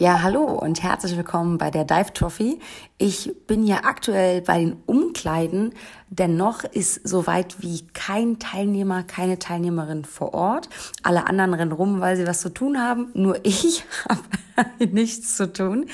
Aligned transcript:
Ja, 0.00 0.22
hallo 0.22 0.44
und 0.44 0.82
herzlich 0.82 1.14
willkommen 1.14 1.58
bei 1.58 1.70
der 1.70 1.84
Dive 1.84 2.14
Trophy. 2.14 2.58
Ich 2.96 3.34
bin 3.46 3.66
ja 3.66 3.84
aktuell 3.84 4.40
bei 4.40 4.58
den 4.58 4.78
Umkleiden, 4.86 5.74
denn 6.08 6.38
noch 6.38 6.64
ist 6.64 7.06
soweit 7.06 7.60
wie 7.60 7.86
kein 7.88 8.38
Teilnehmer, 8.38 9.02
keine 9.02 9.38
Teilnehmerin 9.38 10.06
vor 10.06 10.32
Ort. 10.32 10.70
Alle 11.02 11.26
anderen 11.26 11.52
rennen 11.52 11.72
rum, 11.72 12.00
weil 12.00 12.16
sie 12.16 12.26
was 12.26 12.40
zu 12.40 12.48
tun 12.48 12.80
haben. 12.80 13.10
Nur 13.12 13.40
ich 13.44 13.84
habe 14.56 14.86
nichts 14.86 15.36
zu 15.36 15.52
tun. 15.52 15.84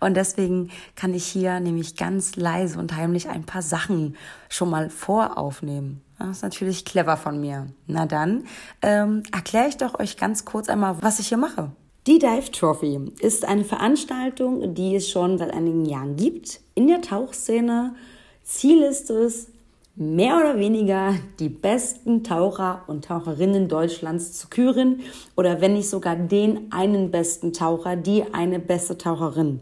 Und 0.00 0.18
deswegen 0.18 0.68
kann 0.94 1.14
ich 1.14 1.24
hier 1.24 1.58
nämlich 1.58 1.96
ganz 1.96 2.36
leise 2.36 2.78
und 2.78 2.94
heimlich 2.94 3.30
ein 3.30 3.44
paar 3.44 3.62
Sachen 3.62 4.16
schon 4.50 4.68
mal 4.68 4.90
voraufnehmen. 4.90 6.02
Das 6.18 6.28
ist 6.28 6.42
natürlich 6.42 6.84
clever 6.84 7.16
von 7.16 7.40
mir. 7.40 7.68
Na 7.86 8.04
dann 8.04 8.44
ähm, 8.82 9.22
erkläre 9.32 9.68
ich 9.68 9.78
doch 9.78 9.98
euch 9.98 10.18
ganz 10.18 10.44
kurz 10.44 10.68
einmal, 10.68 11.02
was 11.02 11.20
ich 11.20 11.28
hier 11.28 11.38
mache. 11.38 11.70
Die 12.06 12.20
Dive 12.20 12.52
Trophy 12.52 13.00
ist 13.18 13.44
eine 13.44 13.64
Veranstaltung, 13.64 14.74
die 14.76 14.94
es 14.94 15.10
schon 15.10 15.38
seit 15.38 15.52
einigen 15.52 15.84
Jahren 15.84 16.14
gibt 16.14 16.60
in 16.76 16.86
der 16.86 17.00
Tauchszene. 17.00 17.96
Ziel 18.44 18.82
ist 18.82 19.10
es, 19.10 19.48
mehr 19.96 20.36
oder 20.36 20.56
weniger 20.56 21.14
die 21.40 21.48
besten 21.48 22.22
Taucher 22.22 22.84
und 22.86 23.06
Taucherinnen 23.06 23.66
Deutschlands 23.66 24.34
zu 24.34 24.46
küren 24.46 25.00
oder 25.34 25.60
wenn 25.60 25.72
nicht 25.72 25.90
sogar 25.90 26.14
den 26.14 26.70
einen 26.70 27.10
besten 27.10 27.52
Taucher, 27.52 27.96
die 27.96 28.22
eine 28.32 28.60
beste 28.60 28.96
Taucherin. 28.96 29.58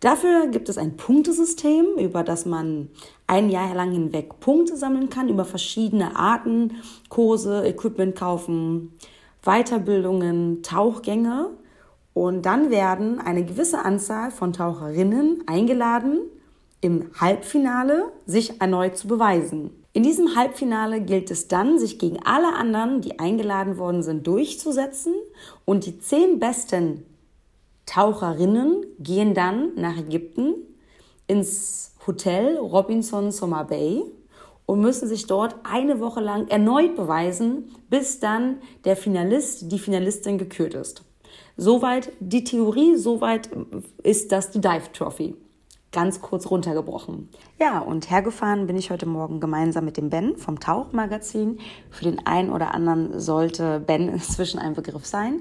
Dafür 0.00 0.48
gibt 0.48 0.68
es 0.68 0.78
ein 0.78 0.96
Punktesystem, 0.96 1.86
über 1.96 2.24
das 2.24 2.44
man 2.44 2.88
ein 3.28 3.50
Jahr 3.50 3.72
lang 3.76 3.92
hinweg 3.92 4.40
Punkte 4.40 4.76
sammeln 4.76 5.10
kann, 5.10 5.28
über 5.28 5.44
verschiedene 5.44 6.16
Arten, 6.16 6.72
Kurse, 7.08 7.64
Equipment 7.64 8.16
kaufen, 8.16 8.98
Weiterbildungen, 9.44 10.64
Tauchgänge. 10.64 11.50
Und 12.18 12.46
dann 12.46 12.70
werden 12.70 13.20
eine 13.20 13.44
gewisse 13.44 13.84
Anzahl 13.84 14.32
von 14.32 14.52
Taucherinnen 14.52 15.44
eingeladen, 15.46 16.22
im 16.80 17.12
Halbfinale 17.20 18.10
sich 18.26 18.60
erneut 18.60 18.96
zu 18.96 19.06
beweisen. 19.06 19.84
In 19.92 20.02
diesem 20.02 20.34
Halbfinale 20.34 21.00
gilt 21.00 21.30
es 21.30 21.46
dann, 21.46 21.78
sich 21.78 22.00
gegen 22.00 22.18
alle 22.24 22.56
anderen, 22.56 23.02
die 23.02 23.20
eingeladen 23.20 23.78
worden 23.78 24.02
sind, 24.02 24.26
durchzusetzen. 24.26 25.14
Und 25.64 25.86
die 25.86 26.00
zehn 26.00 26.40
besten 26.40 27.06
Taucherinnen 27.86 28.84
gehen 28.98 29.32
dann 29.32 29.76
nach 29.76 29.96
Ägypten 29.96 30.54
ins 31.28 31.94
Hotel 32.04 32.56
Robinson 32.56 33.30
Summer 33.30 33.62
Bay 33.62 34.02
und 34.66 34.80
müssen 34.80 35.06
sich 35.06 35.28
dort 35.28 35.54
eine 35.62 36.00
Woche 36.00 36.20
lang 36.20 36.48
erneut 36.48 36.96
beweisen, 36.96 37.76
bis 37.88 38.18
dann 38.18 38.56
der 38.84 38.96
Finalist, 38.96 39.70
die 39.70 39.78
Finalistin 39.78 40.36
gekürt 40.36 40.74
ist. 40.74 41.04
Soweit 41.60 42.12
die 42.20 42.44
Theorie, 42.44 42.94
soweit 42.94 43.50
ist 44.04 44.30
das 44.30 44.52
die 44.52 44.60
Dive 44.60 44.92
Trophy. 44.92 45.34
Ganz 45.90 46.22
kurz 46.22 46.48
runtergebrochen. 46.48 47.30
Ja, 47.60 47.80
und 47.80 48.08
hergefahren 48.08 48.68
bin 48.68 48.76
ich 48.76 48.92
heute 48.92 49.06
Morgen 49.06 49.40
gemeinsam 49.40 49.84
mit 49.84 49.96
dem 49.96 50.10
Ben 50.10 50.36
vom 50.36 50.60
Tauchmagazin. 50.60 51.58
Für 51.90 52.04
den 52.04 52.24
einen 52.24 52.50
oder 52.50 52.72
anderen 52.72 53.18
sollte 53.18 53.80
Ben 53.80 54.08
inzwischen 54.12 54.60
ein 54.60 54.74
Begriff 54.74 55.06
sein. 55.06 55.40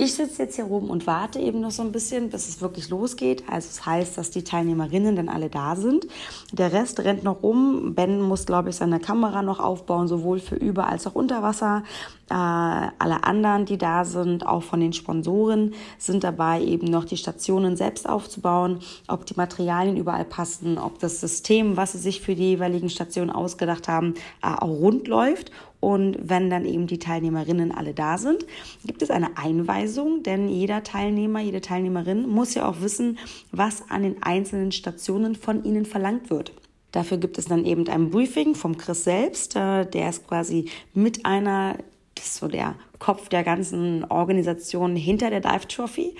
Ich 0.00 0.14
sitze 0.14 0.44
jetzt 0.44 0.54
hier 0.54 0.70
oben 0.70 0.90
und 0.90 1.08
warte 1.08 1.40
eben 1.40 1.60
noch 1.60 1.72
so 1.72 1.82
ein 1.82 1.90
bisschen, 1.90 2.30
bis 2.30 2.48
es 2.48 2.60
wirklich 2.60 2.88
losgeht. 2.88 3.42
Also 3.48 3.66
es 3.68 3.76
das 3.78 3.86
heißt, 3.86 4.16
dass 4.16 4.30
die 4.30 4.44
Teilnehmerinnen 4.44 5.16
dann 5.16 5.28
alle 5.28 5.50
da 5.50 5.74
sind. 5.74 6.06
Der 6.52 6.72
Rest 6.72 7.00
rennt 7.00 7.24
noch 7.24 7.42
rum. 7.42 7.96
Ben 7.96 8.20
muss, 8.20 8.46
glaube 8.46 8.70
ich, 8.70 8.76
seine 8.76 9.00
Kamera 9.00 9.42
noch 9.42 9.58
aufbauen, 9.58 10.06
sowohl 10.06 10.38
für 10.38 10.54
über 10.54 10.88
als 10.88 11.08
auch 11.08 11.16
unter 11.16 11.42
Wasser. 11.42 11.82
Äh, 12.30 12.34
alle 12.34 13.24
anderen, 13.24 13.64
die 13.64 13.76
da 13.76 14.04
sind, 14.04 14.46
auch 14.46 14.62
von 14.62 14.78
den 14.78 14.92
Sponsoren, 14.92 15.74
sind 15.98 16.22
dabei, 16.22 16.62
eben 16.62 16.86
noch 16.86 17.04
die 17.04 17.16
Stationen 17.16 17.76
selbst 17.76 18.08
aufzubauen, 18.08 18.78
ob 19.08 19.26
die 19.26 19.34
Materialien 19.34 19.96
überall 19.96 20.26
passen, 20.26 20.78
ob 20.78 21.00
das 21.00 21.20
System, 21.20 21.57
was 21.76 21.92
sie 21.92 21.98
sich 21.98 22.20
für 22.20 22.34
die 22.34 22.50
jeweiligen 22.50 22.90
Stationen 22.90 23.30
ausgedacht 23.30 23.88
haben, 23.88 24.14
äh, 24.42 24.48
auch 24.48 24.68
rund 24.68 25.08
läuft 25.08 25.50
und 25.80 26.16
wenn 26.20 26.50
dann 26.50 26.64
eben 26.64 26.86
die 26.86 26.98
Teilnehmerinnen 26.98 27.72
alle 27.72 27.94
da 27.94 28.18
sind, 28.18 28.46
gibt 28.84 29.02
es 29.02 29.10
eine 29.10 29.36
Einweisung, 29.36 30.22
denn 30.22 30.48
jeder 30.48 30.82
Teilnehmer, 30.82 31.40
jede 31.40 31.60
Teilnehmerin 31.60 32.28
muss 32.28 32.54
ja 32.54 32.68
auch 32.68 32.80
wissen, 32.80 33.18
was 33.52 33.88
an 33.88 34.02
den 34.02 34.22
einzelnen 34.22 34.72
Stationen 34.72 35.36
von 35.36 35.64
ihnen 35.64 35.86
verlangt 35.86 36.30
wird. 36.30 36.52
Dafür 36.90 37.18
gibt 37.18 37.38
es 37.38 37.44
dann 37.44 37.64
eben 37.64 37.86
ein 37.88 38.10
Briefing 38.10 38.54
vom 38.54 38.76
Chris 38.76 39.04
selbst, 39.04 39.54
äh, 39.56 39.84
der 39.84 40.08
ist 40.08 40.26
quasi 40.26 40.68
mit 40.94 41.26
einer, 41.26 41.76
das 42.14 42.26
ist 42.26 42.36
so 42.36 42.48
der 42.48 42.74
Kopf 42.98 43.28
der 43.28 43.44
ganzen 43.44 44.04
Organisation 44.04 44.96
hinter 44.96 45.30
der 45.30 45.40
Dive 45.40 45.68
Trophy. 45.68 46.16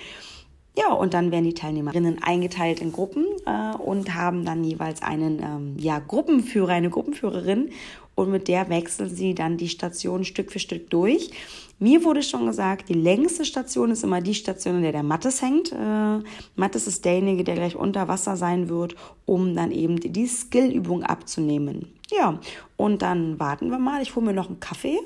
Ja, 0.79 0.93
und 0.93 1.13
dann 1.13 1.33
werden 1.33 1.45
die 1.45 1.55
Teilnehmerinnen 1.55 2.23
eingeteilt 2.23 2.81
in 2.81 2.93
Gruppen 2.93 3.27
äh, 3.47 3.77
und 3.77 4.15
haben 4.15 4.45
dann 4.45 4.63
jeweils 4.63 5.03
einen 5.03 5.43
ähm, 5.43 5.77
ja, 5.77 5.99
Gruppenführer, 5.99 6.69
eine 6.69 6.89
Gruppenführerin 6.89 7.71
und 8.15 8.31
mit 8.31 8.47
der 8.47 8.69
wechseln 8.69 9.11
sie 9.11 9.35
dann 9.35 9.57
die 9.57 9.69
Station 9.69 10.25
Stück 10.25 10.53
für 10.53 10.61
Stück 10.61 10.89
durch. 10.91 11.31
Mir 11.81 12.05
wurde 12.05 12.23
schon 12.23 12.47
gesagt, 12.47 12.89
die 12.89 12.95
längste 12.95 13.45
Station 13.45 13.91
ist 13.91 14.05
immer 14.05 14.21
die 14.21 14.35
Station, 14.35 14.77
in 14.77 14.83
der 14.83 14.93
der 14.93 15.03
Mattes 15.03 15.43
hängt. 15.43 15.73
Äh, 15.73 16.21
Mattes 16.55 16.87
ist 16.87 17.05
derjenige, 17.05 17.43
der 17.43 17.57
gleich 17.57 17.75
unter 17.75 18.07
Wasser 18.07 18.37
sein 18.37 18.69
wird, 18.69 18.95
um 19.27 19.57
dann 19.57 19.73
eben 19.73 19.99
die 19.99 20.29
Skillübung 20.29 21.03
abzunehmen. 21.03 21.93
Ja, 22.17 22.39
und 22.77 23.03
dann 23.03 23.41
warten 23.41 23.71
wir 23.73 23.79
mal. 23.81 24.01
Ich 24.01 24.15
hole 24.15 24.27
mir 24.27 24.33
noch 24.33 24.49
einen 24.49 24.61
Kaffee. 24.61 24.99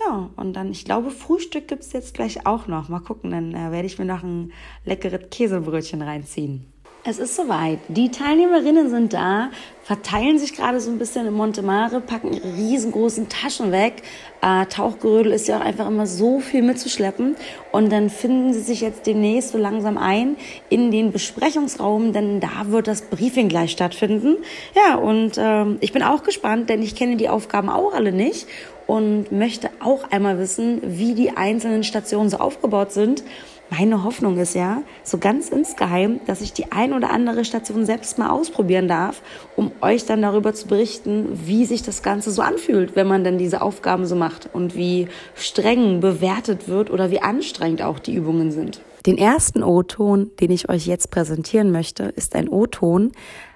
Ja, 0.00 0.30
und 0.36 0.54
dann, 0.54 0.70
ich 0.70 0.84
glaube, 0.84 1.10
Frühstück 1.10 1.68
gibt 1.68 1.82
es 1.82 1.92
jetzt 1.92 2.14
gleich 2.14 2.46
auch 2.46 2.66
noch. 2.66 2.88
Mal 2.88 3.00
gucken, 3.00 3.30
dann 3.32 3.54
äh, 3.54 3.70
werde 3.70 3.86
ich 3.86 3.98
mir 3.98 4.06
noch 4.06 4.22
ein 4.22 4.52
leckeres 4.84 5.28
Käsebrötchen 5.30 6.00
reinziehen. 6.00 6.66
Es 7.02 7.18
ist 7.18 7.34
soweit. 7.34 7.78
Die 7.88 8.10
Teilnehmerinnen 8.10 8.90
sind 8.90 9.14
da, 9.14 9.50
verteilen 9.82 10.38
sich 10.38 10.54
gerade 10.54 10.80
so 10.80 10.90
ein 10.90 10.98
bisschen 10.98 11.26
in 11.26 11.32
Montemare, 11.32 12.02
packen 12.02 12.34
ihre 12.34 12.54
riesengroßen 12.54 13.30
Taschen 13.30 13.72
weg. 13.72 14.02
Äh, 14.42 14.66
Tauchgerödel 14.66 15.32
ist 15.32 15.48
ja 15.48 15.58
auch 15.58 15.64
einfach 15.64 15.86
immer 15.86 16.06
so 16.06 16.40
viel 16.40 16.60
mitzuschleppen. 16.60 17.36
Und 17.72 17.90
dann 17.90 18.10
finden 18.10 18.52
sie 18.52 18.60
sich 18.60 18.82
jetzt 18.82 19.06
demnächst 19.06 19.52
so 19.52 19.58
langsam 19.58 19.96
ein 19.96 20.36
in 20.68 20.90
den 20.90 21.10
Besprechungsraum, 21.10 22.12
denn 22.12 22.38
da 22.38 22.66
wird 22.66 22.86
das 22.86 23.00
Briefing 23.02 23.48
gleich 23.48 23.70
stattfinden. 23.70 24.36
Ja, 24.74 24.96
und 24.96 25.38
äh, 25.38 25.76
ich 25.80 25.92
bin 25.92 26.02
auch 26.02 26.22
gespannt, 26.22 26.68
denn 26.68 26.82
ich 26.82 26.96
kenne 26.96 27.16
die 27.16 27.30
Aufgaben 27.30 27.70
auch 27.70 27.94
alle 27.94 28.12
nicht 28.12 28.46
und 28.90 29.30
möchte 29.30 29.70
auch 29.78 30.10
einmal 30.10 30.40
wissen, 30.40 30.80
wie 30.82 31.14
die 31.14 31.36
einzelnen 31.36 31.84
Stationen 31.84 32.28
so 32.28 32.38
aufgebaut 32.38 32.90
sind 32.90 33.22
meine 33.70 34.02
Hoffnung 34.02 34.36
ist 34.38 34.54
ja, 34.54 34.82
so 35.04 35.18
ganz 35.18 35.48
insgeheim, 35.48 36.18
dass 36.26 36.40
ich 36.40 36.52
die 36.52 36.72
ein 36.72 36.92
oder 36.92 37.10
andere 37.10 37.44
Station 37.44 37.86
selbst 37.86 38.18
mal 38.18 38.30
ausprobieren 38.30 38.88
darf, 38.88 39.22
um 39.54 39.70
euch 39.80 40.04
dann 40.06 40.22
darüber 40.22 40.52
zu 40.54 40.66
berichten, 40.66 41.28
wie 41.46 41.64
sich 41.64 41.82
das 41.82 42.02
Ganze 42.02 42.32
so 42.32 42.42
anfühlt, 42.42 42.96
wenn 42.96 43.06
man 43.06 43.22
dann 43.22 43.38
diese 43.38 43.62
Aufgaben 43.62 44.06
so 44.06 44.16
macht 44.16 44.50
und 44.52 44.74
wie 44.74 45.06
streng 45.36 46.00
bewertet 46.00 46.68
wird 46.68 46.90
oder 46.90 47.12
wie 47.12 47.22
anstrengend 47.22 47.82
auch 47.82 48.00
die 48.00 48.14
Übungen 48.14 48.50
sind. 48.50 48.80
Den 49.06 49.16
ersten 49.16 49.62
O-Ton, 49.62 50.32
den 50.40 50.50
ich 50.50 50.68
euch 50.68 50.86
jetzt 50.86 51.12
präsentieren 51.12 51.70
möchte, 51.70 52.04
ist 52.04 52.34
ein 52.34 52.48
O-Ton, 52.48 53.12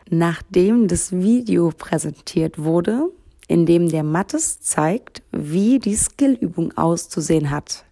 nachdem 0.09 0.87
das 0.87 1.11
Video 1.11 1.73
präsentiert 1.76 2.62
wurde, 2.62 3.11
in 3.49 3.67
dem 3.67 3.88
der 3.88 4.02
Mattes 4.02 4.61
zeigt, 4.61 5.23
wie 5.32 5.79
die 5.79 5.96
Skillübung 5.96 6.76
auszusehen 6.76 7.50
hat. 7.50 7.85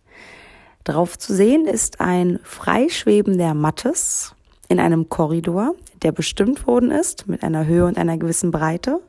Drauf 0.84 1.18
zu 1.18 1.34
sehen 1.34 1.66
ist 1.66 2.00
ein 2.00 2.40
freischwebender 2.42 3.54
Mattes 3.54 4.34
in 4.68 4.80
einem 4.80 5.08
Korridor, 5.08 5.74
der 6.02 6.12
bestimmt 6.12 6.66
worden 6.66 6.90
ist 6.90 7.28
mit 7.28 7.42
einer 7.42 7.66
Höhe 7.66 7.86
und 7.86 7.98
einer 7.98 8.18
gewissen 8.18 8.50
Breite. 8.50 9.00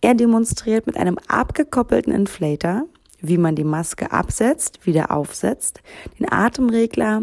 Er 0.00 0.14
demonstriert 0.14 0.86
mit 0.86 0.96
einem 0.96 1.18
abgekoppelten 1.28 2.12
Inflator, 2.12 2.84
wie 3.20 3.38
man 3.38 3.54
die 3.54 3.64
Maske 3.64 4.12
absetzt, 4.12 4.86
wieder 4.86 5.10
aufsetzt, 5.10 5.82
den 6.18 6.30
Atemregler 6.30 7.22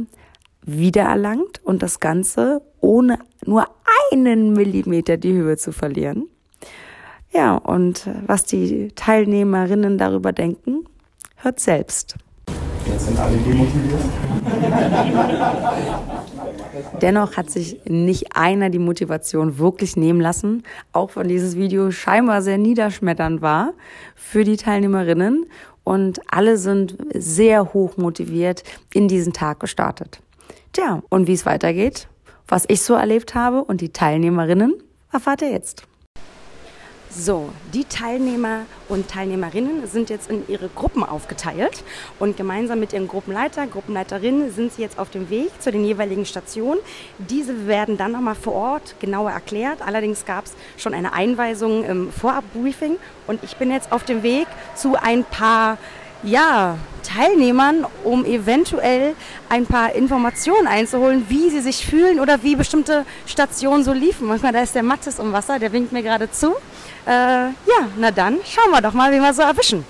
wiedererlangt 0.62 1.62
und 1.64 1.82
das 1.84 2.00
Ganze 2.00 2.62
ohne 2.82 3.20
nur 3.46 3.66
einen 4.12 4.54
Millimeter 4.54 5.18
die 5.18 5.34
Höhe 5.34 5.58
zu 5.58 5.72
verlieren. 5.72 6.28
Ja, 7.36 7.56
und 7.56 8.08
was 8.28 8.46
die 8.46 8.94
Teilnehmerinnen 8.96 9.98
darüber 9.98 10.32
denken, 10.32 10.86
hört 11.36 11.60
selbst. 11.60 12.16
Jetzt 12.88 13.08
sind 13.08 13.20
alle 13.20 13.36
demotiviert. 13.36 14.00
Dennoch 17.02 17.36
hat 17.36 17.50
sich 17.50 17.82
nicht 17.84 18.38
einer 18.38 18.70
die 18.70 18.80
Motivation 18.80 19.58
wirklich 19.58 19.98
nehmen 19.98 20.22
lassen, 20.22 20.64
auch 20.94 21.18
wenn 21.18 21.28
dieses 21.28 21.58
Video 21.58 21.92
scheinbar 21.92 22.42
sehr 22.42 22.58
niederschmetternd 22.58 23.42
war 23.42 23.74
für 24.16 24.46
die 24.46 24.56
Teilnehmerinnen. 24.56 25.46
Und 25.84 26.22
alle 26.28 26.58
sind 26.58 26.96
sehr 27.14 27.74
hoch 27.74 27.98
motiviert 27.98 28.64
in 28.94 29.10
diesen 29.10 29.34
Tag 29.34 29.60
gestartet. 29.60 30.22
Tja, 30.72 31.04
und 31.10 31.28
wie 31.28 31.34
es 31.34 31.46
weitergeht, 31.46 32.08
was 32.48 32.64
ich 32.70 32.82
so 32.82 32.94
erlebt 32.94 33.36
habe 33.36 33.62
und 33.62 33.82
die 33.82 33.90
Teilnehmerinnen, 33.90 34.74
erfahrt 35.12 35.42
ihr 35.42 35.52
jetzt. 35.52 35.86
So, 37.18 37.50
die 37.74 37.86
Teilnehmer 37.86 38.66
und 38.90 39.10
Teilnehmerinnen 39.10 39.88
sind 39.88 40.10
jetzt 40.10 40.30
in 40.30 40.44
ihre 40.50 40.68
Gruppen 40.68 41.02
aufgeteilt 41.02 41.82
und 42.20 42.36
gemeinsam 42.36 42.82
mit 42.82 42.92
ihren 42.92 43.08
Gruppenleiter, 43.08 43.68
Gruppenleiterinnen 43.68 44.52
sind 44.52 44.74
sie 44.74 44.82
jetzt 44.82 45.00
auf 45.00 45.12
dem 45.12 45.30
Weg 45.30 45.50
zu 45.62 45.72
den 45.72 45.86
jeweiligen 45.86 46.26
Stationen. 46.26 46.82
Diese 47.18 47.68
werden 47.68 47.98
dann 47.98 48.12
nochmal 48.12 48.36
vor 48.36 48.54
Ort 48.54 48.96
genauer 49.00 49.32
erklärt. 49.32 49.82
Allerdings 49.82 50.26
gab 50.26 50.44
es 50.44 50.56
schon 50.76 50.94
eine 50.94 51.14
Einweisung 51.14 51.86
im 51.86 52.12
Vorabbriefing 52.12 52.98
und 53.28 53.42
ich 53.46 53.56
bin 53.56 53.72
jetzt 53.72 53.94
auf 53.94 54.04
dem 54.04 54.22
Weg 54.22 54.48
zu 54.76 54.98
ein 55.02 55.24
paar 55.24 55.78
ja, 56.22 56.78
Teilnehmern, 57.04 57.86
um 58.04 58.26
eventuell 58.26 59.16
ein 59.48 59.66
paar 59.66 59.94
Informationen 59.94 60.68
einzuholen, 60.68 61.26
wie 61.30 61.50
sie 61.50 61.62
sich 61.62 61.86
fühlen 61.86 62.20
oder 62.20 62.44
wie 62.44 62.56
bestimmte 62.56 63.06
Stationen 63.26 63.84
so 63.84 63.94
liefen. 63.94 64.28
Manchmal, 64.28 64.52
da 64.52 64.62
ist 64.62 64.76
der 64.76 64.84
Mattes 64.84 65.20
im 65.20 65.32
Wasser, 65.32 65.60
der 65.60 65.72
winkt 65.72 65.94
mir 65.94 66.04
gerade 66.04 66.30
zu. 66.30 66.56
Äh, 67.06 67.12
ja, 67.12 67.90
na 67.98 68.12
dann 68.12 68.40
schauen 68.46 68.72
wir 68.72 68.82
doch 68.82 68.94
mal, 68.94 69.12
wie 69.12 69.20
wir 69.20 69.34
so 69.34 69.44
erwischen. 69.44 69.86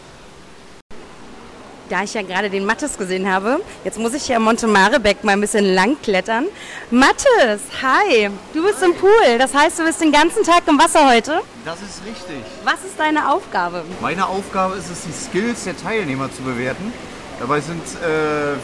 Da 1.88 2.02
ich 2.04 2.16
ja 2.16 2.24
gerade 2.24 2.50
den 2.50 2.66
Mattes 2.66 2.98
gesehen 2.98 3.32
habe, 3.32 3.62
jetzt 3.84 4.00
muss 4.00 4.16
ich 4.16 4.24
hier 4.24 4.38
am 4.38 4.44
Monte 4.44 4.66
Marebeck 4.66 5.24
mal 5.24 5.34
ein 5.34 5.42
bisschen 5.42 5.76
lang 5.76 5.96
klettern. 6.02 6.46
Mattes, 6.90 7.62
hi, 7.82 8.30
du 8.54 8.64
bist 8.64 8.82
im 8.82 8.96
Pool. 8.96 9.38
Das 9.38 9.54
heißt, 9.54 9.78
du 9.78 9.84
bist 9.84 10.02
den 10.02 10.12
ganzen 10.12 10.44
Tag 10.44 10.64
im 10.68 10.80
Wasser 10.80 11.08
heute? 11.08 11.42
Das 11.64 11.76
ist 11.84 12.02
richtig. 12.04 12.44
Was 12.64 12.84
ist 12.84 13.00
deine 13.00 13.32
Aufgabe? 13.32 13.84
Meine 14.02 14.28
Aufgabe 14.28 14.76
ist 14.76 14.90
es, 14.90 15.04
die 15.04 15.12
Skills 15.14 15.66
der 15.66 15.78
Teilnehmer 15.78 16.32
zu 16.32 16.42
bewerten. 16.42 16.92
Dabei 17.40 17.62
sind 17.62 17.84
äh, 18.02 18.58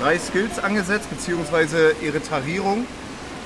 drei 0.00 0.16
Skills 0.18 0.60
angesetzt, 0.60 1.10
beziehungsweise 1.10 1.96
ihre 2.00 2.22
Tarierung 2.22 2.86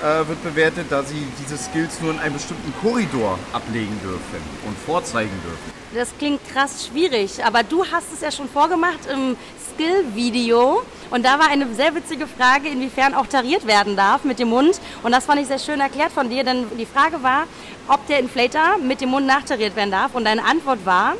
äh, 0.02 0.28
wird 0.28 0.42
bewertet, 0.42 0.86
da 0.90 1.02
sie 1.02 1.26
diese 1.40 1.56
Skills 1.56 2.00
nur 2.00 2.12
in 2.12 2.18
einem 2.18 2.34
bestimmten 2.34 2.72
Korridor 2.82 3.38
ablegen 3.52 3.98
dürfen 4.02 4.42
und 4.66 4.76
vorzeigen 4.78 5.30
dürfen. 5.44 5.72
Das 5.94 6.08
klingt 6.18 6.40
krass 6.52 6.86
schwierig, 6.86 7.44
aber 7.44 7.62
du 7.62 7.84
hast 7.84 8.12
es 8.12 8.20
ja 8.22 8.32
schon 8.32 8.48
vorgemacht 8.48 9.00
im 9.12 9.36
Skill-Video. 9.74 10.82
Und 11.10 11.24
da 11.24 11.38
war 11.38 11.50
eine 11.50 11.66
sehr 11.74 11.94
witzige 11.94 12.26
Frage, 12.26 12.68
inwiefern 12.68 13.14
auch 13.14 13.26
tariert 13.26 13.66
werden 13.66 13.94
darf 13.96 14.24
mit 14.24 14.38
dem 14.38 14.48
Mund. 14.48 14.80
Und 15.02 15.12
das 15.12 15.26
fand 15.26 15.40
ich 15.40 15.46
sehr 15.46 15.58
schön 15.58 15.80
erklärt 15.80 16.10
von 16.12 16.30
dir, 16.30 16.44
denn 16.44 16.64
die 16.78 16.86
Frage 16.86 17.22
war, 17.22 17.44
ob 17.88 18.06
der 18.06 18.20
Inflator 18.20 18.78
mit 18.82 19.00
dem 19.02 19.10
Mund 19.10 19.26
nachtariert 19.26 19.76
werden 19.76 19.90
darf. 19.90 20.14
Und 20.14 20.24
deine 20.24 20.44
Antwort 20.44 20.84
war? 20.86 21.14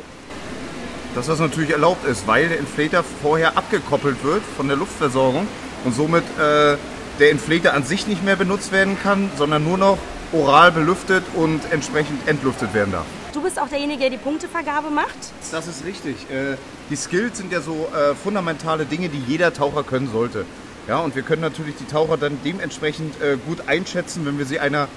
Dass 1.13 1.27
das 1.27 1.39
natürlich 1.39 1.69
erlaubt 1.69 2.05
ist, 2.07 2.27
weil 2.27 2.49
der 2.49 2.57
Inflator 2.57 3.03
vorher 3.21 3.55
abgekoppelt 3.55 4.23
wird 4.23 4.41
von 4.57 4.67
der 4.67 4.77
Luftversorgung 4.77 5.47
und 5.85 5.93
somit 5.93 6.23
äh, 6.39 6.77
der 7.19 7.31
Inflator 7.31 7.73
an 7.73 7.83
sich 7.83 8.07
nicht 8.07 8.23
mehr 8.23 8.35
benutzt 8.35 8.71
werden 8.71 8.97
kann, 9.01 9.29
sondern 9.37 9.63
nur 9.63 9.77
noch 9.77 9.97
oral 10.31 10.71
belüftet 10.71 11.23
und 11.35 11.61
entsprechend 11.71 12.27
entlüftet 12.27 12.73
werden 12.73 12.91
darf. 12.91 13.05
Du 13.33 13.41
bist 13.41 13.59
auch 13.59 13.67
derjenige, 13.67 14.01
der 14.01 14.09
die 14.09 14.17
Punktevergabe 14.17 14.89
macht? 14.89 15.17
Das 15.51 15.67
ist 15.67 15.85
richtig. 15.85 16.15
Äh, 16.29 16.57
die 16.89 16.95
Skills 16.95 17.37
sind 17.37 17.51
ja 17.51 17.61
so 17.61 17.87
äh, 17.93 18.15
fundamentale 18.15 18.85
Dinge, 18.85 19.09
die 19.09 19.19
jeder 19.27 19.53
Taucher 19.53 19.83
können 19.83 20.09
sollte. 20.11 20.45
Ja, 20.87 20.99
und 20.99 21.15
wir 21.15 21.23
können 21.23 21.41
natürlich 21.41 21.75
die 21.79 21.85
Taucher 21.85 22.17
dann 22.17 22.37
dementsprechend 22.43 23.21
äh, 23.21 23.37
gut 23.45 23.67
einschätzen, 23.67 24.25
wenn 24.25 24.37
wir 24.37 24.45
sie 24.45 24.59
einer 24.59 24.87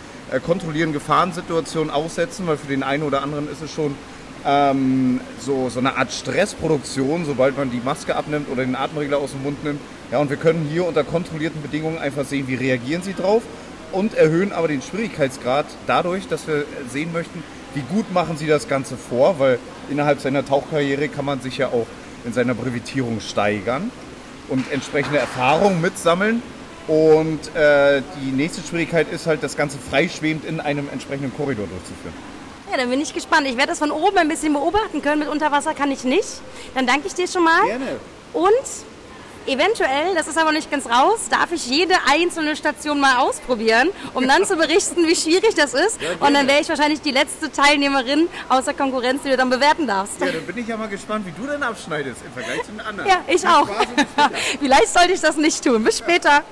kontrollierenden 0.45 0.93
Gefahrensituation 0.93 1.89
aussetzen, 1.89 2.49
weil 2.49 2.57
für 2.57 2.67
den 2.67 2.83
einen 2.83 3.05
oder 3.05 3.23
anderen 3.23 3.49
ist 3.49 3.63
es 3.63 3.71
schon 3.73 3.95
ähm, 4.47 5.21
so, 5.41 5.69
so 5.69 5.81
eine 5.81 5.97
Art 5.97 6.13
Stressproduktion, 6.13 7.25
sobald 7.25 7.59
man 7.59 7.71
die 7.71 7.81
Maske 7.85 8.15
abnimmt 8.15 8.49
oder 8.51 8.65
den 8.65 8.77
Atemregler 8.77 9.19
aus 9.19 9.33
dem 9.33 9.43
Mund 9.43 9.65
nimmt. 9.65 9.81
Ja, 10.13 10.19
und 10.19 10.31
wir 10.31 10.37
können 10.37 10.69
hier 10.71 10.87
unter 10.87 11.03
kontrollierten 11.03 11.61
Bedingungen 11.61 11.99
einfach 11.99 12.25
sehen, 12.25 12.47
wie 12.47 12.55
reagieren 12.55 13.03
sie 13.03 13.15
drauf 13.15 13.43
und 13.93 14.15
erhöhen 14.15 14.53
aber 14.53 14.69
den 14.69 14.83
Schwierigkeitsgrad 14.83 15.67
dadurch, 15.87 16.29
dass 16.29 16.47
wir 16.47 16.65
sehen 16.89 17.13
möchten, 17.13 17.43
wie 17.75 17.81
gut 17.81 18.13
machen 18.13 18.37
sie 18.37 18.47
das 18.47 18.69
Ganze 18.69 18.97
vor, 18.97 19.39
weil 19.39 19.59
innerhalb 19.91 20.21
seiner 20.21 20.47
Tauchkarriere 20.47 21.09
kann 21.09 21.25
man 21.25 21.41
sich 21.41 21.59
ja 21.59 21.69
auch 21.69 21.87
in 22.25 22.33
seiner 22.33 22.55
Brevitierung 22.55 23.21
steigern 23.21 23.91
und 24.49 24.71
entsprechende 24.73 25.19
Erfahrungen 25.19 25.81
mitsammeln. 25.81 26.43
Und 26.87 27.55
äh, 27.57 28.01
die 28.23 28.31
nächste 28.31 28.63
Schwierigkeit 28.63 29.11
ist 29.11 29.27
halt, 29.27 29.43
das 29.43 29.57
Ganze 29.57 29.77
freischwebend 29.77 30.45
in 30.45 30.61
einem 30.61 30.89
entsprechenden 30.93 31.35
Korridor 31.35 31.67
durchzuführen. 31.67 32.15
Ja, 32.71 32.77
dann 32.77 32.91
bin 32.91 33.01
ich 33.01 33.15
gespannt. 33.15 33.47
Ich 33.47 33.57
werde 33.57 33.69
das 33.69 33.79
von 33.79 33.91
oben 33.91 34.19
ein 34.19 34.29
bisschen 34.29 34.53
beobachten 34.53 35.03
können. 35.03 35.21
Mit 35.21 35.29
Unterwasser 35.29 35.75
kann 35.75 35.91
ich 35.91 36.05
nicht. 36.05 36.41
Dann 36.75 36.87
danke 36.87 37.07
ich 37.07 37.15
dir 37.15 37.29
schon 37.29 37.45
mal. 37.45 37.65
Gerne. 37.65 38.01
Und 38.33 38.53
Eventuell, 39.47 40.13
das 40.17 40.27
ist 40.27 40.39
aber 40.39 40.51
nicht 40.51 40.73
ganz 40.73 40.87
raus, 40.87 41.29
darf 41.31 41.53
ich 41.53 41.69
jede 41.69 41.95
einzelne 42.11 42.57
Station 42.57 42.99
mal 42.99 43.19
ausprobieren, 43.19 43.91
um 44.13 44.27
dann 44.27 44.45
zu 44.45 44.57
berichten, 44.57 45.07
wie 45.07 45.15
schwierig 45.15 45.55
das 45.55 45.73
ist. 45.73 46.03
Ja, 46.03 46.27
und 46.27 46.35
dann 46.35 46.49
wäre 46.49 46.61
ich 46.61 46.69
wahrscheinlich 46.69 47.01
die 47.01 47.13
letzte 47.13 47.53
Teilnehmerin 47.53 48.27
außer 48.49 48.75
Konkurrenz, 48.75 49.23
die 49.23 49.31
du 49.31 49.37
dann 49.37 49.49
bewerten 49.49 49.87
darfst. 49.87 50.21
Ja, 50.21 50.33
dann 50.33 50.45
bin 50.47 50.59
ich 50.59 50.67
ja 50.67 50.77
mal 50.77 50.89
gespannt, 50.89 51.27
wie 51.27 51.41
du 51.41 51.47
dann 51.47 51.63
abschneidest 51.63 52.23
im 52.27 52.33
Vergleich 52.33 52.65
zu 52.65 52.73
den 52.73 52.81
anderen. 52.81 53.09
Ja, 53.09 53.21
ich 53.29 53.47
auch. 53.47 53.69
Vielleicht 54.59 54.89
sollte 54.89 55.13
ich 55.13 55.21
das 55.21 55.37
nicht 55.37 55.63
tun. 55.63 55.85
Bis 55.85 55.99
später. 55.99 56.43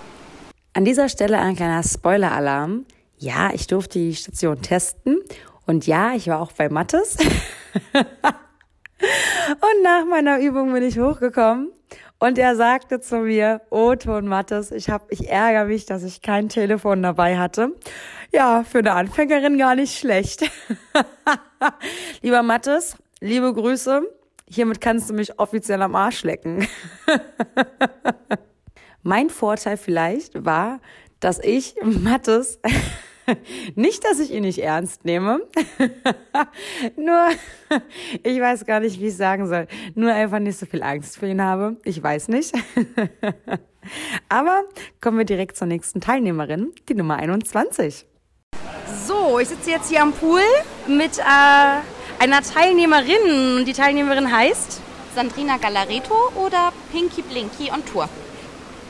An 0.72 0.84
dieser 0.84 1.08
Stelle 1.08 1.38
ein 1.40 1.56
kleiner 1.56 1.82
Spoiler-Alarm. 1.82 2.86
Ja, 3.18 3.50
ich 3.52 3.66
durfte 3.66 3.98
die 3.98 4.14
Station 4.14 4.62
testen. 4.62 5.20
Und 5.66 5.86
ja, 5.86 6.14
ich 6.14 6.28
war 6.28 6.40
auch 6.40 6.52
bei 6.52 6.68
Mattes. 6.68 7.16
Und 9.00 9.82
nach 9.82 10.04
meiner 10.06 10.38
Übung 10.40 10.72
bin 10.72 10.82
ich 10.82 10.98
hochgekommen 10.98 11.70
und 12.18 12.38
er 12.38 12.56
sagte 12.56 13.00
zu 13.00 13.18
mir, 13.18 13.60
oh 13.68 13.94
Ton 13.94 14.26
Mattes, 14.26 14.70
ich 14.70 14.88
hab, 14.88 15.10
ich 15.12 15.28
ärgere 15.28 15.66
mich, 15.66 15.84
dass 15.84 16.02
ich 16.02 16.22
kein 16.22 16.48
Telefon 16.48 17.02
dabei 17.02 17.36
hatte. 17.36 17.72
Ja, 18.32 18.64
für 18.64 18.78
eine 18.78 18.92
Anfängerin 18.92 19.58
gar 19.58 19.74
nicht 19.74 19.98
schlecht. 19.98 20.50
Lieber 22.22 22.42
Mattes, 22.42 22.96
liebe 23.20 23.52
Grüße. 23.52 24.02
Hiermit 24.48 24.80
kannst 24.80 25.10
du 25.10 25.14
mich 25.14 25.38
offiziell 25.38 25.82
am 25.82 25.94
Arsch 25.94 26.22
lecken. 26.24 26.66
mein 29.02 29.28
Vorteil 29.28 29.76
vielleicht 29.76 30.44
war, 30.44 30.80
dass 31.20 31.38
ich 31.40 31.74
Mattes 31.82 32.58
nicht, 33.74 34.04
dass 34.04 34.18
ich 34.20 34.30
ihn 34.32 34.42
nicht 34.42 34.58
ernst 34.58 35.04
nehme. 35.04 35.40
Nur, 36.96 37.28
ich 38.22 38.40
weiß 38.40 38.64
gar 38.64 38.80
nicht, 38.80 39.00
wie 39.00 39.08
ich 39.08 39.16
sagen 39.16 39.46
soll. 39.46 39.66
Nur 39.94 40.12
einfach 40.12 40.38
nicht 40.38 40.58
so 40.58 40.66
viel 40.66 40.82
Angst 40.82 41.18
für 41.18 41.26
ihn 41.26 41.42
habe. 41.42 41.76
Ich 41.84 42.02
weiß 42.02 42.28
nicht. 42.28 42.52
Aber 44.28 44.64
kommen 45.00 45.18
wir 45.18 45.24
direkt 45.24 45.56
zur 45.56 45.66
nächsten 45.66 46.00
Teilnehmerin, 46.00 46.72
die 46.88 46.94
Nummer 46.94 47.16
21. 47.16 48.06
So, 49.06 49.38
ich 49.38 49.48
sitze 49.48 49.70
jetzt 49.70 49.90
hier 49.90 50.02
am 50.02 50.12
Pool 50.12 50.40
mit 50.86 51.18
äh, 51.18 52.22
einer 52.22 52.42
Teilnehmerin. 52.42 53.64
Die 53.66 53.72
Teilnehmerin 53.72 54.30
heißt 54.34 54.80
Sandrina 55.14 55.58
Galareto 55.58 56.14
oder 56.34 56.72
Pinky 56.92 57.22
Blinky 57.22 57.70
on 57.70 57.84
Tour. 57.84 58.08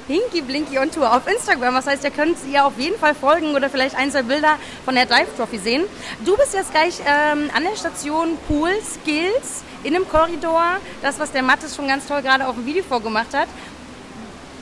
Pinky 0.07 0.43
Blinky 0.43 0.79
on 0.79 0.91
Tour 0.91 1.11
auf 1.15 1.27
Instagram. 1.27 1.75
Das 1.75 1.87
heißt, 1.87 2.05
ihr 2.05 2.11
könnt 2.11 2.37
ihr 2.51 2.67
auf 2.67 2.79
jeden 2.79 2.99
Fall 2.99 3.15
folgen 3.15 3.55
oder 3.55 3.71
vielleicht 3.71 3.97
ein, 3.97 4.11
zwei 4.11 4.23
Bilder 4.23 4.59
von 4.85 4.95
der 4.95 5.07
Dive 5.07 5.29
Trophy 5.37 5.59
sehen. 5.59 5.85
Du 6.25 6.37
bist 6.37 6.53
jetzt 6.53 6.73
gleich 6.73 7.01
ähm, 7.01 7.51
an 7.55 7.63
der 7.63 7.77
Station 7.77 8.37
Pool 8.47 8.71
Skills 8.83 9.63
in 9.83 9.95
einem 9.95 10.07
Korridor. 10.09 10.79
Das, 11.01 11.19
was 11.19 11.33
der 11.33 11.43
Mattes 11.43 11.75
schon 11.75 11.89
ganz 11.89 12.07
toll 12.07 12.21
gerade 12.21 12.47
auf 12.47 12.55
dem 12.55 12.67
Video 12.67 12.83
vorgemacht 12.83 13.33
hat. 13.33 13.49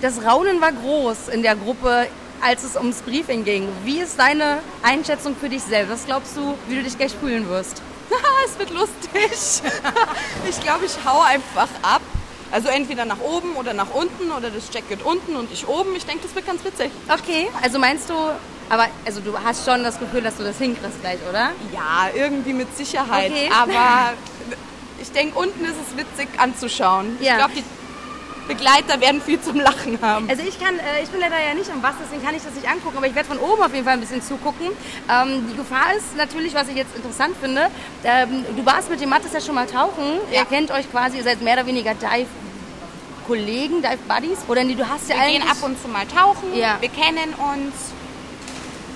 Das 0.01 0.25
Raunen 0.25 0.61
war 0.61 0.73
groß 0.73 1.29
in 1.33 1.43
der 1.43 1.57
Gruppe, 1.57 2.07
als 2.41 2.63
es 2.63 2.77
ums 2.77 3.03
Briefing 3.03 3.45
ging. 3.45 3.69
Wie 3.85 3.99
ist 4.01 4.19
deine 4.19 4.59
Einschätzung 4.83 5.35
für 5.35 5.49
dich 5.49 5.63
selbst? 5.63 5.93
Was 5.93 6.07
glaubst 6.07 6.37
du, 6.37 6.55
wie 6.69 6.77
du 6.77 6.83
dich 6.83 6.97
gleich 6.97 7.15
fühlen 7.15 7.49
wirst? 7.49 7.83
es 8.47 8.59
wird 8.59 8.71
lustig. 8.71 9.13
ich 10.49 10.61
glaube, 10.61 10.87
ich 10.87 10.97
hau 11.05 11.21
einfach 11.23 11.69
ab 11.83 12.03
also 12.53 12.69
entweder 12.69 13.05
nach 13.05 13.21
oben 13.21 13.57
oder 13.57 13.73
nach 13.73 13.91
unten 13.95 14.31
oder 14.31 14.51
das 14.51 14.65
Jacket 14.73 15.03
unten 15.03 15.37
und 15.37 15.51
ich 15.51 15.67
oben. 15.67 15.97
Ich 15.97 16.05
denke, 16.05 16.23
das 16.23 16.35
wird 16.35 16.47
ganz 16.47 16.65
witzig. 16.65 16.91
Okay, 17.09 17.49
also 17.63 17.79
meinst 17.79 18.11
du, 18.11 18.15
aber 18.69 18.87
also 19.05 19.21
du 19.21 19.37
hast 19.43 19.65
schon 19.65 19.83
das 19.83 19.99
Gefühl, 19.99 20.21
dass 20.21 20.37
du 20.37 20.45
das 20.45 20.59
hinkriegst 20.59 21.01
gleich, 21.01 21.19
oder? 21.29 21.51
Ja, 21.73 22.11
irgendwie 22.15 22.53
mit 22.53 22.77
Sicherheit. 22.77 23.31
Okay. 23.31 23.51
Aber 23.51 24.13
ich 25.01 25.11
denke, 25.13 25.39
unten 25.39 25.65
ist 25.65 25.77
es 25.89 25.97
witzig 25.97 26.29
anzuschauen. 26.39 27.17
Ja. 27.21 27.33
Ich 27.33 27.39
glaube, 27.39 27.55
die 27.57 27.65
Begleiter 28.49 29.01
werden 29.01 29.23
viel 29.23 29.41
zum 29.41 29.59
Lachen 29.59 29.99
haben. 30.03 30.29
Also 30.29 30.43
ich 30.47 30.61
kann, 30.61 30.79
äh, 30.79 31.03
ich 31.03 31.09
bin 31.09 31.21
leider 31.21 31.37
ja 31.41 31.55
nicht 31.55 31.71
im 31.71 31.83
Wasser, 31.83 31.99
deswegen 32.05 32.23
kann 32.23 32.35
ich 32.35 32.43
das 32.43 32.55
nicht 32.55 32.69
angucken, 32.69 32.99
aber 32.99 33.07
ich 33.07 33.15
werde 33.15 33.29
von 33.29 33.39
oben 33.39 33.63
auf 33.63 33.73
jeden 33.73 33.85
Fall 33.85 33.95
ein 33.95 34.01
bisschen 34.01 34.21
zugucken. 34.21 34.67
Ähm, 35.09 35.47
die 35.51 35.57
Gefahr 35.57 35.95
ist 35.97 36.17
natürlich, 36.17 36.53
was 36.55 36.69
ich 36.69 36.77
jetzt 36.77 36.95
interessant 36.97 37.35
finde, 37.41 37.69
ähm, 38.05 38.45
du 38.55 38.67
warst 38.67 38.91
mit 38.91 39.01
dem 39.01 39.09
Mattes 39.09 39.33
ja 39.33 39.41
schon 39.41 39.55
mal 39.55 39.67
tauchen. 39.67 40.21
Ja. 40.31 40.41
Ihr 40.41 40.45
kennt 40.47 40.71
euch 40.71 40.91
quasi, 40.91 41.19
ihr 41.19 41.25
seid 41.25 41.41
mehr 41.41 41.55
oder 41.55 41.67
weniger 41.67 41.95
Dive 41.95 42.27
Kollegen, 43.33 43.81
Dive 43.81 43.97
Buddies? 44.07 44.39
Oder 44.47 44.63
nee, 44.63 44.75
du 44.75 44.87
hast 44.87 45.09
ja 45.09 45.17
Wir 45.17 45.39
gehen 45.39 45.43
ab 45.43 45.57
und 45.63 45.81
zu 45.81 45.89
mal 45.89 46.05
tauchen, 46.07 46.55
ja. 46.55 46.77
wir 46.81 46.91
kennen 46.91 47.33
uns 47.33 47.73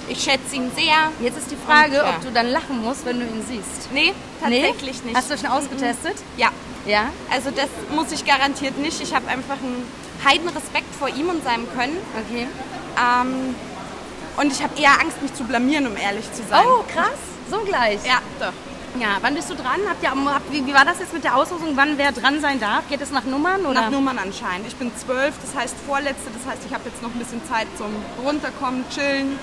Ich 0.09 0.23
schätze 0.23 0.55
ihn 0.57 0.71
sehr. 0.77 1.11
Jetzt 1.23 1.39
ist 1.39 1.51
die 1.51 1.57
Frage, 1.57 2.01
Und, 2.01 2.07
ja. 2.07 2.11
ob 2.11 2.21
du 2.21 2.31
dann 2.33 2.49
lachen 2.51 2.83
musst, 2.83 3.07
wenn 3.07 3.19
du 3.19 3.25
ihn 3.25 3.43
siehst. 3.49 3.91
Nee, 3.95 4.13
tatsächlich 4.43 5.03
nicht. 5.05 5.17
Hast 5.17 5.31
du 5.31 5.39
schon 5.39 5.47
ausgetestet? 5.47 6.17
Ja, 6.37 6.51
Ja. 6.85 7.07
also 7.33 7.51
das 7.51 7.71
muss 7.95 8.13
ich 8.13 8.27
garantiert 8.27 8.77
nicht. 8.77 9.01
Ich 9.01 9.15
habe 9.15 9.27
einfach 9.29 9.57
einen 9.57 9.83
heiden 10.23 10.49
Respekt 10.51 10.95
vor 10.99 11.09
ihm 11.09 11.31
und 11.31 11.43
seinem 11.43 11.67
Können. 11.73 11.97
Okay. 12.29 12.47
Ähm, 12.99 13.55
und 14.37 14.53
ich 14.53 14.63
habe 14.63 14.79
eher 14.79 15.01
Angst, 15.01 15.23
mich 15.23 15.33
zu 15.33 15.45
blamieren, 15.45 15.87
um 15.87 15.97
ehrlich 15.97 16.31
zu 16.35 16.43
sein. 16.49 16.63
Oh, 16.67 16.85
krass. 16.93 17.19
So 17.51 17.61
gleich. 17.61 18.01
Ja, 18.05 18.19
doch. 18.39 18.53
Ja, 18.99 19.19
wann 19.21 19.35
bist 19.35 19.51
du 19.51 19.55
dran? 19.55 19.81
Habt 19.89 20.03
ihr, 20.03 20.11
habt, 20.11 20.53
wie, 20.53 20.67
wie 20.67 20.73
war 20.73 20.85
das 20.85 20.99
jetzt 21.01 21.13
mit 21.13 21.23
der 21.23 21.37
Auslosung, 21.37 21.73
wann 21.75 21.99
wer 21.99 22.13
dran 22.13 22.41
sein 22.41 22.59
darf? 22.59 22.89
Geht 22.89 23.03
es 23.03 23.11
nach 23.11 23.25
Nummern? 23.25 23.67
Oder? 23.67 23.83
Nach 23.83 23.91
Nummern 23.91 24.19
anscheinend. 24.19 24.67
Ich 24.67 24.77
bin 24.77 24.91
zwölf, 24.97 25.35
das 25.43 25.55
heißt 25.55 25.77
vorletzte, 25.87 26.31
das 26.33 26.51
heißt, 26.51 26.63
ich 26.67 26.73
habe 26.73 26.89
jetzt 26.89 27.03
noch 27.03 27.11
ein 27.11 27.19
bisschen 27.19 27.45
Zeit 27.47 27.67
zum 27.77 27.89
Runterkommen, 28.25 28.85
chillen. 28.89 29.39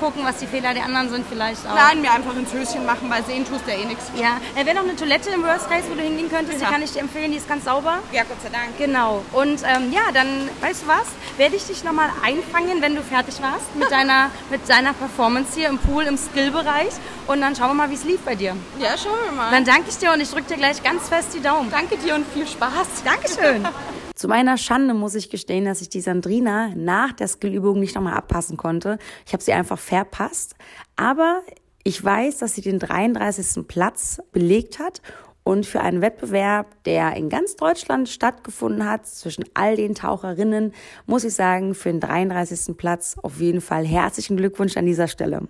Gucken, 0.00 0.22
was 0.24 0.36
die 0.38 0.46
Fehler 0.46 0.74
der 0.74 0.84
anderen 0.84 1.08
sind 1.10 1.26
vielleicht 1.28 1.66
auch. 1.66 1.74
Nein, 1.74 2.00
mir 2.00 2.12
einfach 2.12 2.34
ins 2.36 2.52
Höschen 2.52 2.84
machen, 2.86 3.08
weil 3.10 3.24
sehen 3.24 3.44
tust 3.46 3.66
ja 3.66 3.74
eh 3.74 3.84
nichts. 3.84 4.04
Ja, 4.16 4.38
äh, 4.54 4.64
wäre 4.66 4.76
noch 4.76 4.84
eine 4.84 4.96
Toilette 4.96 5.30
im 5.30 5.42
Worst 5.42 5.68
Case, 5.70 5.84
wo 5.90 5.94
du 5.94 6.02
hingehen 6.02 6.30
könntest, 6.30 6.58
die 6.60 6.64
Ja. 6.64 6.70
kann 6.70 6.82
ich 6.82 6.92
dir 6.92 7.00
empfehlen, 7.00 7.30
die 7.32 7.38
ist 7.38 7.48
ganz 7.48 7.64
sauber. 7.64 7.98
Ja, 8.12 8.22
Gott 8.24 8.38
sei 8.42 8.48
Dank. 8.50 8.76
Genau. 8.78 9.22
Und 9.32 9.62
ähm, 9.62 9.92
ja, 9.92 10.02
dann, 10.12 10.48
weißt 10.60 10.82
du 10.82 10.86
was, 10.88 11.06
werde 11.36 11.56
ich 11.56 11.66
dich 11.66 11.84
nochmal 11.84 12.10
einfangen, 12.24 12.80
wenn 12.82 12.94
du 12.94 13.02
fertig 13.02 13.40
warst 13.42 13.74
mit 13.76 13.90
deiner, 13.90 14.30
mit 14.50 14.68
deiner 14.68 14.92
Performance 14.92 15.52
hier 15.54 15.68
im 15.68 15.78
Pool, 15.78 16.04
im 16.04 16.16
Skill-Bereich. 16.18 16.92
Und 17.26 17.40
dann 17.40 17.56
schauen 17.56 17.68
wir 17.70 17.74
mal, 17.74 17.90
wie 17.90 17.94
es 17.94 18.04
lief 18.04 18.20
bei 18.20 18.34
dir. 18.34 18.56
Ja, 18.78 18.96
schauen 19.02 19.18
wir 19.24 19.32
mal. 19.32 19.50
Dann 19.50 19.64
danke 19.64 19.88
ich 19.88 19.96
dir 19.98 20.12
und 20.12 20.20
ich 20.20 20.30
drücke 20.30 20.48
dir 20.48 20.56
gleich 20.56 20.82
ganz 20.82 21.08
fest 21.08 21.28
die 21.34 21.40
Daumen. 21.40 21.70
Danke 21.70 21.96
dir 21.96 22.14
und 22.14 22.26
viel 22.32 22.46
Spaß. 22.46 23.02
Dankeschön. 23.04 23.66
Zu 24.24 24.28
meiner 24.28 24.56
Schande 24.56 24.94
muss 24.94 25.14
ich 25.16 25.28
gestehen, 25.28 25.66
dass 25.66 25.82
ich 25.82 25.90
die 25.90 26.00
Sandrina 26.00 26.70
nach 26.74 27.12
der 27.12 27.28
Skillübung 27.28 27.78
nicht 27.78 27.94
nochmal 27.94 28.14
abpassen 28.14 28.56
konnte. 28.56 28.98
Ich 29.26 29.34
habe 29.34 29.42
sie 29.42 29.52
einfach 29.52 29.78
verpasst. 29.78 30.54
Aber 30.96 31.42
ich 31.82 32.02
weiß, 32.02 32.38
dass 32.38 32.54
sie 32.54 32.62
den 32.62 32.78
33. 32.78 33.68
Platz 33.68 34.22
belegt 34.32 34.78
hat 34.78 35.02
und 35.42 35.66
für 35.66 35.82
einen 35.82 36.00
Wettbewerb, 36.00 36.82
der 36.84 37.14
in 37.16 37.28
ganz 37.28 37.56
Deutschland 37.56 38.08
stattgefunden 38.08 38.88
hat, 38.88 39.06
zwischen 39.06 39.44
all 39.52 39.76
den 39.76 39.94
Taucherinnen, 39.94 40.72
muss 41.04 41.24
ich 41.24 41.34
sagen, 41.34 41.74
für 41.74 41.90
den 41.90 42.00
33. 42.00 42.78
Platz 42.78 43.18
auf 43.22 43.40
jeden 43.40 43.60
Fall 43.60 43.84
herzlichen 43.84 44.38
Glückwunsch 44.38 44.78
an 44.78 44.86
dieser 44.86 45.06
Stelle. 45.06 45.48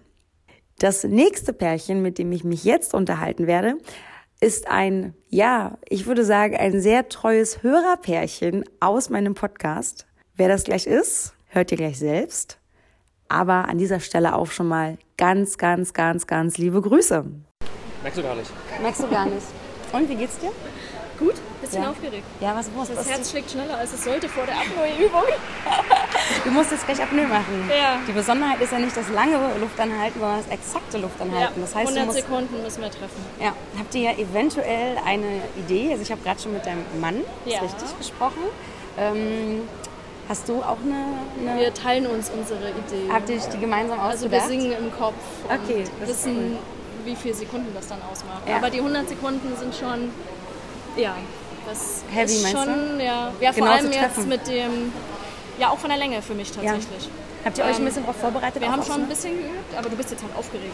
Das 0.80 1.04
nächste 1.04 1.52
Pärchen, 1.52 2.02
mit 2.02 2.18
dem 2.18 2.32
ich 2.32 2.42
mich 2.42 2.64
jetzt 2.64 2.92
unterhalten 2.92 3.46
werde, 3.46 3.76
ist 4.44 4.68
ein, 4.68 5.14
ja, 5.30 5.78
ich 5.88 6.04
würde 6.04 6.22
sagen, 6.22 6.54
ein 6.54 6.78
sehr 6.78 7.08
treues 7.08 7.62
Hörerpärchen 7.62 8.66
aus 8.78 9.08
meinem 9.08 9.34
Podcast. 9.34 10.06
Wer 10.36 10.48
das 10.48 10.64
gleich 10.64 10.86
ist, 10.86 11.32
hört 11.46 11.72
ihr 11.72 11.78
gleich 11.78 11.98
selbst. 11.98 12.58
Aber 13.26 13.68
an 13.70 13.78
dieser 13.78 14.00
Stelle 14.00 14.34
auch 14.34 14.50
schon 14.50 14.68
mal 14.68 14.98
ganz, 15.16 15.56
ganz, 15.56 15.94
ganz, 15.94 16.26
ganz 16.26 16.58
liebe 16.58 16.82
Grüße. 16.82 17.24
Merkst 18.02 18.18
du 18.18 18.22
gar 18.22 18.34
nicht. 18.34 18.50
Merkst 18.82 19.02
du 19.02 19.08
gar 19.08 19.24
nicht. 19.24 19.46
Und 19.92 20.10
wie 20.10 20.14
geht's 20.14 20.38
dir? 20.38 20.52
Bisschen 21.74 21.82
Ja. 21.84 21.90
aufgeregt. 21.90 22.24
Ja, 22.40 22.54
was 22.56 22.70
muss 22.70 22.88
Das 22.88 22.98
was 22.98 23.08
Herz 23.10 23.30
schlägt 23.30 23.50
schneller, 23.50 23.76
als 23.78 23.92
es 23.92 24.04
sollte 24.04 24.28
vor 24.28 24.44
der 24.46 24.54
Apnoe-Übung. 24.56 25.22
Du 26.44 26.50
musst 26.50 26.70
jetzt 26.70 26.86
gleich 26.86 27.02
Apnoe 27.02 27.26
machen. 27.26 27.68
Ja. 27.70 27.98
Die 28.08 28.12
Besonderheit 28.12 28.60
ist 28.60 28.72
ja 28.72 28.78
nicht 28.78 28.96
das 28.96 29.08
lange 29.10 29.36
Luftanhalten, 29.60 30.18
sondern 30.20 30.38
das 30.42 30.48
exakte 30.52 30.98
Luftanhalten. 30.98 31.60
das 31.60 31.74
heißt, 31.74 31.90
du 31.90 31.94
100 32.00 32.06
musst, 32.06 32.18
Sekunden 32.18 32.62
müssen 32.62 32.82
wir 32.82 32.90
treffen. 32.90 33.24
ja, 33.40 33.52
habt 33.78 33.94
ihr 33.94 34.00
ja 34.02 34.12
eventuell 34.18 34.96
eine 35.04 35.40
Idee? 35.56 35.90
Also 35.90 36.02
ich 36.02 36.10
habe 36.10 36.22
gerade 36.22 36.40
schon 36.40 36.52
mit 36.54 36.64
deinem 36.64 36.84
Mann 37.00 37.20
Ja. 37.44 37.60
richtig 37.60 37.98
gesprochen. 37.98 38.40
Ähm, 38.98 39.62
hast 40.28 40.48
du 40.48 40.62
auch 40.62 40.78
eine, 40.84 41.50
eine 41.52 41.60
Wir 41.60 41.74
teilen 41.74 42.06
uns 42.06 42.30
unsere 42.30 42.70
Idee. 42.70 43.10
habt 43.12 43.28
ihr 43.28 43.38
die 43.38 43.58
gemeinsam 43.58 44.00
also 44.00 44.30
wir 44.30 44.38
ausgedacht? 44.38 44.48
singen 44.62 44.72
im 44.72 44.92
Kopf 44.96 45.14
und 45.48 45.54
Okay, 45.62 45.84
das 46.00 46.08
ist 46.10 46.26
wissen, 46.26 46.56
wie 47.04 47.16
viele 47.16 47.34
Sekunden 47.34 47.74
das 47.74 47.88
dann 47.88 47.98
ausmacht. 48.10 48.48
Ja. 48.48 48.56
Aber 48.56 48.70
die 48.70 48.78
100 48.78 49.08
Sekunden 49.10 49.54
sind 49.58 49.74
schon, 49.74 50.10
ja, 50.96 51.14
das 51.66 52.02
Heavy, 52.12 52.32
ist 52.32 52.50
schon, 52.50 53.00
ja, 53.00 53.32
ja 53.40 53.52
vor 53.52 53.62
Genau 53.62 53.72
allem 53.76 53.92
zu 53.92 53.98
jetzt 53.98 54.26
mit 54.26 54.46
dem, 54.48 54.92
ja 55.58 55.68
auch 55.70 55.78
von 55.78 55.90
der 55.90 55.98
Länge 55.98 56.20
für 56.22 56.34
mich 56.34 56.50
tatsächlich. 56.52 57.08
Habt 57.44 57.58
ihr 57.58 57.64
euch 57.64 57.72
ein 57.72 57.80
Ähm, 57.80 57.84
bisschen 57.84 58.02
darauf 58.04 58.16
vorbereitet? 58.18 58.62
Wir 58.62 58.72
haben 58.72 58.82
schon 58.82 59.02
ein 59.02 59.06
bisschen 59.08 59.32
geübt, 59.36 59.76
aber 59.76 59.90
du 59.90 59.96
bist 59.96 60.10
jetzt 60.10 60.22
halt 60.22 60.34
aufgeregt. 60.34 60.72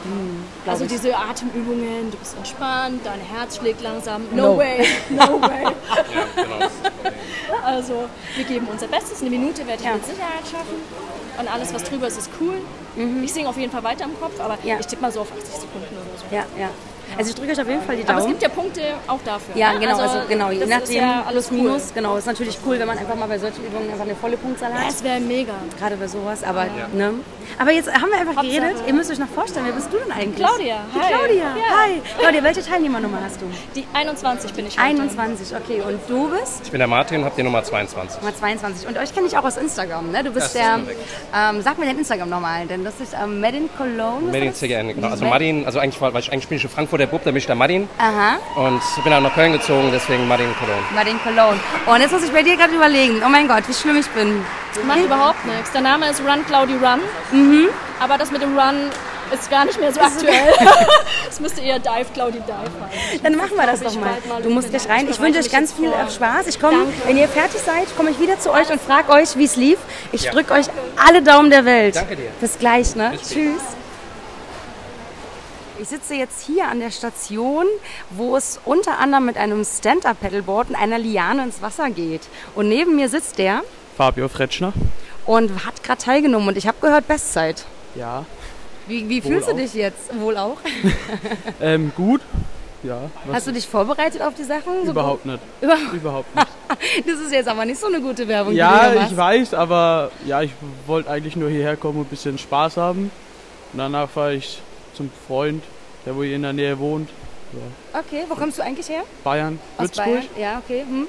glaub 0.62 0.72
also 0.72 0.84
ich. 0.84 0.90
diese 0.92 1.16
Atemübungen, 1.16 2.12
du 2.12 2.16
bist 2.16 2.36
entspannt, 2.36 3.00
dein 3.04 3.18
Herz 3.20 3.56
schlägt 3.56 3.82
langsam. 3.82 4.22
No. 4.30 4.52
No, 4.52 4.58
way, 4.58 4.86
no 5.10 5.40
way. 5.42 5.64
Ja, 5.64 5.72
genau. 6.36 6.66
Also 7.64 8.04
wir 8.36 8.44
geben 8.44 8.68
unser 8.70 8.86
Bestes. 8.86 9.20
Eine 9.20 9.30
Minute 9.30 9.66
werde 9.66 9.80
ich 9.82 9.84
Ja. 9.88 9.94
mit 9.94 10.06
Sicherheit 10.06 10.44
schaffen. 10.48 10.76
Und 11.40 11.52
alles, 11.52 11.74
was 11.74 11.82
drüber 11.84 12.06
ist, 12.06 12.18
ist 12.18 12.30
cool. 12.40 12.54
Ich 13.24 13.32
singe 13.32 13.48
auf 13.48 13.56
jeden 13.56 13.72
Fall 13.72 13.82
weiter 13.82 14.04
im 14.04 14.18
Kopf, 14.20 14.38
aber 14.40 14.54
Mhm. 14.62 14.68
Ja. 14.68 14.76
ich 14.78 14.86
tippe 14.86 15.02
mal 15.02 15.10
so 15.10 15.22
auf 15.22 15.32
80 15.32 15.46
Sekunden 15.54 15.88
oder 15.96 16.18
so. 16.18 16.24
Ja, 16.34 16.44
ja. 16.56 16.68
Also 17.18 17.30
ich 17.30 17.36
drücke 17.36 17.52
euch 17.52 17.60
auf 17.60 17.68
jeden 17.68 17.82
Fall 17.82 17.96
die 17.96 18.02
Aber 18.04 18.12
es 18.18 18.24
Daumen. 18.24 18.28
gibt 18.38 18.42
ja 18.42 18.48
Punkte 18.48 18.80
auch 19.06 19.18
dafür. 19.24 19.56
Ja, 19.56 19.72
ne? 19.72 19.80
genau, 19.80 19.98
also, 19.98 20.18
genau, 20.28 20.50
je 20.50 20.60
das 20.60 20.68
nachdem, 20.68 20.84
ist 20.84 20.94
ja 20.94 21.24
alles 21.26 21.48
plus 21.48 21.58
cool. 21.58 21.64
minus, 21.66 21.94
genau, 21.94 22.16
ist 22.16 22.26
natürlich 22.26 22.58
cool, 22.66 22.78
wenn 22.78 22.86
man 22.86 22.98
einfach 22.98 23.14
mal 23.16 23.28
bei 23.28 23.38
solchen 23.38 23.64
Übungen 23.64 23.90
einfach 23.90 24.04
eine 24.04 24.14
volle 24.14 24.36
Punktzahl 24.36 24.70
Ja, 24.70 24.78
hat, 24.78 24.90
es 24.90 25.02
wäre 25.02 25.20
mega. 25.20 25.52
gerade 25.78 25.96
bei 25.96 26.06
sowas, 26.06 26.42
aber, 26.44 26.66
ne. 26.94 27.12
Aber 27.58 27.72
jetzt 27.72 27.92
haben 27.92 28.10
wir 28.10 28.18
einfach 28.20 28.36
Hauptsache- 28.36 28.60
geredet, 28.60 28.76
ihr 28.86 28.94
müsst 28.94 29.10
euch 29.10 29.18
noch 29.18 29.28
vorstellen, 29.28 29.66
wer 29.66 29.72
bist 29.74 29.92
du 29.92 29.98
denn 29.98 30.12
eigentlich? 30.12 30.36
Claudia, 30.46 30.76
Die 30.94 31.00
hi. 31.00 31.06
Claudia, 31.12 31.44
Ja. 31.44 31.84
hi. 31.84 32.02
Claudia, 32.18 32.42
welche 32.44 32.62
Teilnehmernummer 32.64 33.18
hast 33.24 33.40
du? 33.40 33.46
Die 33.74 33.84
21 33.92 34.52
bin 34.54 34.66
ich 34.66 34.78
heute. 34.78 34.86
21, 34.86 35.56
okay, 35.56 35.82
und 35.86 35.98
du 36.08 36.28
bist? 36.30 36.60
Ich 36.64 36.70
bin 36.70 36.78
der 36.78 36.86
Martin, 36.88 37.24
hab 37.24 37.34
die 37.36 37.42
Nummer 37.42 37.62
22. 37.64 38.20
Nummer 38.22 38.34
22. 38.34 38.86
Und 38.88 38.96
euch 38.98 39.12
kenne 39.12 39.26
ich 39.26 39.36
auch 39.36 39.44
aus 39.44 39.56
Instagram, 39.56 40.10
ne? 40.12 40.22
Du 40.22 40.30
bist 40.30 40.46
Das 40.46 40.52
der, 40.54 40.78
ähm, 41.34 41.60
sag 41.62 41.78
mir 41.78 41.86
dein 41.86 41.98
Instagram 41.98 42.28
nochmal, 42.30 42.66
denn 42.66 42.84
das 42.84 42.94
ist 43.00 43.14
ähm, 43.20 43.40
Made 43.40 43.56
in 43.56 43.68
Cologne. 43.76 44.26
was 44.26 44.32
Made 44.32 44.38
in 44.38 44.44
ist 44.44 44.52
das? 44.52 44.58
CGN, 44.60 44.94
genau. 44.94 45.08
Also 45.08 45.24
Martin, 45.24 45.66
also 45.66 45.80
eigentlich, 45.80 46.00
war- 46.00 46.14
weil 46.14 46.20
ich 46.20 46.32
eigentlich 46.32 46.48
bin 46.48 46.56
ich 46.58 46.64
in 46.64 46.70
Frankfurt 46.70 46.99
der 47.00 47.06
Bub, 47.06 47.22
da 47.24 47.30
bin 47.30 47.38
ich 47.38 47.46
der 47.46 47.54
Martin. 47.56 47.88
Aha. 47.98 48.36
Und 48.56 48.80
bin 49.02 49.10
dann 49.12 49.22
nach 49.22 49.34
Köln 49.34 49.52
gezogen, 49.52 49.90
deswegen 49.92 50.28
Martin 50.28 50.54
Cologne. 50.58 50.82
Martin 50.94 51.20
Cologne. 51.22 51.58
Oh, 51.86 51.92
und 51.92 52.00
jetzt 52.00 52.12
muss 52.12 52.22
ich 52.22 52.30
bei 52.32 52.42
dir 52.42 52.56
gerade 52.56 52.74
überlegen. 52.74 53.20
Oh 53.24 53.28
mein 53.28 53.48
Gott, 53.48 53.64
wie 53.66 53.74
schlimm 53.74 53.96
ich 53.96 54.08
bin. 54.08 54.44
Macht 54.86 55.00
überhaupt 55.00 55.44
nichts. 55.46 55.72
Der 55.72 55.80
Name 55.80 56.08
ist 56.08 56.20
Run 56.20 56.44
Cloudy 56.46 56.74
Run. 56.74 57.00
Mhm. 57.32 57.68
Aber 57.98 58.16
das 58.18 58.30
mit 58.30 58.40
dem 58.42 58.56
Run 58.58 58.76
ist 59.32 59.50
gar 59.50 59.64
nicht 59.64 59.78
mehr 59.80 59.92
so 59.92 60.00
aktuell. 60.00 60.52
Es 61.30 61.38
müsste 61.38 61.60
eher 61.60 61.78
Dive 61.78 62.06
Cloudy 62.12 62.38
Dive 62.40 62.52
heißen. 62.52 63.22
Dann 63.22 63.36
machen 63.36 63.52
wir 63.56 63.64
das 63.66 63.80
doch 63.80 63.94
mal. 63.94 64.10
mal 64.28 64.42
Du 64.42 64.50
musst 64.50 64.70
gleich 64.70 64.88
rein. 64.88 65.08
ich 65.08 65.20
wünsche 65.20 65.38
euch 65.38 65.50
ganz 65.50 65.78
mich 65.78 65.88
viel. 65.88 66.10
Spaß. 66.14 66.48
Ich 66.48 66.60
komme, 66.60 66.86
wenn 67.06 67.16
ihr 67.16 67.28
fertig 67.28 67.60
seid, 67.64 67.86
komme 67.96 68.10
ich 68.10 68.18
wieder 68.20 68.38
zu 68.38 68.50
euch 68.52 68.68
und 68.70 68.80
frage 68.80 69.10
euch, 69.12 69.36
wie 69.36 69.44
es 69.44 69.54
lief. 69.56 69.78
Ich 70.12 70.22
Ja. 70.24 70.32
drücke 70.32 70.52
euch 70.54 70.66
alle 71.08 71.22
Daumen 71.22 71.48
der 71.50 71.64
Welt. 71.64 71.94
Danke 71.96 72.16
dir. 72.16 72.30
Bis 72.40 72.58
gleich, 72.58 72.94
ne? 72.96 73.10
Bis. 73.12 73.30
Tschüss. 73.30 73.62
Ich 75.80 75.88
sitze 75.88 76.14
jetzt 76.14 76.44
hier 76.46 76.68
an 76.68 76.80
der 76.80 76.90
Station, 76.90 77.64
wo 78.10 78.36
es 78.36 78.60
unter 78.64 78.98
anderem 78.98 79.24
mit 79.26 79.36
einem 79.36 79.64
Stand-Up-Pedalboard 79.64 80.70
und 80.70 80.76
einer 80.76 80.98
Liane 80.98 81.44
ins 81.44 81.62
Wasser 81.62 81.88
geht. 81.90 82.22
Und 82.54 82.68
neben 82.68 82.96
mir 82.96 83.08
sitzt 83.08 83.38
der 83.38 83.62
Fabio 83.96 84.28
Fretschner. 84.28 84.72
und 85.26 85.64
hat 85.64 85.82
gerade 85.82 86.02
teilgenommen. 86.02 86.48
Und 86.48 86.56
ich 86.58 86.66
habe 86.66 86.76
gehört, 86.80 87.08
Bestzeit. 87.08 87.64
Ja. 87.94 88.24
Wie, 88.86 89.08
wie 89.08 89.20
fühlst 89.22 89.48
du 89.48 89.52
auch. 89.52 89.56
dich 89.56 89.72
jetzt? 89.74 90.18
Wohl 90.18 90.36
auch. 90.36 90.58
Ähm, 91.62 91.92
gut. 91.96 92.20
Ja. 92.82 92.98
Hast 93.30 93.46
du 93.46 93.52
dich 93.52 93.66
vorbereitet 93.66 94.22
auf 94.22 94.34
die 94.34 94.44
Sachen? 94.44 94.84
So 94.84 94.90
überhaupt 94.92 95.26
nicht. 95.26 95.38
Überhaupt- 95.60 95.92
Überhaupt 95.92 96.34
nicht. 96.34 96.46
Das 97.06 97.18
ist 97.20 97.32
jetzt 97.32 97.48
aber 97.48 97.64
nicht 97.64 97.78
so 97.80 97.88
eine 97.88 98.00
gute 98.00 98.26
Werbung, 98.28 98.52
du 98.52 98.58
ja, 98.58 99.04
ich 99.04 99.14
weiß, 99.16 99.54
aber 99.54 100.10
ja, 100.24 100.40
ich 100.40 100.52
wollte 100.86 101.10
eigentlich 101.10 101.34
nur 101.36 101.50
hierher 101.50 101.76
kommen 101.76 101.98
und 101.98 102.06
ein 102.06 102.10
bisschen 102.10 102.38
Spaß 102.38 102.76
haben. 102.76 103.10
Und 103.72 103.78
danach 103.78 104.08
fahre 104.08 104.34
ich 104.34 104.62
zum 105.00 105.10
Freund, 105.26 105.62
der 106.04 106.14
wo 106.14 106.22
hier 106.22 106.36
in 106.36 106.42
der 106.42 106.52
Nähe 106.52 106.78
wohnt. 106.78 107.08
Okay, 107.94 108.24
wo 108.28 108.34
kommst 108.34 108.58
du 108.58 108.62
eigentlich 108.62 108.88
her? 108.88 109.02
Bayern, 109.24 109.58
Aus 109.78 109.84
Würzburg. 109.84 110.04
Bayern? 110.06 110.24
Ja, 110.38 110.58
okay. 110.64 110.82
Hm. 110.82 111.06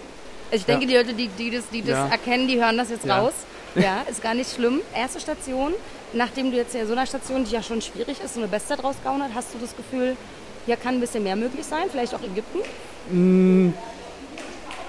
Ich 0.49 0.65
denke, 0.65 0.87
die 0.87 0.95
Leute, 0.95 1.13
die, 1.13 1.27
die 1.27 1.51
das, 1.51 1.63
die 1.71 1.81
das 1.81 1.89
Ja. 1.89 2.07
erkennen, 2.07 2.47
die 2.47 2.57
hören 2.61 2.77
das 2.77 2.89
jetzt 2.89 3.05
Ja. 3.05 3.19
raus. 3.19 3.33
Ja, 3.75 4.01
ist 4.09 4.21
gar 4.21 4.33
nicht 4.33 4.53
schlimm. 4.53 4.81
Erste 4.93 5.21
Station, 5.21 5.71
nachdem 6.11 6.51
du 6.51 6.57
jetzt 6.57 6.75
ja 6.75 6.85
so 6.85 6.91
einer 6.91 7.05
Station, 7.05 7.45
die 7.45 7.51
ja 7.51 7.63
schon 7.63 7.81
schwierig 7.81 8.17
ist, 8.21 8.33
so 8.33 8.41
eine 8.41 8.49
Bestzeit 8.49 8.83
rausgehauen 8.83 9.21
hast, 9.23 9.33
hast 9.33 9.53
du 9.53 9.59
das 9.59 9.73
Gefühl, 9.77 10.17
hier 10.65 10.75
kann 10.75 10.95
ein 10.95 10.99
bisschen 10.99 11.23
mehr 11.23 11.37
möglich 11.37 11.65
sein? 11.65 11.83
Vielleicht 11.89 12.13
auch 12.13 12.19
Ägypten? 12.21 13.73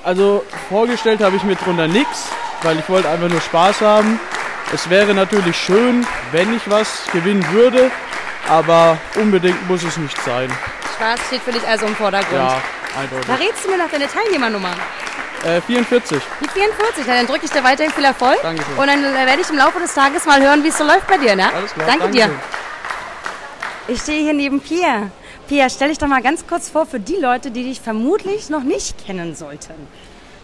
Also 0.02 0.42
vorgestellt 0.68 1.20
habe 1.20 1.36
ich 1.36 1.44
mir 1.44 1.54
drunter 1.54 1.86
nichts, 1.86 2.28
weil 2.62 2.76
ich 2.78 2.88
wollte 2.88 3.08
einfach 3.08 3.28
nur 3.28 3.40
Spaß 3.40 3.82
haben. 3.82 4.18
Es 4.74 4.90
wäre 4.90 5.14
natürlich 5.14 5.56
schön, 5.56 6.04
wenn 6.32 6.52
ich 6.56 6.68
was 6.68 7.04
gewinnen 7.12 7.46
würde, 7.52 7.88
aber 8.48 8.98
unbedingt 9.16 9.68
muss 9.68 9.82
es 9.82 9.96
nicht 9.96 10.20
sein. 10.22 10.50
Spaß 10.96 11.20
steht 11.28 11.42
für 11.42 11.52
dich 11.52 11.66
also 11.66 11.86
im 11.86 11.96
Vordergrund. 11.96 12.32
Ja, 12.32 12.60
eindeutig. 13.00 13.26
Verrätst 13.26 13.64
du 13.64 13.70
mir 13.70 13.78
noch 13.78 13.90
deine 13.90 14.06
Teilnehmernummer? 14.08 14.74
Äh, 15.44 15.60
44. 15.60 16.22
Die 16.40 16.48
44, 16.48 17.06
ja, 17.06 17.14
dann 17.14 17.26
drücke 17.26 17.46
ich 17.46 17.50
dir 17.50 17.64
weiterhin 17.64 17.92
viel 17.92 18.04
Erfolg. 18.04 18.40
Dankeschön. 18.42 18.76
Und 18.76 18.86
dann 18.86 19.04
äh, 19.04 19.26
werde 19.26 19.42
ich 19.42 19.50
im 19.50 19.56
Laufe 19.56 19.80
des 19.80 19.92
Tages 19.92 20.24
mal 20.24 20.40
hören, 20.40 20.62
wie 20.62 20.68
es 20.68 20.78
so 20.78 20.84
läuft 20.84 21.06
bei 21.08 21.18
dir, 21.18 21.34
ne? 21.34 21.52
Alles 21.52 21.72
klar. 21.72 21.86
Danke 21.86 22.08
dir. 22.10 22.28
Dankeschön. 22.28 22.62
Ich 23.88 24.00
stehe 24.00 24.22
hier 24.22 24.34
neben 24.34 24.60
Pia. 24.60 25.10
Pia, 25.48 25.68
stell 25.68 25.88
dich 25.88 25.98
doch 25.98 26.06
mal 26.06 26.22
ganz 26.22 26.46
kurz 26.46 26.70
vor 26.70 26.86
für 26.86 27.00
die 27.00 27.16
Leute, 27.16 27.50
die 27.50 27.64
dich 27.64 27.80
vermutlich 27.80 28.48
noch 28.48 28.62
nicht 28.62 29.04
kennen 29.04 29.34
sollten. 29.34 29.74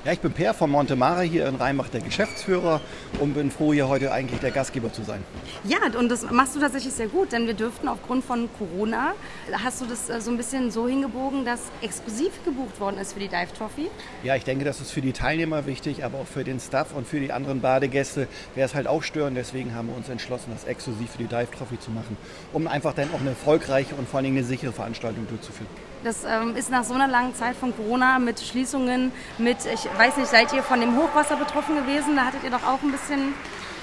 Ja, 0.05 0.13
ich 0.13 0.21
bin 0.21 0.31
Per 0.31 0.55
von 0.55 0.71
Montemare 0.71 1.23
hier 1.23 1.49
in 1.49 1.57
Rheinbach, 1.57 1.89
der 1.89 2.01
Geschäftsführer 2.01 2.81
und 3.19 3.35
bin 3.35 3.51
froh, 3.51 3.73
hier 3.73 3.89
heute 3.89 4.13
eigentlich 4.13 4.39
der 4.39 4.53
Gastgeber 4.53 4.93
zu 4.93 5.03
sein. 5.03 5.25
Ja, 5.65 5.79
und 5.99 6.09
das 6.09 6.31
machst 6.31 6.55
du 6.55 6.61
tatsächlich 6.61 6.95
sehr 6.95 7.09
gut, 7.09 7.33
denn 7.33 7.49
wir 7.49 7.55
dürften 7.55 7.89
aufgrund 7.89 8.25
von 8.25 8.49
Corona, 8.59 9.15
hast 9.53 9.81
du 9.81 9.87
das 9.87 10.09
äh, 10.09 10.21
so 10.21 10.31
ein 10.31 10.37
bisschen 10.37 10.71
so 10.71 10.87
hingebogen, 10.87 11.45
dass 11.45 11.63
exklusiv 11.83 12.31
gebucht 12.45 12.79
worden 12.79 12.99
ist 12.99 13.15
für 13.15 13.19
die 13.19 13.27
Dive 13.27 13.49
Trophy. 13.59 13.91
Ja, 14.23 14.37
ich 14.37 14.45
denke, 14.45 14.65
das 14.65 14.81
ist 14.81 14.93
für 14.93 15.01
die 15.01 15.13
Teilnehmer 15.13 15.67
wichtig, 15.67 16.05
aber 16.05 16.19
auch 16.19 16.29
für 16.29 16.45
den 16.45 16.61
Staff 16.61 16.95
und 16.95 17.05
für 17.07 17.19
die 17.19 17.33
anderen 17.33 17.61
Badegäste 17.61 18.29
wäre 18.55 18.67
es 18.67 18.77
halt 18.77 18.87
auch 18.87 19.03
störend. 19.03 19.37
Deswegen 19.37 19.75
haben 19.75 19.89
wir 19.89 19.97
uns 19.97 20.09
entschlossen, 20.09 20.53
das 20.53 20.63
exklusiv 20.65 21.11
für 21.11 21.19
die 21.19 21.27
Dive 21.27 21.49
Trophy 21.51 21.81
zu 21.81 21.91
machen, 21.91 22.17
um 22.53 22.69
einfach 22.69 22.95
dann 22.95 23.13
auch 23.13 23.21
eine 23.21 23.31
erfolgreiche 23.31 23.97
und 23.97 24.09
vor 24.09 24.19
allen 24.19 24.27
Dingen 24.27 24.39
eine 24.39 24.47
sichere 24.47 24.73
Veranstaltung 24.73 25.27
durchzuführen. 25.29 25.69
Das 26.05 26.25
ähm, 26.25 26.55
ist 26.57 26.71
nach 26.71 26.85
so 26.85 26.95
einer 26.95 27.09
langen 27.09 27.35
Zeit 27.35 27.57
von 27.57 27.75
Corona 27.77 28.19
mit 28.19 28.39
Schließungen, 28.41 29.11
mit, 29.39 29.59
ich 29.65 29.89
weiß 29.99 30.17
nicht, 30.17 30.29
seid 30.29 30.53
ihr 30.53 30.63
von 30.63 30.81
dem 30.81 30.97
Hochwasser 30.97 31.37
betroffen 31.37 31.75
gewesen? 31.77 32.15
Da 32.17 32.27
hattet 32.27 32.45
ihr 32.45 32.51
doch 32.51 32.63
auch 32.63 32.83
ein 32.83 32.93
bisschen. 32.93 33.35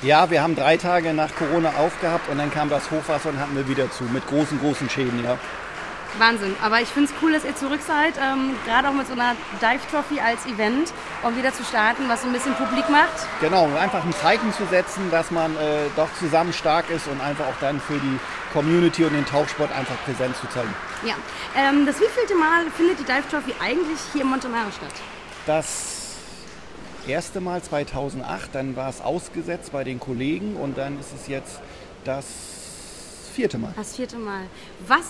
Ja, 0.02 0.30
wir 0.30 0.42
haben 0.42 0.56
drei 0.56 0.78
Tage 0.78 1.14
nach 1.14 1.36
Corona 1.36 1.74
aufgehabt 1.78 2.30
und 2.30 2.38
dann 2.38 2.52
kam 2.52 2.70
das 2.70 2.90
Hochwasser 2.92 3.30
und 3.30 3.40
hatten 3.40 3.56
wir 3.56 3.68
wieder 3.68 3.92
zu 3.92 4.04
mit 4.06 4.26
großen, 4.28 4.60
großen 4.60 4.90
Schäden, 4.90 5.24
ja. 5.24 5.38
Wahnsinn. 6.20 6.56
Aber 6.62 6.82
ich 6.82 6.88
finde 6.90 7.10
es 7.10 7.16
cool, 7.22 7.34
dass 7.34 7.46
ihr 7.46 7.56
zurück 7.56 7.82
seid, 7.86 8.14
ähm, 8.18 8.56
gerade 8.66 8.90
auch 8.90 8.94
mit 8.94 9.08
so 9.08 9.14
einer 9.14 9.36
Dive 9.62 9.82
Trophy 9.92 10.20
als 10.20 10.46
Event, 10.46 10.92
um 11.24 11.36
wieder 11.38 11.54
zu 11.54 11.64
starten, 11.64 12.04
was 12.08 12.22
so 12.22 12.28
ein 12.28 12.34
bisschen 12.34 12.54
publik 12.56 12.90
macht. 12.90 13.28
Genau, 13.42 13.66
um 13.66 13.76
einfach 13.76 14.04
ein 14.04 14.14
Zeichen 14.14 14.54
zu 14.54 14.66
setzen, 14.66 15.10
dass 15.12 15.32
man 15.32 15.56
äh, 15.56 15.88
doch 15.96 16.10
zusammen 16.20 16.54
stark 16.54 16.90
ist 16.90 17.08
und 17.08 17.22
einfach 17.22 17.46
auch 17.48 17.60
dann 17.62 17.80
für 17.80 17.98
die 17.98 18.20
Community 18.54 19.04
und 19.04 19.14
den 19.14 19.26
Tauchsport 19.26 19.72
einfach 19.76 19.96
Präsenz 20.06 20.40
zu 20.40 20.48
zeigen. 20.48 20.74
Ja. 21.06 21.16
Ähm, 21.58 21.86
das 21.86 21.96
wievielte 21.96 22.36
Mal 22.36 22.66
findet 22.76 23.00
die 23.00 23.04
Dive 23.04 23.24
Trophy 23.30 23.54
eigentlich 23.62 24.00
hier 24.14 24.22
in 24.22 24.30
Montemare 24.30 24.72
statt? 24.72 24.94
Das 25.46 25.96
erste 27.08 27.42
Mal 27.42 27.62
2008, 27.62 28.50
dann 28.54 28.76
war 28.76 28.90
es 28.90 29.02
ausgesetzt 29.02 29.72
bei 29.72 29.84
den 29.84 30.00
Kollegen 30.00 30.56
und 30.56 30.78
dann 30.78 31.00
ist 31.00 31.14
es 31.14 31.28
jetzt 31.28 31.60
das 32.04 32.26
vierte 33.36 33.58
Mal. 33.58 33.74
Das 33.76 33.96
vierte 33.96 34.18
Mal. 34.18 34.42
Was 34.88 35.06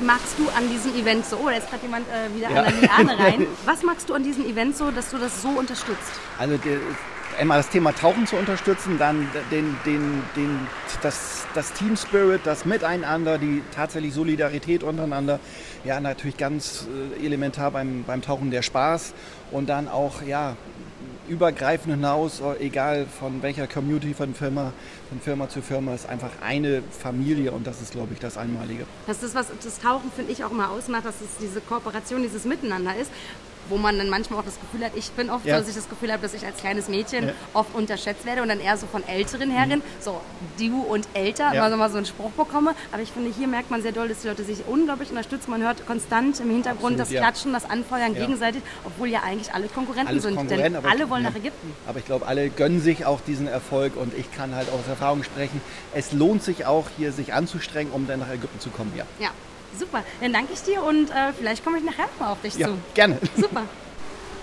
magst 0.00 0.38
du 0.38 0.48
an 0.50 0.68
diesem 0.68 0.94
Event 0.94 1.24
so? 1.24 1.36
Oh, 1.36 1.46
da 1.48 1.56
ist 1.56 1.70
gerade 1.70 1.82
jemand 1.82 2.06
äh, 2.08 2.36
wieder 2.36 2.50
Ja. 2.50 2.62
an 2.62 2.72
der 2.72 2.80
Liane 2.82 3.18
rein. 3.24 3.46
Was 3.64 3.82
magst 3.82 4.08
du 4.08 4.14
an 4.14 4.22
diesem 4.22 4.44
Event 4.44 4.76
so, 4.76 4.90
dass 4.90 5.10
du 5.10 5.18
das 5.18 5.40
so 5.40 5.48
unterstützt? 5.48 6.12
Also 6.38 6.58
einmal 7.38 7.58
das 7.58 7.68
Thema 7.70 7.92
Tauchen 7.94 8.26
zu 8.26 8.36
unterstützen, 8.36 8.98
dann 8.98 9.28
den, 9.50 9.76
den, 9.86 10.22
den, 10.36 10.66
das, 11.02 11.46
das 11.54 11.72
Team 11.72 11.96
Spirit, 11.96 12.40
das 12.44 12.64
Miteinander, 12.64 13.38
die 13.38 13.62
tatsächlich 13.74 14.12
Solidarität 14.12 14.82
untereinander. 14.82 15.38
Ja, 15.84 16.00
natürlich 16.00 16.36
ganz 16.36 16.86
äh, 17.20 17.24
elementar 17.24 17.70
beim, 17.70 18.02
beim 18.04 18.22
Tauchen 18.22 18.50
der 18.50 18.62
Spaß 18.62 19.14
und 19.52 19.68
dann 19.68 19.88
auch 19.88 20.22
ja, 20.22 20.56
übergreifend 21.28 21.94
hinaus, 21.94 22.40
äh, 22.40 22.64
egal 22.64 23.06
von 23.06 23.42
welcher 23.42 23.66
Community, 23.66 24.14
von 24.14 24.34
Firma, 24.34 24.72
von 25.08 25.20
Firma 25.20 25.48
zu 25.48 25.62
Firma, 25.62 25.94
ist 25.94 26.08
einfach 26.08 26.30
eine 26.42 26.82
Familie 26.82 27.52
und 27.52 27.66
das 27.66 27.80
ist, 27.80 27.92
glaube 27.92 28.14
ich, 28.14 28.18
das 28.18 28.36
Einmalige. 28.36 28.86
Das 29.06 29.22
ist, 29.22 29.34
was 29.34 29.48
das 29.62 29.78
Tauchen, 29.78 30.10
finde 30.14 30.32
ich, 30.32 30.44
auch 30.44 30.50
immer 30.50 30.70
ausmacht, 30.70 31.04
dass 31.04 31.20
es 31.20 31.36
diese 31.40 31.60
Kooperation, 31.60 32.22
dieses 32.22 32.44
Miteinander 32.44 32.96
ist. 32.96 33.10
Wo 33.68 33.76
man 33.76 33.98
dann 33.98 34.08
manchmal 34.08 34.40
auch 34.40 34.44
das 34.44 34.58
Gefühl 34.60 34.84
hat, 34.84 34.92
ich 34.96 35.10
bin 35.12 35.30
oft 35.30 35.44
Ja. 35.44 35.54
so, 35.56 35.60
dass 35.60 35.68
ich 35.70 35.74
das 35.76 35.88
Gefühl 35.88 36.12
habe, 36.12 36.22
dass 36.22 36.34
ich 36.34 36.44
als 36.46 36.58
kleines 36.58 36.88
Mädchen 36.88 37.28
Ja. 37.28 37.32
oft 37.54 37.74
unterschätzt 37.74 38.24
werde 38.24 38.42
und 38.42 38.48
dann 38.48 38.60
eher 38.60 38.76
so 38.76 38.86
von 38.86 39.06
älteren 39.06 39.50
Herren, 39.50 39.82
so 40.00 40.20
du 40.58 40.80
und 40.82 41.06
älter, 41.14 41.52
Ja. 41.54 41.70
so 41.70 41.76
mal 41.76 41.90
so 41.90 41.96
einen 41.98 42.06
Spruch 42.06 42.30
bekomme. 42.30 42.74
Aber 42.92 43.02
ich 43.02 43.12
finde, 43.12 43.30
hier 43.30 43.46
merkt 43.48 43.70
man 43.70 43.82
sehr 43.82 43.92
doll, 43.92 44.08
dass 44.08 44.20
die 44.22 44.28
Leute 44.28 44.44
sich 44.44 44.60
unglaublich 44.66 45.10
unterstützen. 45.10 45.50
Man 45.50 45.62
hört 45.62 45.86
konstant 45.86 46.40
im 46.40 46.50
Hintergrund 46.50 46.98
Absolut, 46.98 47.00
das 47.00 47.10
ja. 47.10 47.20
Klatschen, 47.20 47.52
das 47.52 47.68
Anfeuern 47.68 48.14
gegenseitig, 48.14 48.62
obwohl 48.84 49.08
ja 49.08 49.22
eigentlich 49.22 49.52
alle 49.54 49.68
Konkurrenten 49.68 50.08
Alles 50.08 50.22
sind. 50.22 50.36
Konkurrenten, 50.36 50.82
denn 50.82 50.90
alle 50.90 51.10
wollen 51.10 51.22
nach 51.24 51.34
Ägypten. 51.34 51.72
Aber 51.86 51.98
ich 51.98 52.04
glaube, 52.06 52.26
alle 52.26 52.48
gönnen 52.50 52.80
sich 52.80 53.04
auch 53.06 53.20
diesen 53.20 53.46
Erfolg 53.48 53.96
und 53.96 54.16
ich 54.16 54.30
kann 54.32 54.54
halt 54.54 54.68
aus 54.70 54.86
Erfahrung 54.88 55.22
sprechen, 55.24 55.60
es 55.94 56.12
lohnt 56.12 56.42
sich 56.42 56.64
auch 56.66 56.86
hier 56.96 57.12
sich 57.12 57.34
anzustrengen, 57.34 57.92
um 57.92 58.06
dann 58.06 58.20
nach 58.20 58.30
Ägypten 58.30 58.60
zu 58.60 58.70
kommen. 58.70 58.92
Ja, 58.96 59.04
Ja, 59.20 59.30
super. 59.78 60.04
Dann 60.20 60.32
danke 60.32 60.52
ich 60.52 60.62
dir 60.62 60.82
und 60.82 61.10
äh, 61.10 61.32
vielleicht 61.36 61.64
komme 61.64 61.78
ich 61.78 61.84
nachher 61.84 62.08
mal 62.18 62.32
auf 62.32 62.40
dich 62.40 62.56
ja 62.56 62.68
zu. 62.68 62.74
gerne. 62.94 63.18
Super. 63.36 63.64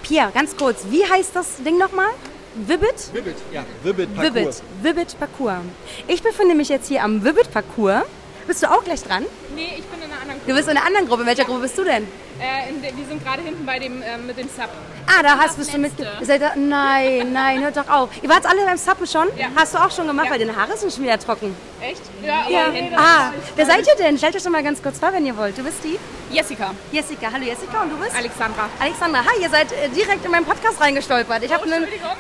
Pierre, 0.04 0.32
ganz 0.32 0.56
kurz, 0.56 0.86
wie 0.90 1.04
heißt 1.04 1.36
das 1.36 1.58
Ding 1.64 1.78
nochmal? 1.78 2.10
Vibbit? 2.56 3.14
Vivid, 3.14 3.36
ja. 3.52 3.66
Vibbit. 3.84 4.16
Parcours. 4.16 4.64
Vibbit 4.82 5.20
Parcours. 5.20 5.60
Ich 6.08 6.24
befinde 6.24 6.56
mich 6.56 6.70
jetzt 6.70 6.88
hier 6.88 7.04
am 7.04 7.24
Vibbit 7.24 7.52
Parcours. 7.52 8.04
Bist 8.48 8.62
du 8.62 8.70
auch 8.72 8.84
gleich 8.84 9.02
dran? 9.04 9.26
Nee, 9.56 9.76
ich 9.80 9.86
bin 9.86 10.00
in 10.04 10.12
einer 10.12 10.22
anderen 10.22 10.42
Du 10.46 10.54
bist 10.54 10.68
in 10.70 10.78
einer 10.78 10.86
anderen 10.86 11.08
Gruppe. 11.08 11.22
In 11.24 11.28
welcher 11.28 11.46
Gruppe 11.46 11.62
bist 11.62 11.78
du 11.78 11.84
denn? 11.84 12.04
Äh, 12.38 12.74
der, 12.84 12.96
wir 12.96 13.06
sind 13.08 13.24
gerade 13.24 13.42
hinten 13.42 13.66
bei 13.66 13.80
dem, 13.80 14.04
ähm, 14.04 14.28
mit 14.28 14.38
dem 14.38 14.48
Sub. 14.50 14.70
Ah, 15.08 15.24
da 15.24 15.38
hast 15.38 15.58
bist 15.58 15.74
du 15.74 15.78
mit. 15.80 15.94
Seid 16.22 16.42
da, 16.42 16.52
nein, 16.56 17.32
nein, 17.32 17.64
hört 17.64 17.78
doch 17.78 17.88
auf. 17.88 18.10
Ihr 18.22 18.30
wart 18.30 18.46
alle 18.46 18.66
beim 18.66 18.78
Suppen 18.78 19.08
schon? 19.08 19.28
Ja. 19.38 19.48
Hast 19.56 19.74
du 19.74 19.78
auch 19.78 19.90
schon 19.90 20.06
gemacht, 20.06 20.26
Ja. 20.26 20.32
weil 20.34 20.40
deine 20.40 20.56
Haare 20.56 20.76
sind 20.78 20.92
schon 20.92 21.04
wieder 21.04 21.18
trocken. 21.18 21.56
Echt? 21.82 22.02
Ja, 22.22 22.42
aber 22.42 22.52
Ja. 22.52 22.70
hinten- 22.72 22.96
Ah, 22.96 23.32
wer 23.56 23.66
seid 23.66 23.88
ihr 23.88 23.96
denn? 23.96 24.18
Stellt 24.18 24.36
euch 24.36 24.44
doch 24.44 24.52
mal 24.52 24.64
ganz 24.64 24.84
kurz 24.84 25.00
vor, 25.00 25.14
wenn 25.14 25.26
ihr 25.26 25.36
wollt. 25.38 25.58
Du 25.58 25.64
bist 25.64 25.78
die? 25.84 25.98
Jessica. 26.30 26.72
Jessica. 26.92 27.28
Hallo 27.32 27.46
Jessica 27.46 27.82
und 27.84 27.92
du 27.92 27.98
bist? 27.98 28.16
Alexandra. 28.16 28.70
Alexandra, 28.80 29.20
hi, 29.26 29.42
ihr 29.42 29.50
seid 29.50 29.72
äh, 29.72 29.90
direkt 29.90 30.26
in 30.26 30.32
meinen 30.32 30.46
Podcast 30.46 30.80
reingestolpert. 30.82 31.42
Ich 31.44 31.54
habe 31.54 31.64
einen 31.64 31.84
Entschuldigung. 31.84 32.12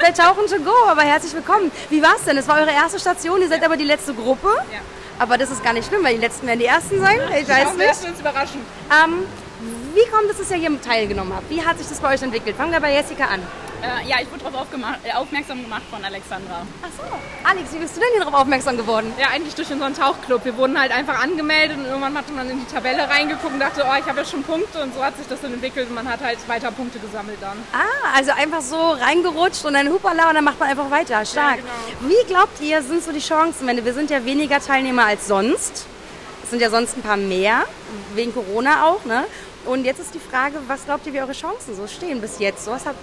bei 0.00 0.10
Tauchen 0.12 0.46
to 0.46 0.58
go, 0.62 0.74
aber 0.88 1.02
herzlich 1.02 1.34
willkommen. 1.34 1.72
Wie 1.90 2.00
war's 2.02 2.22
denn? 2.24 2.36
Es 2.38 2.46
war 2.46 2.58
eure 2.60 2.70
erste 2.70 3.00
Station, 3.00 3.40
ihr 3.42 3.48
seid 3.48 3.64
aber 3.64 3.76
die 3.76 3.84
letzte 3.84 4.14
Gruppe. 4.14 4.48
Ja. 4.72 4.78
Aber 5.18 5.38
das 5.38 5.50
ist 5.50 5.64
gar 5.64 5.72
nicht 5.72 5.88
schlimm, 5.88 6.04
weil 6.04 6.14
die 6.14 6.20
letzten 6.20 6.46
werden 6.46 6.60
die 6.60 6.66
ersten 6.66 7.00
sein. 7.00 7.18
Ich 7.40 7.48
weiß 7.48 7.76
wir, 7.76 7.86
nicht. 7.86 8.02
wir 8.02 8.10
uns 8.10 8.20
überraschen. 8.20 8.60
Ähm, 8.90 9.24
wie 9.94 10.10
kommt 10.10 10.30
es, 10.30 10.38
dass 10.38 10.50
ihr 10.50 10.58
hier 10.58 10.80
teilgenommen 10.82 11.32
habt? 11.34 11.48
Wie 11.48 11.64
hat 11.64 11.78
sich 11.78 11.88
das 11.88 12.00
bei 12.00 12.14
euch 12.14 12.22
entwickelt? 12.22 12.56
Fangen 12.56 12.72
wir 12.72 12.80
bei 12.80 12.92
Jessica 12.92 13.24
an. 13.24 13.40
Äh, 13.82 14.08
ja, 14.08 14.16
ich 14.20 14.30
wurde 14.30 14.44
darauf 14.44 14.66
äh, 15.04 15.12
aufmerksam 15.12 15.62
gemacht 15.62 15.82
von 15.90 16.04
Alexandra. 16.04 16.66
Ach 16.82 16.88
so. 16.96 17.04
Alex, 17.48 17.72
wie 17.72 17.78
bist 17.78 17.96
du 17.96 18.00
denn 18.00 18.08
hier 18.12 18.24
darauf 18.24 18.40
aufmerksam 18.40 18.76
geworden? 18.76 19.12
Ja, 19.18 19.28
eigentlich 19.28 19.54
durch 19.54 19.70
unseren 19.70 19.94
Tauchclub. 19.94 20.44
Wir 20.44 20.56
wurden 20.56 20.78
halt 20.78 20.92
einfach 20.92 21.22
angemeldet 21.22 21.78
und 21.78 21.84
irgendwann 21.84 22.16
hat 22.16 22.34
man 22.34 22.48
in 22.48 22.60
die 22.60 22.72
Tabelle 22.72 23.08
reingeguckt 23.08 23.52
und 23.52 23.60
dachte, 23.60 23.84
oh, 23.86 23.94
ich 23.98 24.06
habe 24.06 24.18
ja 24.18 24.24
schon 24.24 24.42
Punkte 24.42 24.82
und 24.82 24.94
so 24.94 25.02
hat 25.02 25.16
sich 25.16 25.26
das 25.28 25.40
dann 25.40 25.52
entwickelt 25.52 25.88
und 25.88 25.94
man 25.94 26.08
hat 26.08 26.20
halt 26.20 26.38
weiter 26.48 26.70
Punkte 26.70 26.98
gesammelt 26.98 27.38
dann. 27.40 27.56
Ah, 27.72 28.16
also 28.16 28.32
einfach 28.32 28.62
so 28.62 28.76
reingerutscht 28.76 29.64
und 29.64 29.74
dann 29.74 29.88
hupala 29.88 30.28
und 30.28 30.34
dann 30.34 30.44
macht 30.44 30.58
man 30.58 30.68
einfach 30.68 30.90
weiter. 30.90 31.24
Stark. 31.24 31.56
genau. 31.56 32.08
Wie 32.08 32.26
glaubt 32.26 32.60
ihr, 32.60 32.82
sind 32.82 33.02
so 33.02 33.12
die 33.12 33.20
Chancen? 33.20 33.66
Wenn 33.66 33.84
wir 33.84 33.94
sind 33.94 34.10
ja 34.10 34.24
weniger 34.24 34.60
Teilnehmer 34.60 35.06
als 35.06 35.26
sonst. 35.26 35.86
Es 36.42 36.50
sind 36.50 36.62
ja 36.62 36.70
sonst 36.70 36.96
ein 36.96 37.02
paar 37.02 37.16
mehr, 37.16 37.64
wegen 38.14 38.32
Corona 38.32 38.86
auch, 38.86 39.04
ne? 39.04 39.24
Und 39.64 39.84
jetzt 39.84 39.98
ist 39.98 40.14
die 40.14 40.20
Frage, 40.20 40.58
was 40.68 40.84
glaubt 40.84 41.04
ihr, 41.06 41.12
wie 41.12 41.20
eure 41.20 41.32
Chancen 41.32 41.74
so 41.74 41.88
stehen 41.88 42.20
bis 42.20 42.38
jetzt? 42.38 42.64
So, 42.64 42.70
was 42.70 42.86
habt, 42.86 42.96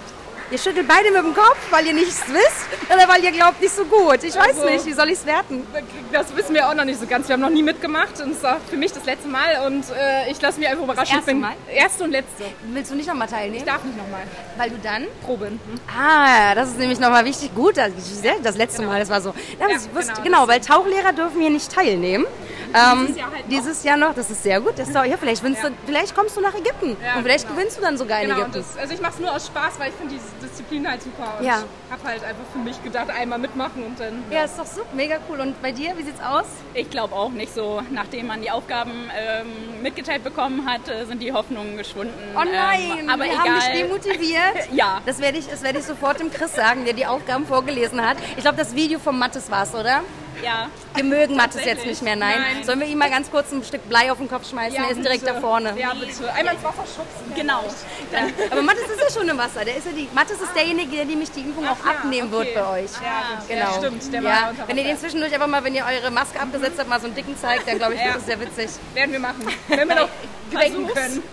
ihr 0.51 0.57
schüttelt 0.57 0.87
beide 0.87 1.11
mit 1.11 1.23
dem 1.23 1.33
Kopf, 1.33 1.57
weil 1.71 1.85
ihr 1.87 1.93
nichts 1.93 2.21
wisst 2.27 2.67
oder 2.93 3.07
weil 3.07 3.23
ihr 3.23 3.31
glaubt 3.31 3.59
nicht 3.61 3.73
so 3.73 3.85
gut. 3.85 4.23
Ich 4.23 4.35
weiß 4.35 4.59
Also- 4.59 4.65
nicht, 4.69 4.85
wie 4.85 4.93
soll 4.93 5.07
ich 5.07 5.19
es 5.19 5.25
werten? 5.25 5.65
Das 6.11 6.35
wissen 6.35 6.53
wir 6.53 6.69
auch 6.69 6.73
noch 6.75 6.85
nicht 6.85 6.99
so 6.99 7.07
ganz. 7.07 7.27
Wir 7.27 7.33
haben 7.33 7.41
noch 7.41 7.49
nie 7.49 7.63
mitgemacht 7.63 8.19
und 8.21 8.31
es 8.33 8.45
auch 8.45 8.57
für 8.69 8.77
mich 8.77 8.91
das 8.91 9.05
letzte 9.05 9.27
Mal 9.27 9.65
und 9.67 9.83
äh, 9.89 10.29
ich 10.29 10.39
lasse 10.41 10.59
mich 10.59 10.67
einfach 10.67 10.83
überraschen. 10.83 11.15
erste 11.15 11.31
ich 11.31 11.35
bin 11.37 11.41
Mal? 11.41 11.53
Erste 11.71 12.03
und 12.03 12.11
letzte. 12.11 12.43
Willst 12.71 12.91
du 12.91 12.95
nicht 12.95 13.07
nochmal 13.07 13.27
teilnehmen? 13.27 13.55
Ich 13.57 13.63
darf 13.63 13.83
nicht 13.83 13.97
nochmal. 13.97 14.21
Weil 14.57 14.69
du 14.69 14.77
dann 14.83 15.05
Proben. 15.25 15.59
Ah, 15.87 16.53
das 16.55 16.69
ist 16.69 16.77
nämlich 16.79 16.99
nochmal 16.99 17.25
wichtig. 17.25 17.53
Gut, 17.55 17.77
das, 17.77 17.91
das 18.43 18.57
letzte 18.57 18.83
Mal, 18.83 18.99
das 18.99 19.09
war 19.09 19.21
so. 19.21 19.33
Ja, 19.59 19.67
Ja, 19.69 19.75
ich 19.77 19.95
wusste, 19.95 20.13
genau, 20.21 20.43
genau, 20.43 20.47
weil 20.47 20.59
Tauchlehrer 20.61 21.13
dürfen 21.13 21.41
hier 21.41 21.49
nicht 21.49 21.71
teilnehmen. 21.71 22.25
Ähm, 22.73 23.05
Dieses 23.07 23.17
Jahr 23.17 23.31
halt 23.31 23.41
noch. 23.43 23.49
dieses 23.49 23.83
Jahr 23.83 23.97
noch, 23.97 24.13
das 24.15 24.29
ist 24.31 24.43
sehr 24.43 24.59
gut. 24.61 24.73
Das 24.77 24.87
ist 24.87 24.95
doch, 24.95 25.03
ja, 25.05 25.17
vielleicht, 25.17 25.43
Ja. 25.47 25.69
Du, 25.69 25.75
vielleicht 25.85 26.15
kommst 26.15 26.35
du 26.37 26.41
nach 26.41 26.55
Ägypten 26.55 26.97
Ja, 27.03 27.15
und 27.15 27.23
vielleicht 27.23 27.45
genau. 27.47 27.55
gewinnst 27.57 27.77
du 27.77 27.81
dann 27.81 27.97
sogar 27.97 28.21
in 28.21 28.27
Genau, 28.29 28.41
Ägypten. 28.41 28.63
das, 28.67 28.77
also 28.77 28.93
ich 28.93 29.01
mache 29.01 29.13
es 29.13 29.19
nur 29.19 29.31
aus 29.35 29.45
Spaß, 29.47 29.79
weil 29.79 29.89
ich 29.89 29.95
finde 29.95 30.15
diese 30.15 30.25
Disziplin 30.47 30.87
halt 30.89 31.01
super. 31.03 31.35
Und 31.39 31.45
Ja. 31.45 31.59
ich 31.87 31.91
habe 31.93 32.07
halt 32.07 32.23
einfach 32.23 32.43
für 32.51 32.59
mich 32.59 32.81
gedacht, 32.83 33.09
einmal 33.09 33.39
mitmachen 33.39 33.83
und 33.83 33.99
dann. 33.99 34.23
ja, 34.31 34.43
ist 34.43 34.57
doch 34.57 34.65
super, 34.65 34.87
mega 34.93 35.17
cool. 35.29 35.39
Und 35.39 35.61
bei 35.61 35.71
dir, 35.71 35.93
wie 35.97 36.03
sieht's 36.03 36.21
aus? 36.21 36.45
Ich 36.73 36.89
glaube 36.89 37.13
auch 37.15 37.29
nicht 37.29 37.53
so. 37.53 37.81
Nachdem 37.91 38.27
man 38.27 38.41
die 38.41 38.49
Aufgaben 38.51 38.91
ähm, 39.15 39.81
mitgeteilt 39.81 40.23
bekommen 40.23 40.67
hat, 40.69 40.87
äh, 40.89 41.05
sind 41.05 41.21
die 41.21 41.31
Hoffnungen 41.33 41.77
geschwunden. 41.77 42.13
Oh 42.35 42.39
nein, 42.43 42.99
ähm, 43.01 43.09
aber 43.09 43.23
wir 43.25 43.31
egal. 43.33 43.39
haben 43.49 43.55
dich 43.59 43.81
demotiviert. 43.81 44.41
Ja. 44.73 45.01
Das 45.05 45.19
werde 45.19 45.37
ich, 45.37 45.47
das 45.47 45.61
werde 45.61 45.79
ich 45.79 45.85
sofort 45.85 46.19
dem 46.19 46.31
Chris 46.31 46.55
sagen, 46.55 46.85
der 46.85 46.93
die 46.93 47.05
Aufgaben 47.05 47.45
vorgelesen 47.45 48.01
hat. 48.05 48.17
Ich 48.37 48.41
glaube, 48.43 48.57
das 48.57 48.73
Video 48.75 48.97
vom 48.99 49.19
Mattes 49.19 49.51
war's, 49.51 49.75
oder? 49.75 50.01
Ja. 50.41 50.69
Wir 50.95 51.03
mögen 51.03 51.35
Mattes 51.35 51.65
jetzt 51.65 51.85
nicht 51.85 52.01
mehr, 52.01 52.15
nein. 52.15 52.39
Nein. 52.39 52.63
Sollen 52.63 52.79
wir 52.79 52.87
ihm 52.87 52.97
mal 52.97 53.09
ganz 53.09 53.29
kurz 53.29 53.51
ein 53.51 53.63
Stück 53.63 53.87
Blei 53.89 54.11
auf 54.11 54.17
den 54.17 54.27
Kopf 54.29 54.49
schmeißen? 54.49 54.75
Ja, 54.75 54.85
er 54.85 54.91
ist 54.91 55.03
direkt 55.03 55.21
bitte. 55.21 55.33
da 55.33 55.39
vorne. 55.41 55.73
Ja, 55.77 55.93
bitte. 55.93 56.31
Einmal 56.33 56.55
ins 56.55 56.63
Wasser 56.63 56.83
schubsen. 56.85 57.33
Genau. 57.35 57.63
Aber 58.51 58.61
Mathis 58.61 58.83
ist 58.89 59.01
ja 59.01 59.19
schon 59.19 59.29
im 59.29 59.37
Wasser. 59.37 59.65
Der 59.65 59.77
ist 59.77 59.85
ja 59.85 59.91
die, 59.91 60.07
Mathis 60.13 60.39
ist 60.41 60.55
derjenige, 60.55 60.95
der 60.95 61.05
nämlich 61.05 61.31
die 61.31 61.41
Übung 61.41 61.67
auch 61.67 61.83
ja, 61.85 61.91
abnehmen 61.91 62.33
okay. 62.33 62.45
wird 62.45 62.55
bei 62.55 62.81
euch. 62.83 62.91
Ja. 62.93 63.43
Genau. 63.47 63.65
Ja, 63.65 63.73
stimmt. 63.77 64.13
Der 64.13 64.21
ja. 64.21 64.51
Wenn 64.67 64.77
ihr 64.77 64.83
den 64.83 64.97
zwischendurch 64.97 65.33
einfach 65.33 65.47
mal, 65.47 65.63
wenn 65.63 65.75
ihr 65.75 65.85
eure 65.85 66.11
Maske 66.11 66.39
abgesetzt 66.39 66.75
habt, 66.79 66.89
mal 66.89 66.99
so 66.99 67.07
einen 67.07 67.15
dicken 67.15 67.37
zeigt, 67.37 67.67
dann 67.67 67.77
glaube 67.77 67.95
ich, 67.95 67.99
Ja. 67.99 68.07
wird 68.07 68.15
das 68.17 68.25
sehr 68.25 68.39
witzig. 68.39 68.69
Werden 68.93 69.11
wir 69.11 69.19
machen. 69.19 69.45
Wenn 69.67 69.87
wir 69.87 69.95
noch 69.95 70.09
gedenken 70.51 70.87
können. 70.87 71.23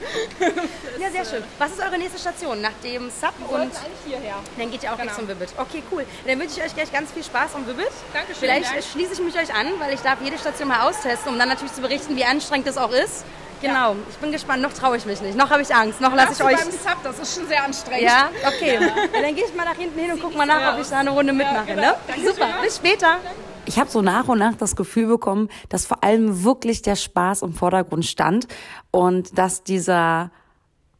Ja, 0.98 1.10
sehr 1.10 1.24
schön. 1.24 1.42
Was 1.58 1.72
ist 1.72 1.80
eure 1.80 1.98
nächste 1.98 2.18
Station 2.18 2.60
nach 2.60 2.72
dem 2.82 3.10
Sub? 3.10 3.32
Und 3.48 3.60
eigentlich 3.60 3.74
hierher. 4.06 4.36
dann 4.58 4.70
geht 4.70 4.82
ihr 4.82 4.92
auch 4.92 4.96
Genau. 4.98 5.10
Richtung 5.10 5.28
Vibbit. 5.28 5.48
Okay, 5.56 5.82
cool. 5.90 6.04
Dann 6.26 6.38
wünsche 6.38 6.58
ich 6.58 6.64
euch 6.66 6.74
gleich 6.74 6.92
ganz 6.92 7.10
viel 7.12 7.24
Spaß 7.24 7.54
am 7.54 7.66
Vibbit. 7.66 7.88
Dankeschön, 8.12 8.36
Vielleicht 8.38 8.66
Dank. 8.66 8.78
Schließe 8.90 9.14
ich 9.14 9.20
mich 9.20 9.36
euch 9.36 9.54
an, 9.54 9.66
weil 9.78 9.94
ich 9.94 10.00
darf 10.00 10.18
jede 10.22 10.38
Station 10.38 10.68
mal 10.68 10.88
austesten, 10.88 11.32
um 11.32 11.38
dann 11.38 11.48
natürlich 11.48 11.72
zu 11.72 11.80
berichten, 11.80 12.16
wie 12.16 12.24
anstrengend 12.24 12.66
es 12.66 12.76
auch 12.76 12.92
ist. 12.92 13.24
Genau, 13.62 13.94
ich 14.08 14.16
bin 14.16 14.32
gespannt. 14.32 14.62
Noch 14.62 14.72
traue 14.72 14.96
ich 14.96 15.04
mich 15.04 15.20
nicht. 15.20 15.36
Noch 15.36 15.50
habe 15.50 15.60
ich 15.60 15.74
Angst. 15.74 16.00
Noch 16.00 16.14
lasse 16.14 16.32
ich 16.32 16.42
euch. 16.42 16.56
Beim 16.56 16.70
Sub, 16.70 16.96
das 17.04 17.18
ist 17.18 17.36
schon 17.36 17.46
sehr 17.46 17.62
anstrengend. 17.62 18.04
Ja, 18.04 18.30
okay. 18.46 18.78
Ja, 18.80 19.20
dann 19.20 19.34
gehe 19.34 19.44
ich 19.44 19.54
mal 19.54 19.64
nach 19.64 19.74
hinten 19.74 19.98
hin 19.98 20.12
und 20.12 20.22
guck 20.22 20.34
mal 20.34 20.46
nach, 20.46 20.74
ob 20.74 20.80
ich 20.80 20.88
da 20.88 21.00
eine 21.00 21.10
Runde 21.10 21.32
mitmache. 21.32 21.74
Ne? 21.74 21.94
Super, 22.24 22.46
bis 22.62 22.76
später. 22.76 23.18
Ich 23.66 23.78
habe 23.78 23.90
so 23.90 24.00
nach 24.00 24.28
und 24.28 24.38
nach 24.38 24.54
das 24.54 24.76
Gefühl 24.76 25.06
bekommen, 25.06 25.50
dass 25.68 25.84
vor 25.84 26.02
allem 26.02 26.42
wirklich 26.42 26.80
der 26.80 26.96
Spaß 26.96 27.42
im 27.42 27.52
Vordergrund 27.52 28.06
stand 28.06 28.48
und 28.90 29.36
dass 29.38 29.62
dieser 29.62 30.30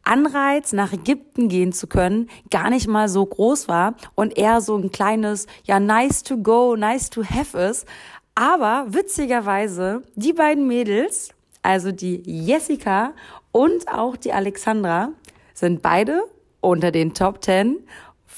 Anreiz, 0.03 0.73
nach 0.73 0.93
Ägypten 0.93 1.49
gehen 1.49 1.73
zu 1.73 1.87
können, 1.87 2.29
gar 2.49 2.69
nicht 2.69 2.87
mal 2.87 3.09
so 3.09 3.25
groß 3.25 3.67
war 3.67 3.95
und 4.15 4.37
eher 4.37 4.61
so 4.61 4.75
ein 4.75 4.91
kleines, 4.91 5.47
ja, 5.63 5.79
nice 5.79 6.23
to 6.23 6.37
go, 6.37 6.75
nice 6.75 7.09
to 7.09 7.23
have 7.23 7.57
ist. 7.57 7.87
Aber 8.35 8.85
witzigerweise, 8.89 10.03
die 10.15 10.33
beiden 10.33 10.67
Mädels, 10.67 11.29
also 11.61 11.91
die 11.91 12.21
Jessica 12.25 13.13
und 13.51 13.87
auch 13.87 14.15
die 14.15 14.33
Alexandra, 14.33 15.09
sind 15.53 15.81
beide 15.81 16.23
unter 16.61 16.91
den 16.91 17.13
Top 17.13 17.43
10 17.43 17.77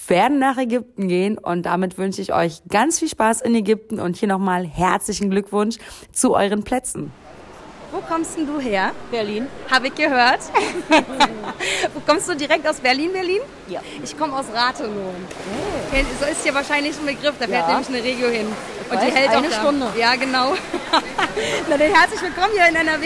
werden 0.07 0.39
nach 0.39 0.57
Ägypten 0.57 1.07
gehen 1.07 1.37
und 1.37 1.65
damit 1.65 1.97
wünsche 1.97 2.21
ich 2.21 2.33
euch 2.33 2.61
ganz 2.67 2.99
viel 2.99 3.07
Spaß 3.07 3.41
in 3.41 3.55
Ägypten 3.55 3.99
und 3.99 4.17
hier 4.17 4.27
nochmal 4.27 4.65
herzlichen 4.65 5.29
Glückwunsch 5.29 5.77
zu 6.11 6.33
euren 6.33 6.63
Plätzen. 6.63 7.11
Wo 7.93 7.99
kommst 8.01 8.35
denn 8.37 8.47
du 8.47 8.59
her? 8.59 8.91
Berlin. 9.11 9.47
Habe 9.69 9.85
ich 9.87 9.93
gehört. 9.93 10.39
Wo 11.93 11.99
kommst 12.07 12.27
du 12.27 12.33
direkt 12.35 12.67
aus 12.67 12.77
Berlin, 12.77 13.13
Berlin? 13.13 13.41
Ja. 13.67 13.81
Ich 14.03 14.17
komme 14.17 14.35
aus 14.35 14.45
Rathenow. 14.51 15.13
Kennt- 15.91 16.07
So 16.19 16.25
ist 16.25 16.43
ja 16.43 16.55
wahrscheinlich 16.55 16.95
ein 16.97 17.05
Begriff, 17.05 17.35
da 17.39 17.45
fährt 17.45 17.67
Ja. 17.67 17.79
nämlich 17.79 17.89
eine 17.89 18.03
Regio 18.03 18.29
hin. 18.29 18.47
Und 18.89 18.97
weiß, 18.97 19.05
die 19.05 19.11
hält 19.11 19.29
eine 19.29 19.47
auch 19.47 19.51
da. 19.51 19.59
Stunde. 19.59 19.87
Ja, 19.95 20.15
genau. 20.15 20.53
Na 21.69 21.77
dann 21.77 21.93
herzlich 21.93 22.21
willkommen 22.23 22.53
hier 22.53 22.67
in 22.67 22.75
NRW, 22.75 23.05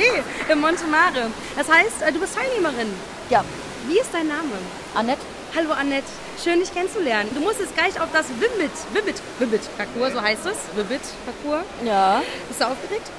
in 0.54 0.60
Montemare. 0.62 1.32
Das 1.58 1.67
heißt, 1.69 2.04
äh, 2.08 2.12
du 2.13 2.19
bist 2.21 2.36
Teilnehmerin. 2.38 2.93
Ja. 3.30 3.43
Wie 3.89 4.00
ist 4.00 4.10
dein 4.13 4.30
Name? 4.30 4.54
Annette? 4.95 5.21
Hallo 5.54 5.71
Annette, 5.71 6.08
schön 6.41 6.60
dich 6.60 6.73
kennenzulernen. 6.73 7.30
Du 7.34 7.39
musst 7.41 7.60
jetzt 7.60 7.73
gleich 7.76 8.00
auf 8.00 8.10
das 8.13 8.28
Wimbit, 8.30 8.71
Wimbit, 8.93 9.15
Wimbit 9.39 9.62
Parcours, 9.78 10.13
so 10.13 10.21
heißt 10.21 10.45
es. 10.45 10.58
Wimbit 10.76 11.02
Parcours. 11.26 11.65
Ja. 11.84 12.21
Bist 12.47 12.62
du 12.62 12.65
aufgeregt? 12.65 13.10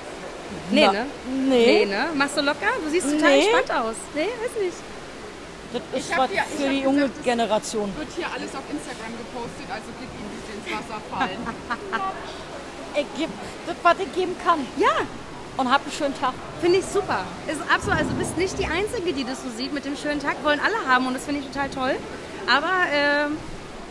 Nee, 0.70 0.86
Na, 0.86 0.92
ne? 0.92 1.06
nee. 1.48 1.66
Nee, 1.66 1.86
ne? 1.86 2.08
Machst 2.14 2.36
du 2.36 2.40
locker? 2.42 2.66
Du 2.84 2.90
siehst 2.90 3.06
total 3.10 3.30
Nee. 3.36 3.48
entspannt 3.48 3.80
aus. 3.80 3.94
Nee, 4.14 4.20
weiß 4.22 4.62
nicht. 4.62 4.76
Das 5.72 5.82
ist 6.00 6.16
was 6.16 6.30
ja- 6.32 6.44
für 6.44 6.68
die 6.68 6.80
junge 6.80 7.02
gesagt, 7.08 7.24
Generation. 7.24 7.92
Wird 7.96 8.08
hier 8.16 8.26
alles 8.26 8.54
auf 8.54 8.64
Instagram 8.72 9.12
gepostet, 9.18 9.68
also 9.68 9.88
klick 9.98 10.08
ihn 10.16 10.28
nicht 10.32 10.48
ins 10.48 10.66
Wasser 10.78 11.00
fallen. 11.10 11.38
Ich 12.94 13.06
geb 13.16 13.30
das, 13.66 13.76
was 13.82 13.94
ich 14.00 14.12
geben 14.12 14.34
kann. 14.44 14.66
Ja, 14.76 14.88
Und 15.56 15.70
hab 15.70 15.82
einen 15.82 15.92
schönen 15.92 16.18
Tag. 16.18 16.32
finde 16.60 16.78
ich 16.78 16.84
super. 16.86 17.20
Ist 17.46 17.60
absolut, 17.72 17.98
also 17.98 18.10
du 18.10 18.16
bist 18.16 18.36
nicht 18.36 18.58
die 18.58 18.66
Einzige, 18.66 19.12
die 19.12 19.24
das 19.24 19.42
so 19.42 19.50
sieht 19.56 19.72
mit 19.72 19.84
dem 19.84 19.96
schönen 19.96 20.20
Tag. 20.20 20.42
Wollen 20.42 20.58
alle 20.58 20.74
haben 20.88 21.06
und 21.06 21.14
das 21.14 21.24
finde 21.24 21.40
ich 21.42 21.46
total 21.46 21.68
toll. 21.68 21.96
Aber 22.48 22.72
ähm, 22.92 23.36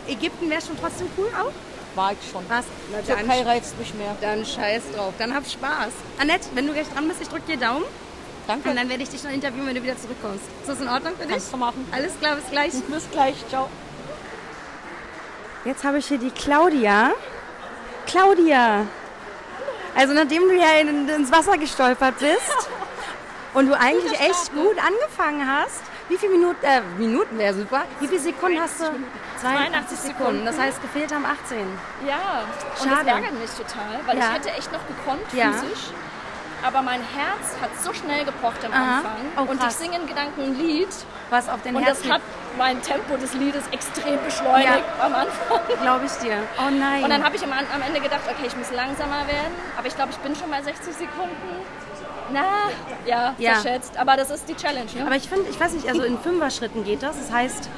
Ägypten 0.08 0.50
wäre 0.50 0.60
schon 0.60 0.76
trotzdem 0.78 1.06
cool 1.16 1.28
auch. 1.40 1.52
War 1.98 2.12
ich 2.12 2.30
schon. 2.30 2.44
Was? 2.48 2.64
Na 2.92 3.02
Türkei 3.02 3.42
reizt 3.42 3.76
mich 3.76 3.92
mehr. 3.94 4.16
Dann 4.20 4.46
scheiß 4.46 4.82
drauf. 4.94 5.14
Dann 5.18 5.34
hab 5.34 5.44
Spaß. 5.44 5.90
Annette, 6.20 6.46
wenn 6.54 6.68
du 6.68 6.72
gleich 6.72 6.86
dran 6.86 7.08
bist, 7.08 7.20
ich 7.20 7.26
drück 7.26 7.44
dir 7.44 7.56
Daumen. 7.56 7.84
Danke. 8.46 8.70
Und 8.70 8.76
dann 8.76 8.88
werde 8.88 9.02
ich 9.02 9.08
dich 9.08 9.24
noch 9.24 9.32
interviewen, 9.32 9.66
wenn 9.66 9.74
du 9.74 9.82
wieder 9.82 9.98
zurückkommst. 9.98 10.44
Ist 10.60 10.68
das 10.68 10.80
in 10.80 10.88
Ordnung 10.88 11.14
für 11.16 11.24
dich? 11.24 11.32
Kannst 11.32 11.52
du 11.52 11.56
machen. 11.56 11.88
Alles 11.90 12.12
klar, 12.20 12.36
bis 12.36 12.48
gleich. 12.52 12.72
Bis 12.88 13.10
gleich. 13.10 13.34
Ciao. 13.48 13.68
Jetzt 15.64 15.82
habe 15.82 15.98
ich 15.98 16.06
hier 16.06 16.18
die 16.18 16.30
Claudia. 16.30 17.10
Claudia! 18.06 18.86
Also 19.96 20.14
nachdem 20.14 20.42
du 20.48 20.54
ja 20.54 20.78
in, 20.80 21.08
ins 21.08 21.32
Wasser 21.32 21.58
gestolpert 21.58 22.20
bist 22.20 22.68
und 23.54 23.66
du 23.66 23.76
eigentlich 23.76 24.12
echt 24.20 24.52
gut 24.52 24.76
angefangen 24.78 25.44
hast, 25.50 25.82
wie 26.08 26.16
viele 26.16 26.32
Minuten, 26.32 26.64
äh, 26.64 26.80
Minuten 26.98 27.38
wäre 27.38 27.54
super, 27.54 27.84
wie 28.00 28.08
viele 28.08 28.20
Sekunden 28.20 28.60
hast 28.60 28.80
du? 28.80 28.86
82 29.40 29.98
Sekunden, 29.98 30.44
das 30.44 30.58
heißt 30.58 30.80
gefehlt 30.82 31.12
haben 31.14 31.24
18. 31.24 31.58
Ja, 32.06 32.14
und 32.80 32.88
Schade. 32.88 33.04
das 33.06 33.14
ärgert 33.14 33.40
mich 33.40 33.50
total, 33.50 34.00
weil 34.06 34.16
Ja. 34.18 34.24
ich 34.24 34.32
hätte 34.34 34.50
echt 34.58 34.72
noch 34.72 34.86
gekonnt 34.86 35.32
Ja. 35.32 35.52
physisch. 35.52 35.90
Aber 36.60 36.82
mein 36.82 37.00
Herz 37.14 37.54
hat 37.62 37.70
so 37.80 37.92
schnell 37.92 38.24
gepocht 38.24 38.64
am 38.64 38.72
Aha. 38.72 38.96
Anfang. 38.96 39.16
Oh, 39.36 39.42
und 39.48 39.62
ich 39.62 39.70
singe 39.70 39.96
in 39.96 40.08
Gedanken 40.08 40.40
ein 40.42 40.58
Lied. 40.58 40.88
Was 41.30 41.48
auf 41.48 41.62
den 41.62 41.76
Und 41.76 41.84
Herz 41.84 42.02
das 42.02 42.10
hat 42.10 42.20
mein 42.56 42.82
Tempo 42.82 43.16
des 43.16 43.32
Liedes 43.34 43.62
extrem 43.70 44.18
beschleunigt 44.24 44.82
am 45.00 45.14
Anfang. 45.14 45.60
glaube 45.82 46.06
ich 46.06 46.12
dir. 46.14 46.42
Oh 46.58 46.68
nein. 46.68 47.04
Und 47.04 47.10
dann 47.10 47.22
habe 47.22 47.36
ich 47.36 47.44
am, 47.44 47.52
am 47.52 47.82
Ende 47.86 48.00
gedacht, 48.00 48.22
okay, 48.28 48.48
ich 48.48 48.56
muss 48.56 48.72
langsamer 48.72 49.24
werden. 49.28 49.54
Aber 49.76 49.86
ich 49.86 49.94
glaube, 49.94 50.10
ich 50.10 50.18
bin 50.18 50.34
schon 50.34 50.50
bei 50.50 50.60
60 50.60 50.96
Sekunden. 50.96 51.62
Na, 52.32 52.44
ja, 53.06 53.34
Ja. 53.38 53.54
verschätzt. 53.54 53.92
Aber 53.96 54.16
das 54.16 54.30
ist 54.30 54.48
die 54.48 54.54
Challenge. 54.54 54.86
Ne? 54.94 55.06
Aber 55.06 55.16
ich 55.16 55.28
finde, 55.28 55.48
ich 55.50 55.58
weiß 55.58 55.72
nicht, 55.72 55.88
also 55.88 56.02
in 56.02 56.18
Fünfer-Schritten 56.18 56.84
geht 56.84 57.02
das. 57.02 57.16
Das 57.18 57.32
heißt, 57.32 57.68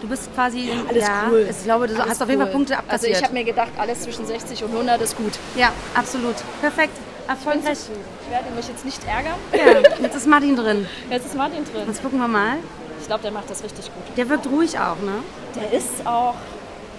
du 0.00 0.08
bist 0.08 0.32
quasi, 0.34 0.70
Alles 0.88 1.02
ja, 1.06 1.24
cool. 1.30 1.46
ich 1.50 1.64
glaube, 1.64 1.88
du 1.88 1.94
Alles 1.94 2.10
hast 2.10 2.22
auf 2.22 2.28
jeden 2.28 2.40
Fall 2.40 2.48
cool. 2.50 2.54
Punkte 2.56 2.74
Also 2.74 2.84
abkassiert. 2.86 3.16
ich 3.18 3.22
habe 3.24 3.34
mir 3.34 3.44
gedacht, 3.44 3.70
alles 3.78 4.00
zwischen 4.02 4.26
60 4.26 4.64
und 4.64 4.72
100 4.72 5.00
ist 5.00 5.16
gut. 5.16 5.32
ja, 5.56 5.70
absolut. 5.94 6.36
Perfekt. 6.60 6.94
Erfolgreich. 7.28 7.78
Ich 8.24 8.30
werde 8.32 8.50
mich 8.54 8.66
jetzt 8.68 8.84
nicht 8.84 9.00
ärgern. 9.06 9.34
Ja, 9.52 9.80
jetzt 10.02 10.16
ist 10.16 10.26
Martin 10.26 10.56
drin. 10.56 10.86
Jetzt 11.08 11.26
ist 11.26 11.36
Martin 11.36 11.64
drin. 11.64 11.84
Jetzt 11.86 12.02
gucken 12.02 12.18
wir 12.18 12.26
mal. 12.28 12.56
Ich 13.00 13.06
glaube, 13.06 13.22
der 13.22 13.30
macht 13.30 13.48
das 13.48 13.62
richtig 13.62 13.86
gut. 13.86 14.16
Der 14.16 14.28
wirkt 14.28 14.46
ruhig 14.48 14.76
auch, 14.78 14.98
ne? 14.98 15.12
Der 15.54 15.72
ist 15.76 16.04
auch, 16.04 16.34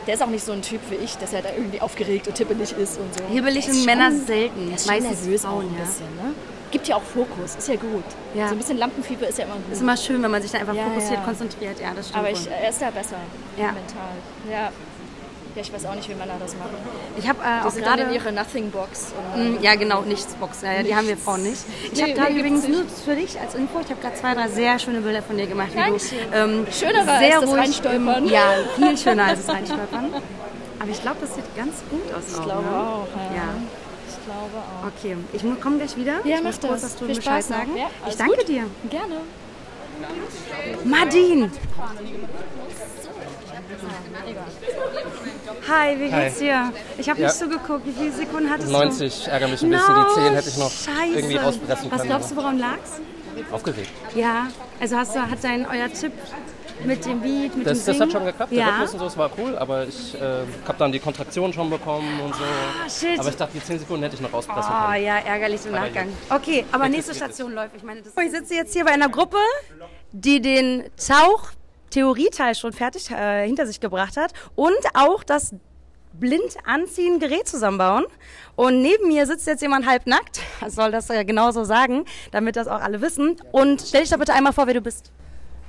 der 0.08 0.13
ist 0.15 0.24
auch 0.24 0.28
nicht 0.28 0.46
so 0.46 0.54
ein 0.54 0.62
Typ 0.62 0.80
wie 0.89 0.96
ich, 0.96 1.17
dass 1.17 1.34
er 1.34 1.41
da 1.41 1.50
irgendwie 1.56 1.82
aufgeregt 1.82 2.28
und 2.28 2.36
tippelig 2.36 2.72
ist 2.78 3.00
und 3.00 3.13
so. 3.17 3.24
Hibbelig 3.34 3.65
sind 3.65 3.86
Männer 3.86 4.12
selten. 4.12 4.67
Der 4.67 4.76
ist 4.78 4.86
schon 4.88 4.96
Meistens 4.96 5.22
nervös 5.24 5.46
auch 5.46 5.60
ein 5.60 5.74
ja. 5.78 5.84
bisschen, 5.84 6.06
ne? 6.15 6.34
Gibt 6.74 6.88
ja 6.88 6.96
auch 6.96 7.04
Fokus, 7.04 7.56
ist 7.56 7.68
ja 7.70 7.76
gut. 7.76 8.04
Ja. 8.34 8.48
So 8.48 8.56
ein 8.56 8.58
bisschen 8.58 8.78
Lampenfieber 8.80 9.28
ist 9.28 9.38
ja 9.38 9.46
immer 9.46 9.54
gut. 9.56 9.72
Ist 9.72 9.82
immer 9.82 9.96
schön, 9.96 10.22
wenn 10.24 10.32
man 10.32 10.42
sich 10.42 10.52
da 10.52 10.58
einfach 10.58 10.74
Ja, 10.74 10.84
fokussiert, 10.86 11.20
ja. 11.20 11.24
konzentriert. 11.24 11.80
Ja, 11.80 11.92
das 11.96 12.08
stimmt. 12.10 12.20
Aber 12.20 12.32
ich, 12.32 12.50
er 12.50 12.70
ist 12.70 12.82
ja 12.82 12.90
besser 12.90 13.18
Ja. 13.58 13.66
mental. 13.68 14.14
Ja. 14.52 14.72
Ja, 15.56 15.62
ich 15.62 15.72
weiß 15.72 15.86
auch 15.86 15.94
nicht, 15.94 16.10
wie 16.10 16.16
Männer 16.16 16.34
das 16.40 16.56
machen. 16.56 16.72
ich 17.16 17.30
habe 17.30 17.38
äh, 17.44 17.68
auch 17.68 17.76
gerade... 17.76 18.12
ihre 18.12 18.32
Nothing-Box. 18.32 19.14
und- 19.36 19.60
Mm, 19.60 19.64
Ja, 19.64 19.76
genau, 19.76 20.02
Nichtsbox. 20.02 20.64
Ja, 20.64 20.72
ja, 20.74 20.82
die 20.82 20.96
haben 20.96 21.08
wir 21.08 21.16
Frauen 21.16 21.44
nicht. 21.44 21.62
Ich 21.92 22.02
habe 22.02 22.10
Nee, 22.12 22.18
gerade 22.18 22.34
nee, 22.34 22.40
übrigens 22.40 22.68
nur 22.68 22.84
für 23.06 23.16
dich 23.16 23.40
als 23.40 23.54
Info, 23.54 23.80
ich 23.82 23.92
habe 23.92 24.02
gerade 24.02 24.16
zwei, 24.16 24.34
drei 24.34 24.48
sehr 24.48 24.80
schöne 24.80 25.02
Bilder 25.02 25.22
von 25.22 25.38
dir 25.38 25.46
gemacht, 25.46 25.70
wie 25.76 25.92
du 25.92 26.36
ähm, 26.36 26.66
Schöner 26.72 27.04
sehr 27.06 27.14
als 27.38 27.42
das 27.42 27.50
ruhig 27.52 27.60
Reinstolpern. 27.62 28.26
Im, 28.26 28.32
ja, 28.34 28.46
viel 28.76 28.98
schöner 28.98 29.26
als 29.26 29.46
das 29.46 29.56
Reinstolpern. 29.56 30.06
Aber 30.80 30.90
ich 30.90 31.02
glaube, 31.04 31.18
das 31.22 31.36
sieht 31.36 31.56
ganz 31.56 31.76
gut 31.92 32.02
aus. 32.16 32.24
Ich 32.36 32.44
glaube 32.44 32.64
ne? 32.64 32.70
auch, 32.76 33.08
ja. 33.32 33.36
Ja. 33.38 33.44
Ich 34.26 34.32
glaube 34.32 34.58
auch. 34.58 34.88
Okay, 34.88 35.18
ich 35.34 35.62
komme 35.62 35.78
gleich 35.78 35.98
wieder. 35.98 36.14
Ja, 36.24 36.36
ich 36.38 36.44
mach 36.44 36.44
muss 36.44 36.60
kurz 36.62 36.72
das. 36.72 36.82
das 36.82 36.96
tun 36.96 37.08
Viel 37.08 37.16
Bescheid 37.18 37.44
Spaß 37.44 37.48
sagen. 37.60 37.76
Ja, 37.78 37.90
ich 38.08 38.16
danke 38.16 38.38
gut. 38.38 38.48
dir. 38.48 38.64
Gerne. 38.90 39.16
Madine! 40.86 41.52
Hi, 45.70 46.00
wie 46.00 46.10
geht's 46.10 46.40
dir? 46.40 46.72
Ich 46.98 47.10
habe 47.10 47.22
Ja. 47.22 47.28
nicht 47.28 47.38
so 47.38 47.48
geguckt. 47.48 47.86
Wie 47.86 47.92
viele 47.92 48.12
Sekunden 48.12 48.50
hattest 48.50 48.72
90, 48.72 49.28
ärgere 49.28 49.48
mich 49.50 49.62
ein 49.64 49.72
du? 49.72 49.78
bisschen. 49.78 49.94
No, 49.96 50.04
Die 50.08 50.14
10 50.14 50.34
hätte 50.36 50.50
ich 50.50 50.58
noch 50.58 50.72
Scheiße. 50.72 51.14
irgendwie 51.16 51.36
rauspressen 51.38 51.92
Was 51.92 51.98
können. 52.00 52.10
glaubst 52.10 52.32
du, 52.32 52.36
woran 52.36 52.60
lag's? 52.60 52.92
Aufgeregt. 53.52 53.90
Ja, 54.16 54.48
also 54.80 54.98
hast 54.98 55.16
du, 55.16 55.20
hat 55.22 55.44
dein 55.44 55.66
euer 55.66 55.92
Tipp 55.92 56.12
mit 56.84 57.06
dem 57.06 57.22
Beat, 57.22 57.56
mit 57.56 57.66
Das, 57.66 57.80
dem 57.80 57.86
das 57.86 57.86
Singen? 57.86 58.02
hat 58.02 58.12
schon 58.12 58.26
geklappt, 58.26 58.52
der 58.52 58.60
Ja. 58.60 58.70
Rhythmus 58.70 58.94
und 58.94 59.00
so, 59.00 59.06
das 59.06 59.18
war 59.18 59.30
cool, 59.38 59.58
aber 59.58 59.88
ich 59.88 60.16
äh, 60.16 60.20
habe 60.68 60.78
dann 60.78 60.92
die 60.92 61.00
Kontraktion 61.00 61.54
schon 61.54 61.70
bekommen 61.70 62.20
und 62.22 62.36
so. 62.36 62.44
Ah, 62.44 62.90
shit. 62.90 63.20
Aber 63.20 63.30
ich 63.30 63.36
dachte, 63.36 63.54
die 63.58 63.64
10 63.64 63.80
Sekunden 63.80 64.04
hätte 64.04 64.16
ich 64.16 64.22
noch 64.22 64.34
rauspressen 64.34 64.72
Oh 64.74 64.92
können. 64.92 65.04
ja, 65.06 65.18
ärgerlich 65.20 65.66
im 65.66 65.72
Nachgang. 65.74 66.08
Okay, 66.30 66.66
aber 66.72 66.90
nächste. 66.90 67.14
Station 67.14 67.54
läuft. 67.54 67.76
Ich 67.76 67.84
meine, 67.84 68.02
das 68.02 68.14
ich 68.24 68.32
sitze 68.32 68.56
jetzt 68.56 68.74
hier 68.74 68.86
bei 68.86 68.92
einer 68.92 69.10
Gruppe, 69.10 69.38
die 70.12 70.42
den 70.42 70.84
Tauch-Theorieteil 70.98 72.56
schon 72.56 72.74
fertig 72.74 73.10
äh, 73.12 73.46
hinter 73.46 73.66
sich 73.68 73.80
gebracht 73.80 74.18
hat 74.18 74.34
und 74.56 74.74
auch 74.94 75.24
das 75.24 75.54
blind 76.14 76.58
anziehen 76.66 77.20
Gerät 77.20 77.48
zusammenbauen. 77.48 78.06
Und 78.56 78.82
neben 78.82 79.08
mir 79.08 79.26
sitzt 79.26 79.48
jetzt 79.48 79.62
jemand 79.62 79.88
halbnackt. 79.88 80.40
Soll 80.68 80.92
das 80.92 81.08
ja 81.08 81.24
genauso 81.24 81.64
sagen, 81.64 82.06
damit 82.32 82.56
das 82.56 82.68
auch 82.68 82.82
alle 82.82 83.02
wissen. 83.02 83.38
Und 83.52 83.82
stell 83.82 84.02
dich 84.02 84.10
doch 84.12 84.20
bitte 84.20 84.34
einmal 84.34 84.54
vor, 84.54 84.68
wer 84.68 84.76
du 84.76 84.82
bist. 84.82 85.12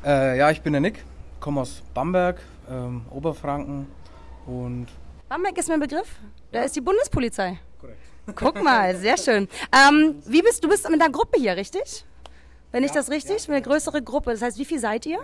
Äh, 0.05 0.39
ja, 0.39 0.51
ich 0.51 0.61
bin 0.61 0.73
der 0.73 0.81
Nick, 0.81 1.03
komme 1.41 1.63
aus 1.63 1.83
Bamberg, 1.95 2.39
ähm, 2.71 3.03
Oberfranken 3.11 3.87
und 4.47 4.87
Bamberg 5.29 5.57
ist 5.57 5.69
mir 5.69 5.75
ein 5.75 5.81
Begriff. 5.81 6.09
Da 6.53 6.63
ist 6.63 6.77
die 6.77 6.81
Bundespolizei. 6.81 7.59
Korrekt. 7.81 7.99
Guck 8.37 8.63
mal, 8.63 8.95
sehr 8.97 9.17
schön. 9.17 9.49
Ähm, 9.73 10.17
wie 10.27 10.43
bist 10.43 10.63
du 10.63 10.69
bist 10.69 10.89
mit 10.91 11.01
einer 11.01 11.11
Gruppe 11.11 11.41
hier, 11.41 11.57
richtig? 11.57 12.05
Wenn 12.71 12.83
ich 12.83 12.91
das 12.91 13.09
richtig, 13.09 13.49
eine 13.49 13.63
größere 13.63 14.03
Gruppe. 14.03 14.33
Das 14.33 14.43
heißt, 14.43 14.59
wie 14.59 14.65
viel 14.65 14.81
seid 14.81 15.07
ihr? 15.07 15.19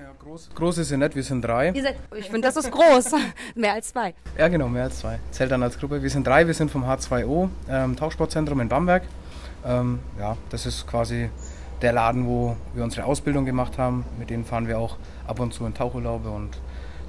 groß 0.54 0.78
ist 0.78 0.88
sie 0.88 0.96
nicht, 0.96 1.16
wir 1.16 1.22
sind 1.24 1.42
drei. 1.42 1.72
Seid, 1.72 1.96
ich 2.16 2.26
finde, 2.30 2.42
das 2.42 2.56
ist 2.56 2.70
groß. 2.70 3.12
Mehr 3.56 3.72
als 3.72 3.88
zwei. 3.88 4.14
Ja, 4.38 4.46
genau, 4.48 4.68
mehr 4.68 4.84
als 4.84 5.00
zwei. 5.00 5.18
Zählt 5.32 5.50
dann 5.50 5.62
als 5.62 5.76
Gruppe. 5.76 6.00
Wir 6.00 6.10
sind 6.10 6.24
drei, 6.26 6.46
wir 6.46 6.54
sind 6.54 6.70
vom 6.70 6.84
H2O, 6.84 7.48
ähm, 7.68 7.96
Tauchsportzentrum 7.96 8.60
in 8.60 8.68
Bamberg. 8.68 9.02
Ähm, 9.66 9.98
ja, 10.18 10.36
das 10.50 10.64
ist 10.64 10.86
quasi 10.86 11.28
der 11.82 11.92
Laden, 11.92 12.26
wo 12.26 12.56
wir 12.74 12.84
unsere 12.84 13.06
Ausbildung 13.06 13.44
gemacht 13.44 13.78
haben. 13.78 14.04
Mit 14.18 14.30
denen 14.30 14.44
fahren 14.44 14.68
wir 14.68 14.78
auch 14.78 14.96
ab 15.26 15.40
und 15.40 15.54
zu 15.54 15.64
in 15.66 15.74
Tauchurlaube 15.74 16.28
und 16.30 16.50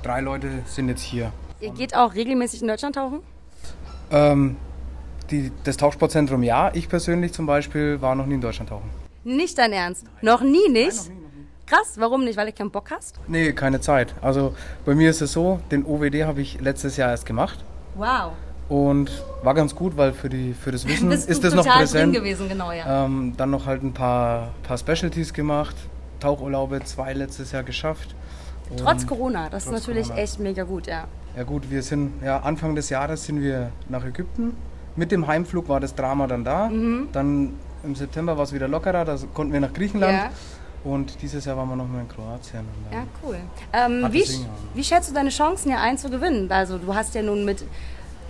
drei 0.04 0.22
Leute 0.22 0.50
sind 0.66 0.90
jetzt 0.90 1.02
hier. 1.02 1.32
Ihr 1.60 1.72
geht 1.72 1.96
auch 1.96 2.14
regelmäßig 2.16 2.62
in 2.62 2.68
Deutschland 2.68 2.96
tauchen? 2.96 3.20
Ähm, 4.12 4.58
die, 5.30 5.52
das 5.64 5.78
Tauchsportzentrum 5.78 6.44
ja, 6.44 6.72
ich 6.74 6.90
persönlich 6.90 7.34
zum 7.34 7.46
Beispiel 7.46 8.02
war 8.02 8.16
noch 8.16 8.26
nie 8.26 8.36
in 8.36 8.42
Deutschland 8.42 8.70
tauchen. 8.70 8.90
Nicht 9.24 9.58
dein 9.58 9.72
Ernst? 9.72 10.06
Noch 10.22 10.42
nie 10.42 10.70
nicht? 10.70 11.12
Krass, 11.68 11.94
warum 11.98 12.24
nicht? 12.26 12.38
Weil 12.38 12.48
du 12.48 12.54
keinen 12.54 12.72
Bock 12.72 12.92
hast? 12.92 13.20
Nee, 13.28 13.54
keine 13.54 13.80
Zeit. 13.80 14.14
Also 14.22 14.56
bei 14.84 14.96
mir 14.96 15.10
ist 15.10 15.22
es 15.22 15.32
so, 15.32 15.60
den 15.72 15.86
OWD 15.86 16.24
habe 16.26 16.42
ich 16.42 16.60
letztes 16.60 16.98
Jahr 16.98 17.12
erst 17.12 17.26
gemacht 17.26 17.64
Wow. 17.96 18.34
Und 18.72 19.12
war 19.44 19.54
ganz 19.54 19.76
gut, 19.76 19.98
weil 19.98 20.14
für, 20.14 20.30
die, 20.30 20.54
für 20.54 20.72
das 20.72 20.88
Wissen 20.88 21.10
Bist 21.10 21.28
ist 21.28 21.44
das 21.44 21.54
noch 21.54 21.68
präsent. 21.68 22.16
drin 22.16 22.24
gewesen, 22.24 22.48
genau, 22.48 22.72
ja. 22.72 23.04
Ähm, 23.04 23.34
dann 23.36 23.50
noch 23.50 23.66
halt 23.66 23.84
ein 23.84 23.92
paar, 23.92 24.54
paar 24.64 24.78
Specialties 24.78 25.34
gemacht, 25.34 25.76
Tauchurlaube 26.22 26.82
zwei 26.86 27.12
letztes 27.12 27.52
Jahr 27.52 27.64
geschafft. 27.64 28.16
Und 28.70 28.80
Trotz 28.80 29.06
Corona, 29.06 29.50
das 29.50 29.66
ist 29.66 29.70
trotz 29.72 29.82
natürlich 29.82 30.08
Corona. 30.08 30.22
echt 30.24 30.40
mega 30.40 30.64
gut, 30.64 30.88
ja. 30.88 31.04
Ja 31.36 31.44
gut, 31.44 31.70
wir 31.70 31.84
sind, 31.84 32.24
ja 32.24 32.40
Anfang 32.40 32.74
des 32.74 32.90
Jahres 32.90 33.26
sind 33.26 33.42
wir 33.42 33.72
nach 33.90 34.06
Ägypten. 34.06 34.56
Mit 34.96 35.12
dem 35.12 35.28
Heimflug 35.28 35.68
war 35.68 35.82
das 35.82 35.94
Drama 35.94 36.28
dann 36.28 36.46
da. 36.46 36.70
Mhm. 36.70 37.10
Dann 37.12 37.54
im 37.84 37.96
September 37.96 38.38
war 38.38 38.46
es 38.46 38.54
wieder 38.54 38.70
lockerer, 38.70 39.04
da 39.04 39.18
konnten 39.34 39.52
wir 39.52 39.60
nach 39.60 39.74
Griechenland. 39.74 40.14
Ja. 40.14 40.30
Und 40.90 41.22
dieses 41.22 41.44
Jahr 41.44 41.58
waren 41.58 41.68
wir 41.68 41.76
noch 41.76 41.88
mal 41.90 42.00
in 42.00 42.08
Kroatien. 42.08 42.66
Ja, 42.92 43.04
cool. 43.22 43.36
Ähm, 43.74 44.08
wie, 44.12 44.24
wie 44.74 44.84
schätzt 44.84 45.10
du 45.10 45.14
deine 45.14 45.30
Chancen, 45.30 45.72
hier 45.72 45.82
einen 45.82 45.98
zu 45.98 46.10
gewinnen? 46.10 46.50
Also 46.50 46.78
du 46.78 46.96
hast 46.96 47.14
ja 47.16 47.22
nun 47.22 47.44
mit 47.44 47.64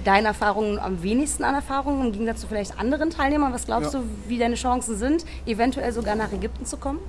deinen 0.03 0.25
Erfahrungen 0.25 0.79
am 0.79 1.03
wenigsten 1.03 1.43
an 1.43 1.55
Erfahrungen 1.55 2.07
im 2.07 2.11
Gegensatz 2.11 2.41
zu 2.41 2.47
vielleicht 2.47 2.79
anderen 2.79 3.09
Teilnehmern. 3.09 3.53
Was 3.53 3.65
glaubst 3.65 3.93
Ja. 3.93 3.99
du, 3.99 4.05
wie 4.27 4.37
deine 4.37 4.55
Chancen 4.55 4.97
sind, 4.97 5.25
eventuell 5.45 5.91
sogar 5.93 6.15
nach 6.15 6.31
Ägypten 6.31 6.65
zu 6.65 6.77
kommen? 6.77 6.99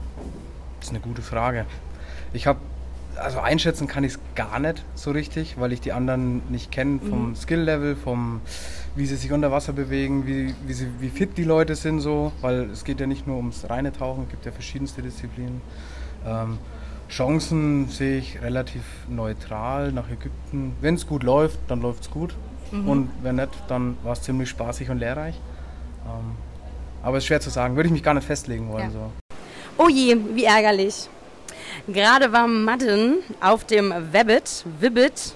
Das 0.79 0.89
ist 0.89 0.91
eine 0.91 1.01
gute 1.01 1.23
Frage. 1.23 1.65
Ich 2.33 2.47
habe, 2.47 2.59
also 3.17 3.39
einschätzen 3.41 3.87
kann 3.87 4.05
ich 4.05 4.13
es 4.15 4.19
gar 4.35 4.59
nicht 4.59 4.85
so 4.95 5.11
richtig, 5.11 5.57
weil 5.59 5.73
ich 5.73 5.81
die 5.81 5.93
anderen 5.93 6.43
nicht 6.51 6.71
kenne 6.73 6.99
vom 7.01 7.31
Mhm. 7.31 7.37
Skill-Level, 7.37 7.97
vom 7.97 8.41
wie 8.95 9.07
sie 9.07 9.17
sich 9.17 9.33
unter 9.33 9.51
Wasser 9.51 9.73
bewegen, 9.73 10.27
wie, 10.27 10.55
wie, 10.67 10.73
sie, 10.75 10.87
wie 10.99 11.09
fit 11.09 11.39
die 11.39 11.45
Leute 11.45 11.77
sind 11.77 12.01
so, 12.01 12.33
weil 12.43 12.69
es 12.71 12.85
geht 12.85 13.01
ja 13.01 13.07
nicht 13.07 13.27
nur 13.27 13.37
ums 13.39 13.69
reine 13.71 13.93
Tauchen, 13.93 14.25
es 14.25 14.29
gibt 14.31 14.45
ja 14.45 14.53
verschiedenste 14.53 15.01
Disziplinen. 15.03 15.63
Ähm, 16.27 16.59
Chancen 17.09 17.89
sehe 17.89 18.19
ich 18.19 18.41
relativ 18.43 18.83
neutral 19.09 19.93
nach 19.93 20.09
Ägypten. 20.11 20.75
Wenn 20.81 20.95
es 20.95 21.07
gut 21.07 21.23
läuft, 21.23 21.59
dann 21.69 21.81
läuft 21.83 22.03
es 22.05 22.11
gut. 22.11 22.35
Mhm. 22.73 22.89
Und 22.89 23.11
wenn 23.23 23.37
nicht, 23.37 23.51
dann 23.69 23.97
war 24.03 24.13
es 24.13 24.23
ziemlich 24.23 24.49
spaßig 24.49 24.91
und 24.91 24.99
lehrreich. 24.99 25.37
Ähm, 26.07 26.37
aber 27.03 27.19
es 27.19 27.25
ist 27.25 27.29
schwer 27.29 27.41
zu 27.41 27.51
sagen, 27.51 27.77
würde 27.77 27.87
ich 27.89 27.93
mich 27.93 28.03
gar 28.03 28.15
nicht 28.15 28.27
festlegen 28.27 28.71
wollen. 28.73 28.85
Ja. 28.85 28.91
So. 28.91 29.13
Oh 29.79 29.89
je, 29.89 30.17
wie 30.35 30.45
ärgerlich. 30.45 31.09
Gerade 31.89 32.33
war 32.33 32.47
Madden 32.47 33.19
auf 33.41 33.65
dem 33.65 33.93
Webbit, 34.13 34.65
Wibbit 34.81 35.35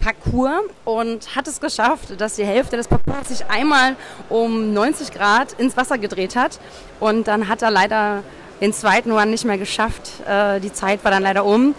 Parcours 0.00 0.64
und 0.84 1.34
hat 1.34 1.48
es 1.48 1.60
geschafft, 1.60 2.20
dass 2.20 2.36
die 2.36 2.44
Hälfte 2.44 2.76
des 2.76 2.88
Parcours 2.88 3.28
sich 3.28 3.46
einmal 3.46 3.96
um 4.28 4.74
90 4.74 5.12
Grad 5.12 5.54
ins 5.54 5.76
Wasser 5.78 5.96
gedreht 5.96 6.36
hat. 6.36 6.60
Und 7.00 7.26
dann 7.26 7.48
hat 7.48 7.62
er 7.62 7.70
leider 7.70 8.22
den 8.60 8.72
zweiten 8.72 9.12
Run 9.12 9.30
nicht 9.30 9.44
mehr 9.44 9.56
geschafft. 9.56 10.10
Äh, 10.28 10.60
die 10.60 10.72
Zeit 10.72 11.04
war 11.04 11.10
dann 11.10 11.22
leider 11.22 11.44
um. 11.44 11.74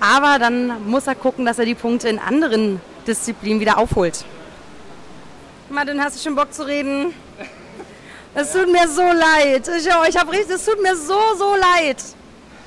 Aber 0.00 0.38
dann 0.38 0.88
muss 0.88 1.06
er 1.06 1.14
gucken, 1.14 1.44
dass 1.44 1.58
er 1.58 1.66
die 1.66 1.74
Punkte 1.74 2.08
in 2.08 2.18
anderen 2.18 2.80
Disziplinen 3.06 3.60
wieder 3.60 3.78
aufholt. 3.78 4.24
Madden, 5.70 6.00
hast 6.02 6.16
du 6.16 6.22
schon 6.22 6.34
Bock 6.34 6.52
zu 6.52 6.66
reden? 6.66 7.12
Es 8.34 8.52
tut 8.52 8.70
mir 8.70 8.88
so 8.88 9.02
leid. 9.02 9.68
Ich, 9.78 9.86
ich 9.86 10.16
habe 10.16 10.32
richtig, 10.32 10.50
es 10.56 10.64
tut 10.64 10.82
mir 10.82 10.96
so, 10.96 11.18
so 11.36 11.54
leid. 11.56 11.96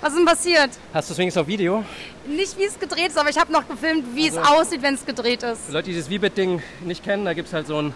Was 0.02 0.10
ist 0.10 0.18
denn 0.18 0.26
passiert? 0.26 0.70
Hast 0.94 1.10
du 1.10 1.14
es 1.14 1.18
wenigstens 1.18 1.42
auf 1.42 1.48
Video? 1.48 1.84
Nicht 2.28 2.58
wie 2.58 2.64
es 2.66 2.80
gedreht 2.80 3.08
ist, 3.10 3.18
aber 3.18 3.30
ich 3.30 3.38
habe 3.38 3.52
noch 3.52 3.68
gefilmt, 3.68 4.06
wie 4.16 4.28
es 4.28 4.38
Also- 4.38 4.50
aussieht, 4.54 4.82
wenn 4.82 4.96
es 4.96 5.06
gedreht 5.06 5.44
ist. 5.44 5.66
Für 5.66 5.72
Leute, 5.74 5.86
die 5.90 5.94
dieses 5.94 6.08
V-Bit-Ding 6.14 6.62
nicht 6.82 7.04
kennen, 7.04 7.26
da 7.26 7.34
gibt 7.34 7.48
es 7.48 7.54
halt 7.54 7.68
so 7.68 7.82
ein 7.82 7.94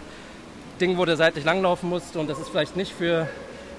Ding, 0.80 0.96
wo 0.98 1.04
du 1.04 1.16
seitlich 1.16 1.44
langlaufen 1.44 1.88
musst 1.88 2.16
und 2.16 2.28
das 2.28 2.38
ist 2.38 2.48
vielleicht 2.48 2.76
nicht 2.76 2.92
für 2.92 3.28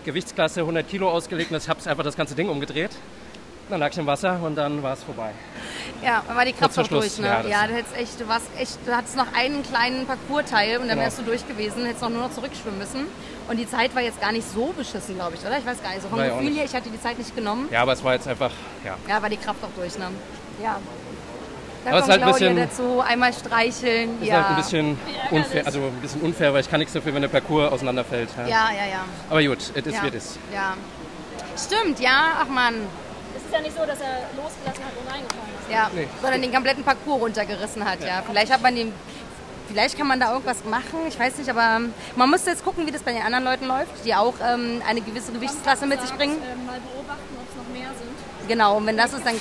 Gewichtsklasse 0.05 0.61
100 0.61 0.87
Kilo 0.87 1.09
ausgelegt. 1.09 1.51
Und 1.51 1.57
ich 1.57 1.67
habe 1.69 1.79
einfach 1.89 2.03
das 2.03 2.15
ganze 2.15 2.35
Ding 2.35 2.49
umgedreht. 2.49 2.91
Dann 3.69 3.81
lag 3.81 3.91
ich 3.91 3.97
im 3.97 4.05
Wasser 4.07 4.39
und 4.41 4.55
dann 4.55 4.81
war 4.81 4.93
es 4.93 5.03
vorbei. 5.03 5.31
Ja, 6.01 6.23
dann 6.25 6.37
war 6.37 6.45
die 6.45 6.53
Kraft 6.53 6.77
noch 6.77 6.87
durch, 6.87 7.17
ne? 7.17 7.27
ja, 7.27 7.41
das- 7.41 7.51
Ja, 7.51 7.67
du, 7.67 7.73
hättest 7.73 7.97
echt, 7.97 8.19
du, 8.19 8.27
warst 8.27 8.45
echt, 8.57 8.77
du 8.85 8.95
hattest 8.95 9.17
noch 9.17 9.25
einen 9.35 9.61
kleinen 9.63 10.05
Parcours-Teil 10.05 10.77
und 10.77 10.83
dann 10.87 10.91
Genau. 10.97 11.01
wärst 11.01 11.19
du 11.19 11.23
durch 11.23 11.45
gewesen, 11.45 11.83
hättest 11.85 12.01
noch 12.01 12.09
nur 12.09 12.21
noch 12.21 12.31
zurückschwimmen 12.31 12.77
müssen. 12.79 13.07
Und 13.49 13.57
die 13.57 13.69
Zeit 13.69 13.93
war 13.93 14.01
jetzt 14.01 14.21
gar 14.21 14.31
nicht 14.31 14.49
so 14.49 14.67
beschissen, 14.77 15.15
glaube 15.15 15.35
ich, 15.35 15.41
oder? 15.45 15.57
Ich 15.57 15.65
weiß 15.65 15.81
gar 15.83 15.89
nicht. 15.89 16.01
So 16.01 16.07
vom 16.07 16.19
ja 16.19 16.31
auch 16.31 16.39
Gefühl 16.39 16.55
her, 16.55 16.63
ich 16.65 16.73
hatte 16.73 16.89
die 16.89 17.01
Zeit 17.01 17.17
nicht 17.17 17.35
genommen. 17.35 17.67
Ja, 17.71 17.81
aber 17.81 17.91
es 17.93 18.03
war 18.03 18.13
jetzt 18.13 18.27
einfach, 18.27 18.51
ja. 18.85 18.95
Ja, 19.07 19.21
war 19.21 19.29
die 19.29 19.37
Kraft 19.37 19.61
auch 19.63 19.77
durch, 19.81 19.97
ne? 19.97 20.07
Ja. 20.63 20.77
Da 21.83 21.91
Aber 21.91 21.99
es 21.99 22.05
kommt 22.05 22.15
ist 22.17 22.21
halt 22.21 22.23
ein 22.23 22.29
Claudia 22.37 22.65
bisschen- 22.65 22.85
dazu, 22.87 23.01
einmal 23.01 23.33
streicheln. 23.33 24.21
Ist 24.21 24.27
ja. 24.27 24.35
halt 24.35 24.47
ein 24.49 24.55
bisschen 24.57 24.99
unfair, 25.31 25.65
also 25.65 25.79
ein 25.79 26.01
bisschen 26.01 26.21
unfair, 26.21 26.53
weil 26.53 26.61
ich 26.61 26.69
kann 26.69 26.79
nichts 26.79 26.93
dafür, 26.93 27.13
wenn 27.13 27.21
der 27.21 27.29
Parcours 27.29 27.71
auseinanderfällt. 27.71 28.29
Ja, 28.37 28.45
ja, 28.45 28.85
ja. 28.89 29.05
Aber 29.29 29.41
gut, 29.43 29.57
es 29.59 29.69
ist 29.85 29.93
ja. 29.93 30.03
wie 30.03 30.07
es 30.07 30.13
ist. 30.15 30.39
Ja. 30.53 30.73
Stimmt, 31.57 31.99
ja, 31.99 32.37
ach 32.41 32.47
man. 32.49 32.75
Es 33.47 33.53
ist 33.53 33.57
ja 33.59 33.61
nicht 33.63 33.77
so, 33.77 33.85
dass 33.85 33.99
er 34.01 34.27
losgelassen 34.35 34.83
hat 34.83 34.91
und 34.99 35.07
reingefallen 35.09 35.53
ist. 35.61 35.71
Ja, 35.71 35.89
Nee. 35.95 36.07
sondern 36.21 36.41
den 36.41 36.51
kompletten 36.53 36.83
Parcours 36.83 37.21
runtergerissen 37.21 37.89
hat, 37.89 38.03
ja. 38.03 38.21
Vielleicht 38.27 38.51
hat 38.51 38.61
man 38.61 38.75
den, 38.75 38.91
vielleicht 39.69 39.97
kann 39.97 40.07
man 40.07 40.19
da 40.19 40.33
irgendwas 40.33 40.65
machen, 40.65 40.99
ich 41.07 41.17
weiß 41.17 41.37
nicht, 41.37 41.49
aber 41.49 41.79
man 42.17 42.29
müsste 42.29 42.49
jetzt 42.49 42.65
gucken, 42.65 42.85
wie 42.85 42.91
das 42.91 43.03
bei 43.03 43.13
den 43.13 43.21
anderen 43.21 43.45
Leuten 43.45 43.65
läuft, 43.67 44.03
die 44.03 44.13
auch 44.15 44.33
ähm, 44.45 44.81
eine 44.85 44.99
gewisse 44.99 45.31
Gewichtsklasse 45.31 45.85
mit 45.85 46.01
sich 46.01 46.11
bringen. 46.11 46.35
Ähm, 46.43 46.65
mal 46.65 46.79
beobachten, 46.81 47.37
ob 47.39 47.47
es 47.49 47.55
noch 47.55 47.73
mehr 47.73 47.87
sind. 47.97 48.47
Genau, 48.49 48.77
und 48.77 48.85
wenn 48.85 48.97
das 48.97 49.13
ist, 49.13 49.25
dann 49.25 49.35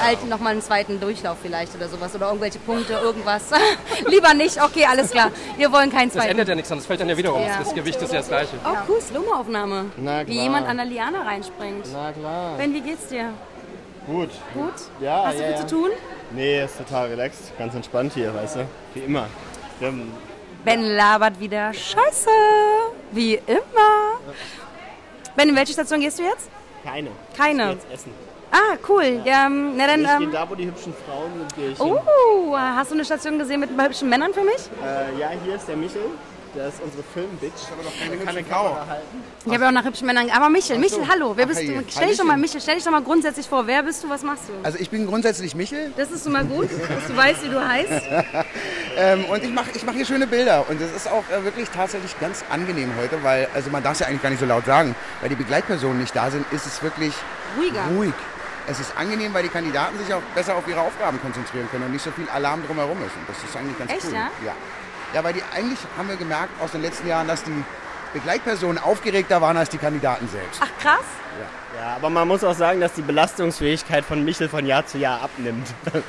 halt 0.00 0.28
nochmal 0.28 0.52
einen 0.52 0.62
zweiten 0.62 1.00
Durchlauf 1.00 1.38
vielleicht 1.42 1.74
oder 1.74 1.88
sowas 1.88 2.14
oder 2.14 2.26
irgendwelche 2.26 2.58
Punkte, 2.58 2.94
irgendwas. 2.94 3.44
Lieber 4.06 4.34
nicht, 4.34 4.62
okay, 4.62 4.86
alles 4.88 5.10
klar. 5.10 5.30
Wir 5.56 5.70
wollen 5.72 5.90
keinen 5.90 6.08
Das 6.08 6.14
zweiten. 6.18 6.30
ändert 6.30 6.48
ja 6.48 6.54
nichts, 6.54 6.68
das 6.68 6.86
fällt 6.86 7.00
dann 7.00 7.08
ja 7.08 7.16
wieder 7.16 7.30
raus. 7.30 7.42
Ja. 7.46 7.58
Das 7.58 7.74
Gewicht 7.74 8.00
ist 8.00 8.12
ja 8.12 8.18
das 8.18 8.28
gleiche. 8.28 8.56
Oh, 8.64 8.76
cool, 8.88 9.00
Slow-Aufnahme. 9.00 9.86
Na 9.96 10.26
Wie 10.26 10.40
jemand 10.40 10.68
an 10.68 10.76
der 10.76 10.86
Liane 10.86 11.24
reinspringt. 11.24 11.86
Na 11.92 12.12
klar. 12.12 12.56
Ben, 12.56 12.72
wie 12.74 12.80
geht's 12.80 13.08
dir? 13.08 13.32
Gut. 14.06 14.30
Gut? 14.54 14.72
Ja, 15.00 15.24
Hast 15.26 15.38
du 15.38 15.42
ja, 15.42 15.48
viel 15.48 15.56
ja. 15.56 15.66
zu 15.66 15.74
tun? 15.74 15.90
Nee, 16.30 16.64
ist 16.64 16.78
total 16.78 17.08
relaxed. 17.08 17.52
Ganz 17.58 17.74
entspannt 17.74 18.12
hier, 18.14 18.34
weißt 18.34 18.56
du? 18.56 18.66
Wie 18.94 19.00
immer. 19.00 19.26
Ben 20.64 20.82
labert 20.82 21.38
wieder 21.40 21.72
Scheiße. 21.72 22.30
Wie 23.12 23.34
immer. 23.34 24.20
Ben, 25.36 25.48
in 25.50 25.56
welche 25.56 25.72
Station 25.72 26.00
gehst 26.00 26.18
du 26.18 26.22
jetzt? 26.24 26.48
keine. 26.84 27.10
Keine. 27.36 27.62
Ich 27.64 27.68
Jetzt 27.70 27.92
essen. 27.92 28.27
Ah, 28.50 28.76
cool. 28.88 29.20
Ja, 29.24 29.46
ähm, 29.46 29.76
na 29.76 29.86
dann. 29.86 30.00
ich 30.00 30.06
gehe 30.06 30.26
Ähm, 30.26 30.32
da, 30.32 30.48
wo 30.48 30.54
die 30.54 30.66
hübschen 30.66 30.94
Frauen 31.06 31.32
sind, 31.38 31.54
gehe 31.56 31.70
ich 31.72 31.78
hin. 31.78 31.86
oh, 31.92 32.56
hast 32.56 32.90
du 32.90 32.94
eine 32.94 33.04
Station 33.04 33.38
gesehen 33.38 33.60
mit 33.60 33.70
ein 33.70 33.76
paar 33.76 33.86
hübschen 33.86 34.08
Männern 34.08 34.32
für 34.32 34.42
mich? 34.42 34.70
Äh, 34.82 35.18
ja, 35.20 35.30
hier 35.44 35.56
ist 35.56 35.68
der 35.68 35.76
Michel. 35.76 36.02
Der 36.54 36.68
ist 36.68 36.80
unsere 36.82 37.02
Film-Bitch. 37.12 37.52
Aber 37.70 37.82
doch 37.82 37.92
keine, 38.00 38.16
keine 38.24 38.42
Kamera 38.42 38.86
halten. 38.88 39.22
Ich 39.44 39.52
habe 39.52 39.64
ja 39.64 39.68
auch 39.68 39.72
nach 39.72 39.84
hübschen 39.84 40.06
Männern. 40.06 40.30
Aber 40.30 40.48
Michel, 40.48 40.78
Michel, 40.78 41.06
hallo. 41.06 41.34
Wer 41.36 41.44
bist 41.44 41.60
Ach, 41.62 41.66
du? 41.66 41.74
hey. 41.74 41.84
Stell 41.90 42.08
dich 42.08 42.16
doch 42.16 42.24
mal. 42.24 42.38
Michel, 42.38 42.60
stell 42.62 42.76
dich 42.76 42.84
doch 42.84 42.90
mal 42.90 43.02
grundsätzlich 43.02 43.46
vor. 43.46 43.66
Wer 43.66 43.82
bist 43.82 44.02
du? 44.02 44.08
Was 44.08 44.22
machst 44.22 44.44
du? 44.48 44.52
Also 44.62 44.78
ich 44.78 44.88
bin 44.88 45.06
grundsätzlich 45.06 45.54
Michel 45.54 45.92
Das 45.98 46.10
ist 46.10 46.24
schon 46.24 46.32
mal 46.32 46.46
gut, 46.46 46.70
dass 46.88 47.06
du 47.06 47.14
weißt, 47.14 47.44
wie 47.44 47.48
du 47.50 47.68
heißt. 47.68 48.02
ähm, 48.96 49.26
und 49.26 49.44
ich 49.44 49.52
mache 49.52 49.68
ich 49.74 49.84
mach 49.84 49.92
hier 49.92 50.06
schöne 50.06 50.26
Bilder. 50.26 50.64
Und 50.70 50.80
das 50.80 50.90
ist 50.96 51.06
auch 51.12 51.22
äh, 51.30 51.44
wirklich 51.44 51.68
tatsächlich 51.68 52.18
ganz 52.18 52.42
angenehm 52.50 52.92
heute, 52.98 53.22
weil, 53.22 53.46
also 53.54 53.68
man 53.68 53.82
darf 53.82 53.92
es 53.92 53.98
ja 54.00 54.06
eigentlich 54.06 54.22
gar 54.22 54.30
nicht 54.30 54.40
so 54.40 54.46
laut 54.46 54.64
sagen, 54.64 54.96
weil 55.20 55.28
die 55.28 55.36
Begleitpersonen 55.36 55.98
nicht 56.00 56.16
da 56.16 56.30
sind, 56.30 56.50
ist 56.50 56.64
es 56.64 56.82
wirklich 56.82 57.12
Ruhiger. 57.58 57.82
ruhig. 57.94 58.14
Es 58.70 58.78
ist 58.78 58.94
angenehm, 58.98 59.32
weil 59.32 59.42
die 59.42 59.48
Kandidaten 59.48 59.98
sich 59.98 60.12
auch 60.12 60.20
besser 60.34 60.54
auf 60.54 60.68
ihre 60.68 60.80
Aufgaben 60.80 61.18
konzentrieren 61.22 61.68
können 61.70 61.84
und 61.84 61.92
nicht 61.92 62.04
so 62.04 62.10
viel 62.10 62.28
Alarm 62.28 62.62
drumherum 62.66 62.98
ist. 62.98 63.16
Und 63.16 63.26
das 63.26 63.42
ist 63.42 63.56
eigentlich 63.56 63.78
ganz 63.78 63.90
Echt, 63.90 64.04
cool. 64.06 64.12
ja? 64.12 64.30
ja? 64.44 64.54
Ja, 65.14 65.24
weil 65.24 65.32
die 65.32 65.42
eigentlich 65.54 65.78
haben 65.96 66.08
wir 66.08 66.16
gemerkt 66.16 66.50
aus 66.60 66.72
den 66.72 66.82
letzten 66.82 67.08
Jahren, 67.08 67.26
dass 67.26 67.42
die 67.42 67.64
Begleitpersonen 68.12 68.78
aufgeregter 68.78 69.40
waren 69.40 69.56
als 69.56 69.68
die 69.70 69.78
Kandidaten 69.78 70.28
selbst. 70.28 70.60
Ach 70.62 70.82
krass. 70.82 71.04
Ja, 71.78 71.94
aber 71.94 72.10
man 72.10 72.26
muss 72.26 72.42
auch 72.42 72.54
sagen, 72.54 72.80
dass 72.80 72.94
die 72.94 73.02
Belastungsfähigkeit 73.02 74.04
von 74.04 74.24
Michel 74.24 74.48
von 74.48 74.66
Jahr 74.66 74.84
zu 74.86 74.98
Jahr 74.98 75.22
abnimmt. 75.22 75.68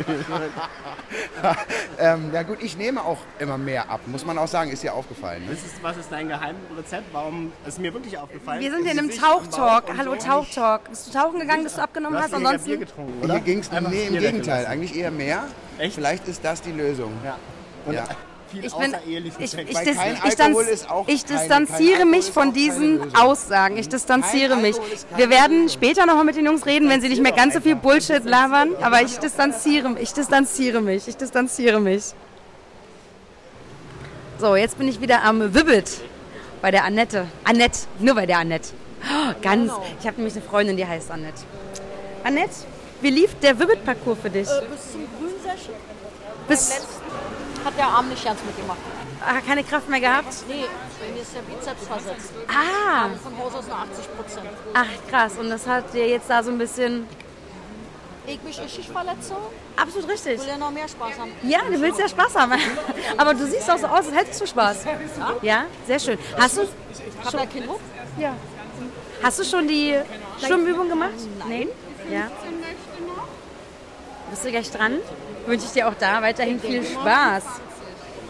ähm, 1.99 2.31
ja 2.33 2.43
gut, 2.43 2.57
ich 2.61 2.77
nehme 2.77 3.03
auch 3.03 3.19
immer 3.37 3.57
mehr 3.57 3.89
ab, 3.89 3.99
muss 4.07 4.25
man 4.25 4.37
auch 4.39 4.47
sagen, 4.47 4.71
ist 4.71 4.83
ja 4.83 4.93
aufgefallen. 4.93 5.45
Ne? 5.45 5.51
Was 5.51 5.63
ist, 5.63 5.83
was 5.83 5.97
ist 5.97 6.11
dein 6.11 6.27
Geheimrezept? 6.27 7.05
Warum 7.11 7.51
ist 7.67 7.79
mir 7.79 7.93
wirklich 7.93 8.17
aufgefallen? 8.17 8.61
Wir 8.61 8.71
sind 8.71 8.83
hier 8.83 8.93
in 8.93 8.99
einem 8.99 9.11
Tauchtalk. 9.11 9.83
Hallo, 9.95 10.15
so. 10.17 10.25
Tauchtalk. 10.27 10.89
Bist 10.89 11.07
du 11.07 11.17
tauchen 11.19 11.39
gegangen, 11.39 11.63
bis 11.63 11.75
du 11.75 11.81
abgenommen 11.83 12.17
Du 12.17 12.23
hast? 12.23 12.31
hast 12.31 12.37
Ansonsten. 12.37 12.65
Bier 12.67 12.77
getrunken, 12.77 13.23
oder? 13.23 13.33
Hier 13.35 13.43
ging 13.43 13.59
es, 13.59 13.71
Einfach 13.71 13.91
nee, 13.91 14.07
im 14.07 14.17
Gegenteil, 14.17 14.65
eigentlich 14.65 14.95
eher 14.95 15.11
mehr. 15.11 15.43
Echt? 15.77 15.93
Vielleicht 15.95 16.27
ist 16.27 16.43
das 16.43 16.61
die 16.61 16.71
Lösung. 16.71 17.13
Ja. 17.23 17.37
Und 17.85 17.93
Ja. 17.93 18.05
Viel 18.51 18.65
Ich, 18.65 18.73
bin, 18.73 18.95
außerehelichen 18.95 19.43
ich, 19.43 19.51
Sex. 19.51 19.69
ich, 19.69 19.75
Weil 19.75 19.85
dis, 19.85 19.97
kein 19.97 20.13
ich, 20.15 20.39
Alkohol 20.39 20.65
dis, 20.65 20.73
ist 20.73 20.89
auch 20.89 21.07
ich 21.07 21.25
keine- 21.25 21.39
distanziere 21.39 21.97
kein 21.99 22.09
mich 22.09 22.25
von 22.31 22.43
keine 22.43 22.53
diesen. 22.53 23.15
Aussagen. 23.15 23.77
Ich 23.77 23.89
distanziere 23.89 24.53
Kein 24.53 24.61
mich. 24.61 24.75
Keine 24.77 25.17
Wir 25.17 25.29
werden 25.29 25.63
Lösung. 25.63 25.69
später 25.69 26.05
nochmal 26.05 26.25
mit 26.25 26.35
den 26.35 26.45
Jungs 26.45 26.65
reden, 26.65 26.89
wenn 26.89 27.01
sie 27.01 27.09
nicht 27.09 27.21
mehr 27.21 27.31
ganz 27.31 27.53
so 27.53 27.61
viel 27.61 27.75
Bullshit 27.75 28.23
labern. 28.25 28.69
Aber 28.81 29.01
ich 29.01 29.17
distanziere 29.19 29.89
mich. 29.89 30.01
Ich 30.03 30.13
distanziere 30.13 30.81
mich. 30.81 31.07
Ich 31.07 31.17
distanziere 31.17 31.79
mich. 31.79 32.03
So, 34.39 34.55
jetzt 34.55 34.77
bin 34.77 34.87
ich 34.87 35.01
wieder 35.01 35.23
am 35.23 35.53
Wibbit. 35.53 35.99
Bei 36.61 36.71
der 36.71 36.83
Annette. 36.85 37.27
Annette. 37.43 37.79
Nur 37.99 38.15
bei 38.15 38.25
der 38.25 38.39
Annette. 38.39 38.69
Oh, 39.03 39.33
ganz. 39.41 39.71
Ich 39.99 40.07
habe 40.07 40.17
nämlich 40.17 40.33
eine 40.35 40.43
Freundin, 40.43 40.77
die 40.77 40.85
heißt 40.85 41.11
Annette. 41.11 41.41
Annette, 42.23 42.51
wie 43.01 43.09
lief 43.11 43.33
der 43.41 43.57
Wibbit-Parcours 43.59 44.17
für 44.21 44.29
dich? 44.29 44.47
Äh, 44.47 44.61
bis 44.69 44.91
zum 44.91 45.07
Grünsession. 45.17 45.75
Bis- 46.47 46.81
hat 47.65 47.77
der 47.77 47.87
Arm 47.87 48.09
nicht 48.09 48.23
ganz 48.23 48.39
mitgemacht. 48.43 48.77
ah, 49.25 49.39
keine 49.45 49.63
Kraft 49.63 49.89
mehr 49.89 49.99
gehabt? 49.99 50.33
Nee, 50.47 50.65
bei 50.99 51.13
mir 51.13 51.21
ist 51.21 51.35
der 51.35 51.41
Bizeps 51.41 51.87
versetzt. 51.87 52.31
Ah. 52.47 53.05
Aber 53.05 53.15
von 53.15 53.37
Haus 53.37 53.55
aus 53.55 53.67
nur 53.67 53.75
80 53.77 54.15
Prozent. 54.17 54.49
Ach 54.73 55.09
krass, 55.09 55.33
und 55.37 55.49
das 55.49 55.67
hat 55.67 55.93
dir 55.93 56.07
jetzt 56.07 56.29
da 56.29 56.41
so 56.43 56.51
ein 56.51 56.57
bisschen... 56.57 57.07
Ich 58.27 58.43
mich 58.43 58.61
richtig 58.61 58.87
verletze. 58.89 59.33
Absolut 59.75 60.07
richtig. 60.09 60.35
Ich 60.35 60.41
will 60.41 60.49
ja 60.49 60.57
noch 60.57 60.69
mehr 60.69 60.87
Spaß 60.87 61.17
haben. 61.19 61.31
Ja, 61.41 61.59
du 61.67 61.81
willst 61.81 61.99
ja 61.99 62.07
Spaß 62.07 62.35
haben. 62.35 62.53
Aber 63.17 63.33
du 63.33 63.47
siehst 63.47 63.69
auch 63.71 63.77
so 63.79 63.87
aus, 63.87 64.05
als 64.07 64.13
hättest 64.15 64.41
du 64.41 64.45
Spaß. 64.45 64.85
Ja, 65.41 65.63
sehr 65.87 65.99
schön. 65.99 66.19
Hast 66.37 66.57
du, 66.57 66.61
Ich 66.61 67.25
habe 67.25 67.37
ja 67.37 67.45
keinen 67.47 67.65
Druck. 67.65 67.79
Ja. 68.19 68.35
hast 69.23 69.39
du 69.39 69.43
schon 69.43 69.67
die 69.67 69.95
Schwimmübung 70.45 70.89
gemacht? 70.89 71.09
Nein. 71.47 71.69
Ja. 72.11 72.29
Bist 74.29 74.45
du 74.45 74.51
gleich 74.51 74.69
dran? 74.69 74.99
Wünsche 75.49 75.65
ich 75.65 75.71
dir 75.71 75.87
auch 75.87 75.95
da 75.99 76.21
weiterhin 76.21 76.59
viel 76.59 76.85
Spaß. 76.85 77.43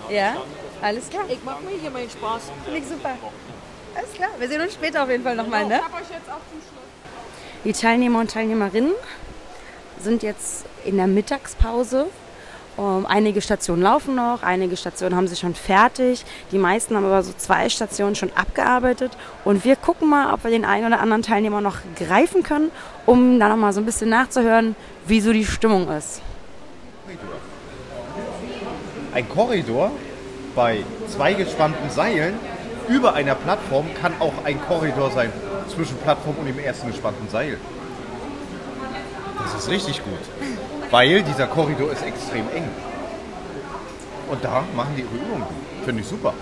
Ja, 0.10 0.38
alles 0.82 1.10
klar. 1.10 1.25
Ich 1.27 1.43
mache 1.43 1.62
mir 1.63 1.77
hier 1.77 1.91
meinen 1.91 2.10
Spaß. 2.10 2.43
Finde 2.63 2.79
ich 2.79 2.86
super. 2.88 3.10
Alles 3.93 4.13
klar. 4.13 4.29
Wir 4.39 4.47
sehen 4.47 4.62
uns 4.62 4.73
später 4.73 5.03
auf 5.03 5.10
jeden 5.10 5.25
Fall 5.25 5.36
nochmal, 5.36 5.65
ne? 5.65 5.75
Ich 5.75 5.84
habe 5.84 5.95
euch 5.95 6.10
jetzt 6.10 6.29
auch 6.29 6.39
zum 6.49 6.62
Schluss. 6.62 7.65
Die 7.65 7.73
Teilnehmer 7.73 8.19
und 8.19 8.32
Teilnehmerinnen 8.32 8.93
sind 9.99 10.23
jetzt 10.23 10.63
in 10.86 10.95
der 10.95 11.08
Mittagspause. 11.08 12.08
Ähm, 12.77 13.05
einige 13.05 13.41
Stationen 13.41 13.82
laufen 13.82 14.15
noch, 14.15 14.41
einige 14.41 14.77
Stationen 14.77 15.17
haben 15.17 15.27
sie 15.27 15.36
schon 15.36 15.55
fertig. 15.55 16.23
Die 16.53 16.58
meisten 16.58 16.95
haben 16.95 17.05
aber 17.05 17.21
so 17.21 17.34
zwei 17.34 17.67
Stationen 17.67 18.15
schon 18.15 18.32
abgearbeitet. 18.34 19.12
Und 19.43 19.65
wir 19.65 19.75
gucken 19.75 20.08
mal, 20.08 20.34
ob 20.34 20.45
wir 20.45 20.51
den 20.51 20.63
einen 20.63 20.86
oder 20.86 21.01
anderen 21.01 21.23
Teilnehmer 21.23 21.60
noch 21.60 21.79
greifen 21.97 22.43
können, 22.43 22.71
um 23.05 23.41
dann 23.41 23.49
noch 23.49 23.58
mal 23.58 23.73
so 23.73 23.82
ein 23.82 23.86
bisschen 23.86 24.08
nachzuhören, 24.08 24.77
wie 25.05 25.19
so 25.19 25.34
die 25.34 25.43
Stimmung 25.43 25.89
ist. 25.89 26.21
Ein 29.13 29.27
Korridor 29.27 29.91
bei 30.55 30.83
zwei 31.07 31.33
gespannten 31.33 31.89
Seilen 31.89 32.35
über 32.87 33.13
einer 33.13 33.35
Plattform 33.35 33.87
kann 33.99 34.13
auch 34.19 34.33
ein 34.43 34.59
Korridor 34.67 35.11
sein 35.11 35.31
zwischen 35.67 35.97
Plattform 35.97 36.35
und 36.39 36.45
dem 36.45 36.59
ersten 36.59 36.87
gespannten 36.87 37.27
Seil. 37.29 37.57
Das 39.41 39.63
ist 39.63 39.69
richtig 39.69 40.03
gut, 40.03 40.19
weil 40.91 41.23
dieser 41.23 41.47
Korridor 41.47 41.91
ist 41.91 42.03
extrem 42.03 42.45
eng. 42.53 42.67
Und 44.29 44.43
da 44.43 44.63
machen 44.75 44.93
die 44.95 45.01
ihre 45.01 45.15
Übungen. 45.15 45.47
Finde 45.83 46.01
ich 46.01 46.07
super. 46.07 46.33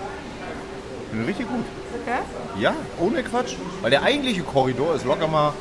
Finde 1.08 1.24
ich 1.24 1.30
richtig 1.30 1.48
gut. 1.48 1.64
Okay. 2.02 2.18
Ja, 2.60 2.74
ohne 2.98 3.22
Quatsch. 3.22 3.54
Weil 3.80 3.90
der 3.90 4.02
eigentliche 4.02 4.42
Korridor 4.42 4.94
ist 4.94 5.06
locker 5.06 5.26
mal 5.26 5.54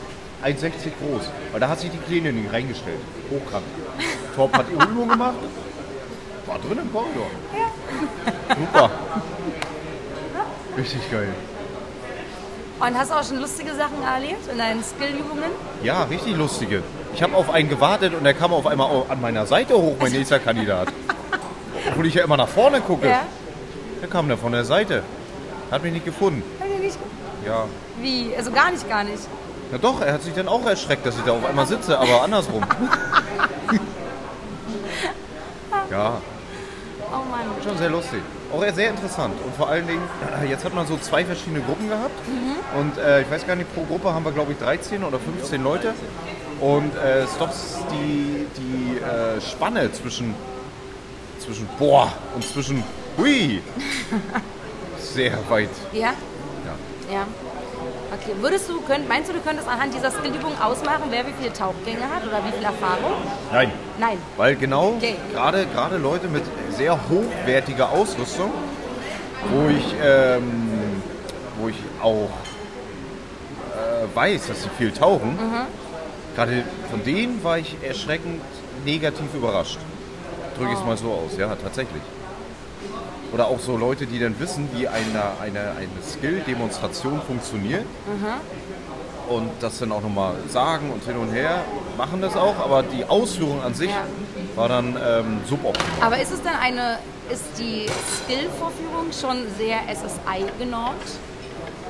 1,60 0.43 0.71
groß. 0.99 1.29
Weil 1.51 1.59
da 1.61 1.69
hat 1.69 1.79
sich 1.79 1.89
die 1.89 1.97
Kleine 1.97 2.33
nicht 2.33 2.51
reingestellt. 2.51 2.99
Hochkrank. 3.31 3.63
Torb 4.35 4.57
hat 4.57 4.65
ihre 4.69 4.89
Übung 4.89 5.07
gemacht. 5.07 5.37
War 6.47 6.59
drin 6.59 6.79
im 6.81 6.91
Korridor. 6.91 7.27
Super. 8.57 8.89
Richtig 10.77 11.11
geil. 11.11 11.33
Und 12.79 12.97
hast 12.97 13.11
du 13.11 13.15
auch 13.15 13.23
schon 13.23 13.39
lustige 13.39 13.73
Sachen 13.73 14.01
erlebt 14.03 14.47
in 14.51 14.57
deinen 14.57 14.83
Skillübungen? 14.83 15.51
Ja, 15.83 16.03
richtig 16.03 16.37
lustige. 16.37 16.83
Ich 17.13 17.23
habe 17.23 17.35
auf 17.35 17.49
einen 17.49 17.69
gewartet 17.69 18.13
und 18.13 18.23
der 18.23 18.33
kam 18.33 18.53
auf 18.53 18.67
einmal 18.67 19.03
an 19.09 19.19
meiner 19.19 19.45
Seite 19.45 19.75
hoch, 19.75 19.95
mein 19.99 20.11
nächster 20.13 20.39
Kandidat. 20.39 20.89
Obwohl 21.89 22.05
ich 22.05 22.13
ja 22.13 22.23
immer 22.23 22.37
nach 22.37 22.47
vorne 22.47 22.81
gucke. 22.81 23.09
Ja. 23.09 23.21
Der 24.01 24.07
kam 24.07 24.29
da 24.29 24.37
von 24.37 24.51
der 24.51 24.63
Seite. 24.63 25.03
Hat 25.71 25.83
mich 25.83 25.91
nicht 25.91 26.05
gefunden. 26.05 26.43
Hab 26.59 26.67
ich 26.69 26.79
nicht. 26.79 26.97
Ja. 27.45 27.65
Wie? 27.99 28.33
Also 28.37 28.51
gar 28.51 28.71
nicht, 28.71 28.87
gar 28.87 29.03
nicht. 29.03 29.23
Na 29.71 29.79
doch, 29.79 29.99
er 29.99 30.13
hat 30.13 30.21
sich 30.21 30.33
dann 30.33 30.47
auch 30.47 30.65
erschreckt, 30.65 31.05
dass 31.05 31.17
ich 31.17 31.23
da 31.23 31.31
auf 31.31 31.45
einmal 31.45 31.65
sitze, 31.65 31.97
aber 31.97 32.21
andersrum. 32.21 32.61
ja. 35.91 36.21
Schon 37.63 37.77
sehr 37.77 37.89
lustig. 37.89 38.21
Auch 38.51 38.63
sehr 38.73 38.89
interessant. 38.89 39.33
Und 39.43 39.55
vor 39.55 39.69
allen 39.69 39.87
Dingen, 39.87 40.01
jetzt 40.49 40.63
hat 40.63 40.73
man 40.73 40.87
so 40.87 40.97
zwei 40.97 41.25
verschiedene 41.25 41.61
Gruppen 41.61 41.89
gehabt. 41.89 42.15
Mhm. 42.27 42.79
Und 42.79 42.97
äh, 42.97 43.21
ich 43.21 43.31
weiß 43.31 43.45
gar 43.45 43.55
nicht, 43.55 43.73
pro 43.73 43.83
Gruppe 43.83 44.13
haben 44.13 44.23
wir, 44.25 44.31
glaube 44.31 44.53
ich, 44.53 44.57
13 44.57 45.03
oder 45.03 45.19
15 45.19 45.61
Leute. 45.63 45.93
Und 46.59 46.95
äh, 46.95 47.19
es 47.19 47.31
ist 47.31 47.41
doch 47.41 47.49
die, 47.91 48.47
die 48.57 48.97
äh, 48.97 49.41
Spanne 49.41 49.91
zwischen, 49.91 50.33
zwischen 51.39 51.67
boah 51.77 52.11
und 52.35 52.43
zwischen 52.43 52.83
hui 53.17 53.61
sehr 54.99 55.37
weit. 55.49 55.69
Ja? 55.93 56.13
Ja. 57.09 57.13
Ja. 57.13 57.27
Okay, 58.21 58.33
würdest 58.41 58.69
du, 58.69 58.81
könnt, 58.81 59.07
meinst 59.07 59.29
du, 59.29 59.33
du 59.33 59.39
könntest 59.41 59.67
anhand 59.67 59.93
dieser 59.93 60.11
Skillübung 60.11 60.59
ausmachen, 60.59 61.03
wer 61.09 61.25
wie 61.27 61.33
viele 61.39 61.53
Tauchgänge 61.53 62.03
hat 62.03 62.25
oder 62.25 62.43
wie 62.45 62.51
viel 62.51 62.63
Erfahrung? 62.63 63.13
Nein. 63.51 63.71
Nein. 63.99 64.17
Weil 64.37 64.55
genau 64.55 64.93
Okay. 64.97 65.15
gerade 65.33 65.65
gerade 65.67 65.97
Leute 65.97 66.27
mit 66.27 66.43
sehr 66.71 66.97
hochwertiger 67.09 67.91
Ausrüstung, 67.91 68.51
wo 69.51 69.69
ich, 69.69 69.95
ähm, 70.03 71.01
wo 71.59 71.67
ich 71.69 71.77
auch 72.01 72.29
äh, 73.75 74.15
weiß, 74.15 74.47
dass 74.47 74.63
sie 74.63 74.69
viel 74.77 74.91
tauchen, 74.91 75.31
Mhm. 75.35 75.65
gerade 76.35 76.63
von 76.89 77.03
denen 77.03 77.43
war 77.43 77.57
ich 77.59 77.75
erschreckend 77.83 78.41
negativ 78.85 79.33
überrascht. 79.33 79.79
Drücke 80.57 80.71
ich 80.71 80.77
es 80.77 80.83
Oh. 80.83 80.87
mal 80.87 80.97
so 80.97 81.11
aus, 81.11 81.37
ja, 81.37 81.55
tatsächlich. 81.55 82.01
Oder 83.33 83.47
auch 83.47 83.59
so 83.59 83.75
Leute, 83.77 84.05
die 84.05 84.19
dann 84.19 84.39
wissen, 84.39 84.69
wie 84.73 84.87
eine, 84.87 85.23
eine, 85.41 85.71
eine 85.71 85.87
Skill-Demonstration 86.09 87.21
funktioniert 87.27 87.83
Mhm. 88.07 89.33
und 89.35 89.49
das 89.59 89.79
dann 89.79 89.91
auch 89.91 90.01
nochmal 90.01 90.35
sagen 90.49 90.91
und 90.91 91.03
hin 91.03 91.17
und 91.17 91.31
her, 91.33 91.63
machen 91.97 92.21
das 92.21 92.35
auch, 92.37 92.57
aber 92.63 92.83
die 92.83 93.03
Ausführung 93.05 93.61
an 93.63 93.73
sich 93.73 93.89
war 94.55 94.69
dann 94.69 94.95
ähm, 94.95 95.39
suboptimal. 95.47 95.89
Aber 96.01 96.19
ist 96.21 96.31
es 96.31 96.41
dann 96.41 96.55
eine, 96.55 96.99
ist 97.29 97.43
die 97.59 97.85
Skill-Vorführung 98.23 99.07
schon 99.11 99.43
sehr 99.57 99.79
SSI 99.93 100.45
genormt? 100.57 100.95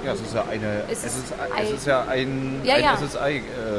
Ja, 0.05 0.13
es 0.13 0.21
ist 0.21 0.33
ja 0.33 0.43
eine, 0.49 0.83
Es 0.89 0.99
es 1.03 1.17
ist 1.17 1.33
es 1.63 1.71
ist 1.71 1.85
ja 1.87 2.05
ein, 2.07 2.61
Ja, 2.63 2.75
ein 2.75 2.83
ja. 2.83 2.95
SSI. 2.97 3.17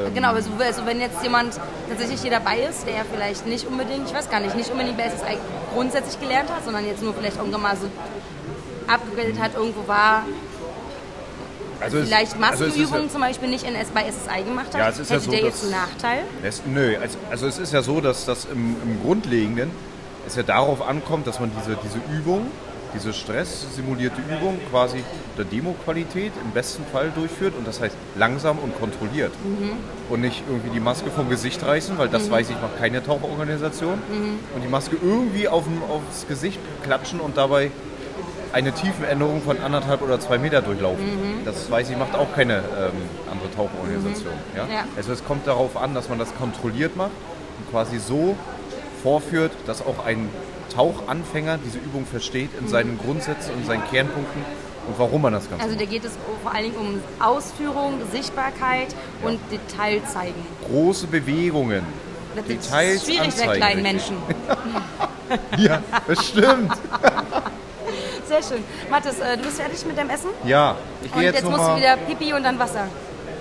Ähm, 0.08 0.14
Genau, 0.14 0.32
also, 0.32 0.50
also 0.58 0.84
wenn 0.86 1.00
jetzt 1.00 1.22
jemand 1.22 1.58
tatsächlich 1.88 2.20
hier 2.20 2.30
dabei 2.32 2.58
ist, 2.60 2.86
der 2.86 3.04
vielleicht 3.10 3.46
nicht 3.46 3.66
unbedingt, 3.66 4.08
ich 4.08 4.14
weiß 4.14 4.28
gar 4.28 4.40
nicht, 4.40 4.54
nicht 4.56 4.70
unbedingt 4.70 4.96
bei 4.98 5.04
SSI 5.08 5.38
grundsätzlich 5.74 6.20
gelernt 6.20 6.50
hat, 6.50 6.64
sondern 6.64 6.86
jetzt 6.86 7.02
nur 7.02 7.14
vielleicht 7.14 7.36
irgendwann 7.38 7.62
mal 7.62 7.76
so 7.76 7.86
abgebildet 8.86 9.40
hat, 9.40 9.54
irgendwo 9.54 9.86
war, 9.86 10.24
Also 11.80 11.98
vielleicht 12.02 12.34
also 12.42 12.64
es 12.64 12.70
Maskenübungen 12.70 13.04
ja- 13.06 13.12
zum 13.12 13.20
Beispiel 13.20 13.48
nicht 13.48 13.64
in, 13.64 13.74
bei 13.94 14.02
SSI 14.10 14.42
gemacht 14.44 14.68
hat, 14.74 14.80
Ja, 14.80 14.88
es 14.88 14.98
ist 14.98 15.10
ja 15.10 15.16
hätte 15.16 15.24
so, 15.26 15.30
der 15.30 15.40
jetzt 15.40 15.62
einen 15.62 15.72
Nachteil? 15.72 16.20
Es, 16.42 16.62
nö, 16.66 16.96
also, 17.00 17.18
also 17.30 17.46
es 17.46 17.58
ist 17.58 17.72
ja 17.72 17.82
so, 17.82 18.00
dass 18.00 18.24
das 18.24 18.46
im, 18.46 18.76
im 18.82 19.00
Grundlegenden 19.02 19.70
es 20.26 20.36
ja 20.36 20.42
darauf 20.42 20.86
ankommt, 20.86 21.26
dass 21.26 21.38
man 21.40 21.50
diese, 21.58 21.76
diese 21.82 21.98
Übung, 22.18 22.50
diese 22.94 23.12
stresssimulierte 23.12 24.20
Übung 24.20 24.58
quasi 24.70 25.04
der 25.36 25.44
Demo-Qualität 25.44 26.32
im 26.44 26.50
besten 26.52 26.84
Fall 26.92 27.10
durchführt 27.14 27.54
und 27.56 27.66
das 27.66 27.80
heißt 27.80 27.94
langsam 28.16 28.58
und 28.58 28.78
kontrolliert. 28.78 29.32
Mhm. 29.44 29.72
Und 30.08 30.20
nicht 30.20 30.42
irgendwie 30.48 30.70
die 30.70 30.80
Maske 30.80 31.10
vom 31.10 31.28
Gesicht 31.28 31.64
reißen, 31.64 31.98
weil 31.98 32.08
das 32.08 32.26
Mhm. 32.26 32.30
weiß 32.32 32.50
ich, 32.50 32.56
macht 32.60 32.78
keine 32.78 33.02
Tauchorganisation. 33.04 33.94
Mhm. 33.94 34.38
Und 34.54 34.62
die 34.64 34.68
Maske 34.68 34.96
irgendwie 35.02 35.48
auf 35.48 35.64
aufs 35.90 36.26
Gesicht 36.26 36.58
klatschen 36.82 37.20
und 37.20 37.36
dabei 37.36 37.70
eine 38.52 38.72
Tiefenänderung 38.72 39.42
von 39.42 39.60
anderthalb 39.60 40.00
oder 40.00 40.18
zwei 40.20 40.38
Meter 40.38 40.62
durchlaufen. 40.62 41.04
Mhm. 41.04 41.44
Das 41.44 41.70
weiß 41.70 41.90
ich, 41.90 41.96
macht 41.98 42.14
auch 42.14 42.32
keine 42.34 42.56
ähm, 42.58 42.62
andere 43.30 43.50
Tauchorganisation. 43.54 44.32
Mhm. 44.32 44.56
Ja? 44.56 44.66
Ja. 44.66 44.84
Also 44.96 45.12
es 45.12 45.22
kommt 45.24 45.46
darauf 45.46 45.76
an, 45.76 45.94
dass 45.94 46.08
man 46.08 46.18
das 46.18 46.34
kontrolliert 46.34 46.96
macht 46.96 47.10
und 47.58 47.70
quasi 47.70 47.98
so 47.98 48.36
vorführt, 49.02 49.52
dass 49.66 49.82
auch 49.84 50.04
ein 50.04 50.28
Tauchanfänger 50.78 51.58
diese 51.58 51.78
Übung 51.78 52.06
versteht 52.06 52.50
in 52.56 52.68
seinen 52.68 52.98
Grundsätzen 52.98 53.52
und 53.54 53.66
seinen 53.66 53.82
Kernpunkten 53.90 54.42
und 54.86 54.96
warum 54.96 55.22
man 55.22 55.32
das 55.32 55.50
Ganze 55.50 55.64
Also 55.64 55.76
da 55.76 55.84
geht 55.84 56.04
es 56.04 56.12
vor 56.40 56.54
allen 56.54 56.66
Dingen 56.66 56.76
um 56.76 57.00
Ausführung, 57.18 57.94
Sichtbarkeit 58.12 58.94
und 59.24 59.40
Detail 59.50 60.00
zeigen. 60.06 60.40
Große 60.70 61.08
Bewegungen, 61.08 61.82
Das 62.36 62.46
ist 62.46 62.70
Details 62.70 63.04
schwierig 63.04 63.18
bei 63.18 63.24
anzeigen. 63.24 63.52
kleinen 63.54 63.86
richtig. 63.86 64.12
Menschen. 64.12 64.16
Ja, 65.58 65.82
das 66.06 66.26
stimmt. 66.26 66.72
Sehr 68.28 68.42
schön. 68.42 68.64
Mathis, 68.88 69.18
äh, 69.18 69.36
du 69.36 69.42
bist 69.42 69.60
fertig 69.60 69.84
mit 69.84 69.98
deinem 69.98 70.08
Essen? 70.08 70.30
Ja, 70.44 70.74
ich 71.02 71.12
Und 71.12 71.18
gehe 71.18 71.24
jetzt, 71.28 71.40
jetzt, 71.42 71.50
musst 71.50 71.68
du 71.68 71.76
wieder 71.76 71.96
Pipi 71.98 72.32
und 72.32 72.44
dann 72.44 72.58
Wasser. 72.58 72.86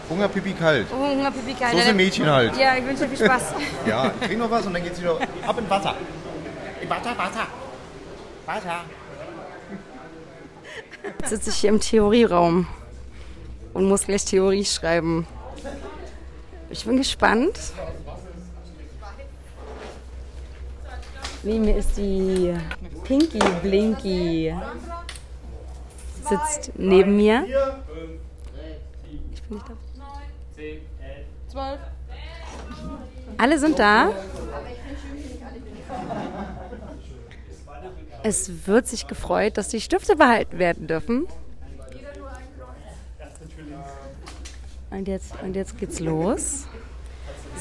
Hunger, 0.09 0.27
Pipi, 0.27 0.51
kalt. 0.51 0.87
Oh, 0.91 1.11
Hunger, 1.11 1.31
Pipi, 1.31 1.53
geil. 1.53 1.69
So 1.71 1.79
sind 1.79 1.95
Mädchen 1.95 2.29
halt. 2.29 2.57
Ja, 2.57 2.75
ich 2.75 2.85
wünsche 2.85 3.07
dir 3.07 3.15
viel 3.15 3.25
Spaß. 3.25 3.53
Ja, 3.85 4.11
ich 4.19 4.27
krieg 4.27 4.37
noch 4.37 4.51
was 4.51 4.65
und 4.65 4.73
dann 4.73 4.83
geht's 4.83 4.99
wieder 4.99 5.17
ab 5.45 5.57
in 5.57 5.69
Wasser. 5.69 5.95
Wasser, 6.87 7.17
Wasser. 7.17 7.47
Wasser. 8.45 8.81
Jetzt 11.19 11.29
sitze 11.29 11.49
ich 11.49 11.55
hier 11.57 11.69
im 11.69 11.79
Theorieraum 11.79 12.67
und 13.73 13.85
muss 13.85 14.05
gleich 14.05 14.25
Theorie 14.25 14.65
schreiben. 14.65 15.27
Ich 16.69 16.85
bin 16.85 16.97
gespannt. 16.97 17.57
Neben 21.43 21.65
mir 21.65 21.77
ist 21.77 21.97
die 21.97 22.53
Pinky 23.03 23.39
Blinky. 23.61 24.53
Sitzt 26.29 26.71
neben 26.75 27.15
mir. 27.15 27.45
Ich 29.33 29.41
bin 29.43 29.57
nicht 29.57 29.69
da. 29.69 29.73
Zwölf. 31.49 31.79
Alle 33.37 33.59
sind 33.59 33.79
da. 33.79 34.09
Es 38.27 38.67
wird 38.67 38.85
sich 38.89 39.07
gefreut, 39.07 39.55
dass 39.55 39.69
die 39.69 39.79
Stifte 39.79 40.17
behalten 40.17 40.59
werden 40.59 40.85
dürfen. 40.85 41.29
Und 44.91 45.07
jetzt, 45.07 45.31
und 45.41 45.55
jetzt 45.55 45.77
geht's 45.77 46.01
los. 46.01 46.65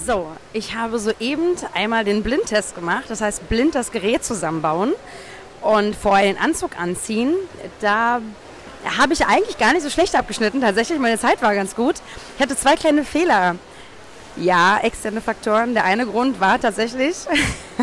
So, 0.05 0.27
ich 0.53 0.75
habe 0.75 0.99
soeben 0.99 1.55
einmal 1.73 2.05
den 2.05 2.25
Blindtest 2.25 2.75
gemacht. 2.75 3.05
Das 3.07 3.21
heißt, 3.21 3.49
blind 3.49 3.77
das 3.77 3.93
Gerät 3.93 4.25
zusammenbauen 4.25 4.95
und 5.63 5.95
vorher 5.95 6.33
den 6.33 6.43
Anzug 6.43 6.77
anziehen. 6.81 7.35
Da 7.81 8.21
habe 8.99 9.13
ich 9.13 9.25
eigentlich 9.25 9.59
gar 9.59 9.73
nicht 9.73 9.83
so 9.83 9.91
schlecht 9.91 10.17
abgeschnitten. 10.17 10.61
Tatsächlich, 10.63 10.99
meine 10.99 11.21
Zeit 11.21 11.43
war 11.43 11.55
ganz 11.55 11.77
gut. 11.77 11.95
Ich 12.37 12.43
hatte 12.43 12.57
zwei 12.57 12.75
kleine 12.75 13.05
Fehler. 13.05 13.55
Ja, 14.39 14.79
externe 14.83 15.23
Faktoren. 15.23 15.73
Der 15.73 15.85
eine 15.85 16.05
Grund 16.05 16.41
war 16.41 16.61
tatsächlich, 16.61 17.17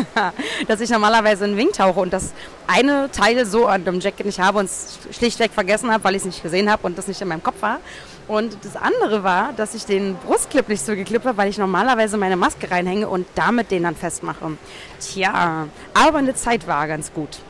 dass 0.68 0.80
ich 0.80 0.88
normalerweise 0.88 1.44
einen 1.44 1.56
Wing 1.56 1.72
tauche 1.72 1.98
und 1.98 2.12
das 2.12 2.32
eine 2.68 3.10
Teil 3.10 3.44
so 3.44 3.66
an 3.66 3.84
dem 3.84 3.98
Jacket 3.98 4.24
nicht 4.24 4.38
habe 4.38 4.60
und 4.60 4.66
es 4.66 4.98
schlichtweg 5.10 5.50
vergessen 5.50 5.90
habe, 5.90 6.04
weil 6.04 6.14
ich 6.14 6.20
es 6.20 6.26
nicht 6.26 6.42
gesehen 6.44 6.70
habe 6.70 6.86
und 6.86 6.96
das 6.96 7.08
nicht 7.08 7.20
in 7.20 7.26
meinem 7.26 7.42
Kopf 7.42 7.60
war. 7.60 7.80
Und 8.28 8.56
das 8.62 8.76
andere 8.76 9.24
war, 9.24 9.52
dass 9.52 9.74
ich 9.74 9.84
den 9.84 10.14
Brustclip 10.16 10.68
nicht 10.68 10.84
so 10.84 10.94
geklippt 10.94 11.26
habe, 11.26 11.36
weil 11.36 11.50
ich 11.50 11.58
normalerweise 11.58 12.16
meine 12.16 12.36
Maske 12.36 12.70
reinhänge 12.70 13.08
und 13.08 13.26
damit 13.34 13.72
den 13.72 13.82
dann 13.82 13.96
festmache. 13.96 14.56
Tja, 15.00 15.66
aber 15.92 16.18
eine 16.18 16.34
Zeit 16.34 16.68
war 16.68 16.86
ganz 16.86 17.12
gut. 17.12 17.40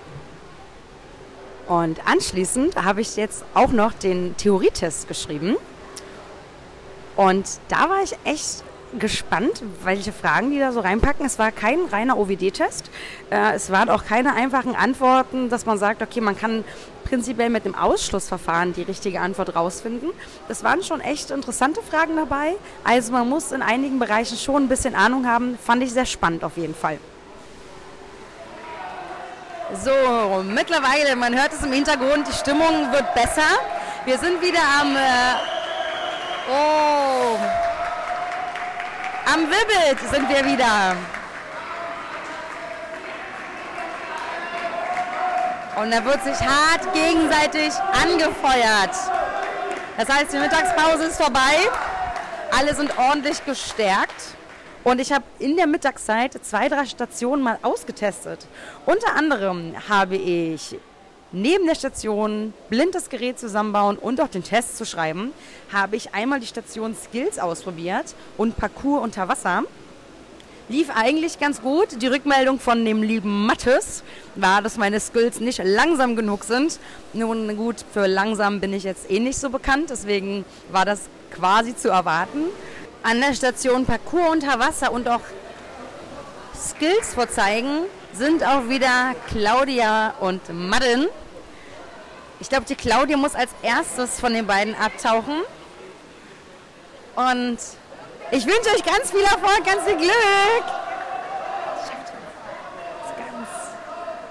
Und 1.68 2.00
anschließend 2.07 2.82
habe 2.82 3.02
ich 3.02 3.16
jetzt 3.16 3.44
auch 3.52 3.70
noch 3.70 3.92
den 3.92 4.34
Theorietest 4.38 5.09
geschrieben. 5.09 5.57
Und 7.16 7.46
da 7.68 7.88
war 7.88 8.02
ich 8.02 8.16
echt 8.24 8.64
gespannt, 8.99 9.62
welche 9.82 10.12
Fragen 10.12 10.51
die 10.51 10.59
da 10.59 10.72
so 10.72 10.80
reinpacken. 10.80 11.26
Es 11.26 11.38
war 11.38 11.53
kein 11.53 11.80
reiner 11.90 12.16
OVD-Test. 12.16 12.90
Äh, 13.30 13.55
es 13.55 13.70
waren 13.70 13.90
auch 13.90 14.05
keine 14.05 14.34
einfachen 14.34 14.74
Antworten, 14.74 15.49
dass 15.49 15.66
man 15.66 15.78
sagt, 15.78 16.03
okay, 16.03 16.20
man 16.20 16.36
kann 16.36 16.64
prinzipiell 17.05 17.51
mit 17.51 17.64
dem 17.64 17.74
Ausschlussverfahren 17.74 18.72
die 18.72 18.82
richtige 18.82 19.20
Antwort 19.20 19.55
rausfinden. 19.55 20.11
Das 20.49 20.64
waren 20.64 20.82
schon 20.82 21.01
echt 21.01 21.30
interessante 21.30 21.82
Fragen 21.82 22.16
dabei. 22.16 22.55
Also 22.82 23.12
man 23.12 23.28
muss 23.28 23.53
in 23.53 23.62
einigen 23.62 23.99
Bereichen 23.99 24.36
schon 24.36 24.64
ein 24.64 24.68
bisschen 24.68 24.95
Ahnung 24.95 25.26
haben. 25.26 25.59
Fand 25.59 25.82
ich 25.82 25.92
sehr 25.92 26.07
spannend 26.07 26.45
auf 26.45 26.57
jeden 26.57 26.74
Fall. 26.74 26.99
So, 29.82 30.42
mittlerweile, 30.42 31.16
man 31.16 31.34
hört 31.34 31.53
es 31.53 31.64
im 31.64 31.72
Hintergrund, 31.72 32.28
die 32.28 32.32
Stimmung 32.32 32.92
wird 32.92 33.14
besser. 33.14 33.42
Wir 34.05 34.18
sind 34.18 34.40
wieder 34.40 34.61
am... 34.80 34.95
Äh, 34.95 35.01
oh... 36.51 37.74
Am 39.27 39.41
Wibbit 39.51 39.99
sind 40.11 40.29
wir 40.29 40.45
wieder. 40.45 40.97
Und 45.77 45.91
da 45.91 46.05
wird 46.05 46.22
sich 46.22 46.39
hart 46.41 46.93
gegenseitig 46.93 47.72
angefeuert. 47.93 48.95
Das 49.97 50.09
heißt, 50.09 50.33
die 50.33 50.39
Mittagspause 50.39 51.05
ist 51.05 51.20
vorbei. 51.20 51.57
Alle 52.57 52.75
sind 52.75 52.97
ordentlich 52.99 53.45
gestärkt. 53.45 54.37
Und 54.85 55.01
ich 55.01 55.11
habe 55.11 55.25
in 55.39 55.57
der 55.57 55.66
Mittagszeit 55.66 56.39
zwei, 56.45 56.68
drei 56.68 56.85
Stationen 56.85 57.43
mal 57.43 57.59
ausgetestet. 57.62 58.47
Unter 58.85 59.16
anderem 59.16 59.75
habe 59.89 60.16
ich 60.16 60.77
neben 61.35 61.66
der 61.66 61.74
Station 61.74 62.55
blind 62.70 62.95
das 62.95 63.11
Gerät 63.11 63.39
zusammenbauen 63.39 63.99
und 63.99 64.20
auch 64.20 64.28
den 64.28 64.45
Test 64.45 64.78
zu 64.78 64.87
schreiben, 64.87 65.32
habe 65.72 65.97
ich 65.97 66.14
einmal 66.14 66.41
die 66.41 66.47
Station 66.47 66.95
Skills 66.95 67.39
ausprobiert 67.39 68.14
und 68.39 68.57
Parcours 68.57 69.03
unter 69.03 69.28
Wasser. 69.28 69.64
Lief 70.70 70.89
eigentlich 70.95 71.39
ganz 71.39 71.61
gut. 71.61 72.01
Die 72.01 72.07
Rückmeldung 72.07 72.59
von 72.59 72.82
dem 72.85 73.03
lieben 73.03 73.45
Mattes 73.47 74.03
war, 74.35 74.62
dass 74.62 74.78
meine 74.78 74.99
Skills 74.99 75.41
nicht 75.41 75.61
langsam 75.62 76.16
genug 76.16 76.45
sind. 76.45 76.78
Nun 77.12 77.55
gut, 77.57 77.85
für 77.93 78.07
langsam 78.07 78.61
bin 78.61 78.72
ich 78.72 78.85
jetzt 78.85 79.11
eh 79.11 79.20
nicht 79.20 79.39
so 79.39 79.51
bekannt, 79.51 79.91
deswegen 79.91 80.47
war 80.72 80.87
das 80.87 81.03
quasi 81.35 81.76
zu 81.76 81.89
erwarten. 81.89 82.45
An 83.03 83.20
der 83.20 83.35
Station 83.35 83.85
Parcours 83.85 84.30
unter 84.32 84.59
Wasser 84.59 84.91
und 84.91 85.07
auch 85.07 85.20
Skills 86.57 87.12
vorzeigen 87.12 87.82
sind 88.14 88.43
auch 88.43 88.68
wieder 88.68 89.14
Claudia 89.28 90.14
und 90.20 90.41
Madden. 90.49 91.09
Ich 92.41 92.49
glaube, 92.49 92.64
die 92.66 92.74
Claudia 92.74 93.16
muss 93.16 93.35
als 93.35 93.51
erstes 93.62 94.20
von 94.20 94.35
den 94.35 94.47
beiden 94.47 94.74
abtauchen. 94.74 95.43
Und 97.14 97.59
ich 98.30 98.47
wünsche 98.47 98.70
euch 98.74 98.85
ganz 98.85 99.11
viel 99.11 99.22
Erfolg, 99.22 99.64
ganz 99.64 99.85
viel 99.85 99.97
Glück. 99.97 100.64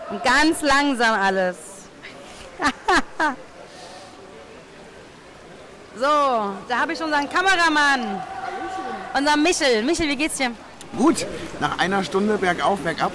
Und 0.10 0.24
ganz 0.24 0.62
langsam 0.62 1.20
alles. 1.20 1.56
so, 5.96 6.54
da 6.68 6.80
habe 6.80 6.94
ich 6.94 7.02
unseren 7.02 7.28
Kameramann. 7.30 8.22
Unser 9.18 9.38
Michel. 9.38 9.82
Michel, 9.84 10.08
wie 10.08 10.16
geht's 10.16 10.38
dir? 10.38 10.52
Gut, 10.98 11.26
nach 11.60 11.80
einer 11.80 12.04
Stunde 12.04 12.38
bergauf, 12.38 12.80
bergab. 12.80 13.12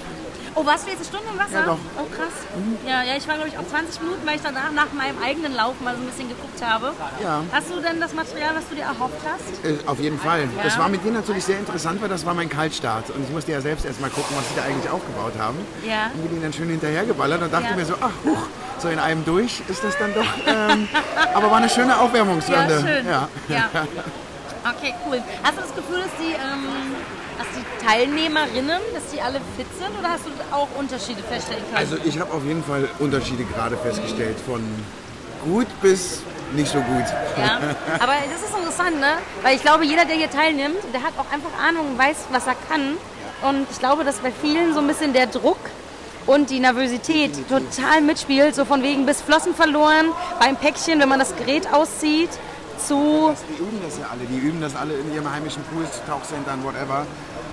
Oh, 0.55 0.65
warst 0.65 0.85
du 0.85 0.91
jetzt 0.91 0.99
eine 0.99 1.07
Stunde 1.07 1.27
im 1.31 1.39
Wasser? 1.39 1.59
Ja, 1.59 1.65
doch. 1.65 1.77
Oh, 1.97 2.05
krass. 2.15 2.33
Ja, 2.85 3.03
ja, 3.03 3.15
ich 3.17 3.27
war, 3.27 3.35
glaube 3.35 3.49
ich, 3.49 3.57
auch 3.57 3.67
20 3.67 4.01
Minuten, 4.01 4.25
weil 4.25 4.35
ich 4.35 4.41
danach 4.41 4.71
nach 4.71 4.91
meinem 4.93 5.21
eigenen 5.23 5.55
Lauf 5.55 5.79
mal 5.81 5.95
so 5.95 6.01
ein 6.01 6.07
bisschen 6.07 6.29
geguckt 6.29 6.61
habe. 6.65 6.91
Ja. 7.23 7.43
Hast 7.51 7.69
du 7.69 7.79
denn 7.79 7.99
das 8.01 8.13
Material, 8.13 8.55
was 8.55 8.67
du 8.67 8.75
dir 8.75 8.83
erhofft 8.83 9.21
hast? 9.23 9.65
Äh, 9.65 9.77
auf 9.87 9.99
jeden 9.99 10.19
Fall. 10.19 10.41
Ja. 10.57 10.63
Das 10.63 10.77
war 10.77 10.89
mit 10.89 11.03
dir 11.03 11.11
natürlich 11.11 11.45
sehr 11.45 11.59
interessant, 11.59 12.01
weil 12.01 12.09
das 12.09 12.25
war 12.25 12.33
mein 12.33 12.49
Kaltstart. 12.49 13.09
Und 13.11 13.23
ich 13.23 13.29
musste 13.29 13.51
ja 13.51 13.61
selbst 13.61 13.85
erst 13.85 14.01
mal 14.01 14.09
gucken, 14.09 14.35
was 14.37 14.47
sie 14.49 14.55
da 14.55 14.63
eigentlich 14.63 14.89
aufgebaut 14.89 15.33
haben. 15.39 15.57
Ja. 15.87 16.11
Und 16.13 16.23
bin 16.23 16.31
ihnen 16.33 16.43
dann 16.43 16.53
schön 16.53 16.69
hinterhergeballert 16.69 17.41
und 17.41 17.53
dachte 17.53 17.69
Ja. 17.69 17.75
mir 17.75 17.85
so, 17.85 17.93
ach, 18.01 18.11
huch, 18.25 18.47
so 18.79 18.89
in 18.89 18.99
einem 18.99 19.23
durch 19.25 19.61
ist 19.67 19.83
das 19.83 19.97
dann 19.97 20.13
doch. 20.13 20.25
Ähm, 20.47 20.87
aber 21.33 21.51
war 21.51 21.57
eine 21.57 21.69
schöne 21.69 21.97
Aufwärmungsrunde. 21.99 22.73
Ja, 22.73 22.79
schön. 22.81 23.07
Ja. 23.07 23.27
Ja. 23.49 23.69
Okay, 24.77 24.93
cool. 25.07 25.21
Hast 25.41 25.57
du 25.57 25.61
das 25.61 25.73
Gefühl, 25.73 25.99
dass 25.99 26.11
die, 26.19 26.33
ähm, 26.33 26.67
dass 26.67 27.07
die 27.07 27.18
Teilnehmerinnen, 27.85 28.79
dass 28.93 29.11
die 29.13 29.21
alle 29.21 29.39
fit 29.57 29.67
sind 29.77 29.97
oder 29.97 30.09
hast 30.09 30.25
du 30.25 30.31
auch 30.55 30.67
Unterschiede 30.77 31.21
feststellen 31.23 31.63
können? 31.65 31.77
Also 31.77 31.97
ich 32.03 32.19
habe 32.19 32.33
auf 32.33 32.43
jeden 32.45 32.63
Fall 32.63 32.87
Unterschiede 32.99 33.43
gerade 33.45 33.77
festgestellt, 33.77 34.37
von 34.45 34.61
gut 35.43 35.67
bis 35.81 36.21
nicht 36.53 36.71
so 36.71 36.79
gut. 36.79 37.05
Ja, 37.37 37.59
aber 37.99 38.13
das 38.31 38.41
ist 38.41 38.57
interessant, 38.57 38.99
ne? 38.99 39.13
Weil 39.43 39.55
ich 39.55 39.61
glaube, 39.61 39.85
jeder, 39.85 40.05
der 40.05 40.15
hier 40.15 40.29
teilnimmt, 40.29 40.77
der 40.93 41.03
hat 41.03 41.13
auch 41.17 41.31
einfach 41.31 41.51
Ahnung, 41.61 41.97
weiß, 41.97 42.17
was 42.31 42.47
er 42.47 42.55
kann. 42.69 42.97
Und 43.41 43.67
ich 43.71 43.79
glaube, 43.79 44.03
dass 44.03 44.17
bei 44.17 44.31
vielen 44.31 44.73
so 44.73 44.79
ein 44.79 44.87
bisschen 44.87 45.13
der 45.13 45.27
Druck 45.27 45.59
und 46.25 46.49
die 46.49 46.59
Nervosität 46.59 47.31
total 47.47 48.01
mitspielt. 48.01 48.55
So 48.55 48.65
von 48.65 48.83
wegen 48.83 49.05
bis 49.05 49.21
Flossen 49.21 49.55
verloren, 49.55 50.07
beim 50.39 50.55
Päckchen, 50.57 50.99
wenn 50.99 51.09
man 51.09 51.19
das 51.19 51.35
Gerät 51.35 51.71
auszieht, 51.71 52.29
zu... 52.85 53.33
Die 53.49 53.61
üben 53.61 53.81
das 53.83 53.97
ja 53.97 54.07
alle. 54.11 54.25
Die 54.25 54.37
üben 54.37 54.61
das 54.61 54.75
alle 54.75 54.93
in 54.93 55.13
ihrem 55.13 55.31
heimischen 55.31 55.63
Pools, 55.63 55.89
Tauchcentern, 56.07 56.63
whatever. 56.63 57.05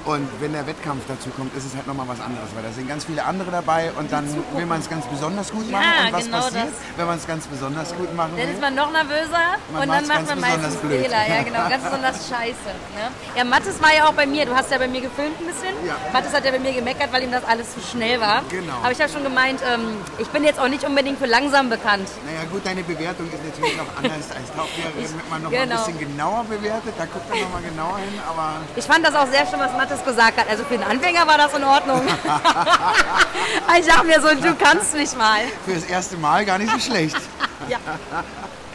Und 0.06 0.28
wenn 0.40 0.52
der 0.52 0.64
Wettkampf 0.68 1.02
dazu 1.08 1.30
kommt, 1.30 1.52
ist 1.56 1.66
es 1.66 1.74
halt 1.74 1.88
nochmal 1.88 2.06
was 2.06 2.20
anderes, 2.20 2.48
weil 2.54 2.62
da 2.62 2.70
sind 2.70 2.86
ganz 2.86 3.04
viele 3.04 3.24
andere 3.24 3.50
dabei 3.50 3.90
und 3.98 4.12
dann 4.12 4.24
will 4.54 4.64
man 4.64 4.78
es 4.78 4.88
ganz 4.88 5.04
besonders 5.06 5.50
gut 5.50 5.68
machen. 5.68 5.82
Ja, 5.82 6.06
und 6.06 6.12
was 6.12 6.24
genau 6.26 6.38
passiert, 6.38 6.66
das. 6.66 6.96
wenn 6.96 7.06
man 7.06 7.18
es 7.18 7.26
ganz 7.26 7.46
besonders 7.48 7.94
gut 7.96 8.14
machen 8.14 8.30
Dann 8.36 8.46
will? 8.46 8.54
ist 8.54 8.60
man 8.60 8.74
noch 8.76 8.92
nervöser 8.92 9.58
Man 9.72 9.82
und 9.82 9.88
dann 9.88 10.06
macht 10.06 10.26
man 10.26 10.40
meistens 10.40 10.76
blöd. 10.76 11.02
Fehler. 11.02 11.26
Ja, 11.26 11.42
genau, 11.42 11.68
ganz 11.68 11.82
besonders 11.90 12.28
scheiße. 12.28 12.70
Ne? 12.94 13.10
Ja, 13.34 13.42
Mathis 13.42 13.82
war 13.82 13.92
ja 13.92 14.06
auch 14.06 14.12
bei 14.12 14.26
mir. 14.26 14.46
Du 14.46 14.54
hast 14.54 14.70
ja 14.70 14.78
bei 14.78 14.86
mir 14.86 15.00
gefilmt 15.00 15.40
ein 15.40 15.46
bisschen. 15.46 15.74
Ja. 15.84 15.96
Mathis 16.12 16.32
hat 16.32 16.44
ja 16.44 16.52
bei 16.52 16.60
mir 16.60 16.72
gemeckert, 16.72 17.12
weil 17.12 17.24
ihm 17.24 17.32
das 17.32 17.42
alles 17.42 17.74
zu 17.74 17.80
schnell 17.80 18.20
war. 18.20 18.42
Genau. 18.48 18.78
Aber 18.82 18.92
ich 18.92 19.00
habe 19.00 19.10
schon 19.10 19.24
gemeint, 19.24 19.58
ähm, 19.66 19.98
ich 20.18 20.28
bin 20.28 20.44
jetzt 20.44 20.60
auch 20.60 20.68
nicht 20.68 20.84
unbedingt 20.84 21.18
für 21.18 21.26
langsam 21.26 21.68
bekannt. 21.68 22.08
Naja 22.24 22.46
gut, 22.48 22.64
deine 22.64 22.84
Bewertung 22.84 23.26
ist 23.26 23.42
natürlich 23.44 23.76
noch 23.76 23.90
anders 23.98 24.30
als 24.30 24.54
Tauchlehrerin, 24.54 25.18
wenn 25.18 25.30
man 25.30 25.42
noch 25.42 25.50
mal 25.50 25.66
genau. 25.66 25.82
ein 25.82 25.92
bisschen 25.92 25.98
genauer 25.98 26.44
bewertet. 26.44 26.94
Da 26.96 27.06
guckt 27.06 27.28
man 27.28 27.40
noch 27.40 27.52
mal 27.52 27.62
genauer 27.62 27.98
hin, 27.98 28.20
aber 28.28 28.62
Ich 28.76 28.84
fand 28.84 29.04
das 29.04 29.16
auch 29.16 29.26
sehr 29.26 29.44
schön, 29.46 29.58
was 29.58 29.72
Mathis 29.96 30.04
gesagt 30.04 30.38
hat. 30.38 30.48
Also 30.48 30.64
für 30.64 30.74
einen 30.74 30.84
Anfänger 30.84 31.26
war 31.26 31.38
das 31.38 31.54
in 31.54 31.64
Ordnung. 31.64 32.02
ich 33.78 33.86
dachte 33.86 34.06
mir 34.06 34.20
so, 34.20 34.28
du 34.28 34.54
kannst 34.54 34.94
mich 34.94 35.16
mal. 35.16 35.40
für 35.64 35.74
das 35.74 35.84
erste 35.84 36.16
Mal 36.16 36.44
gar 36.44 36.58
nicht 36.58 36.72
so 36.72 36.78
schlecht. 36.78 37.16
Ja. 37.70 37.78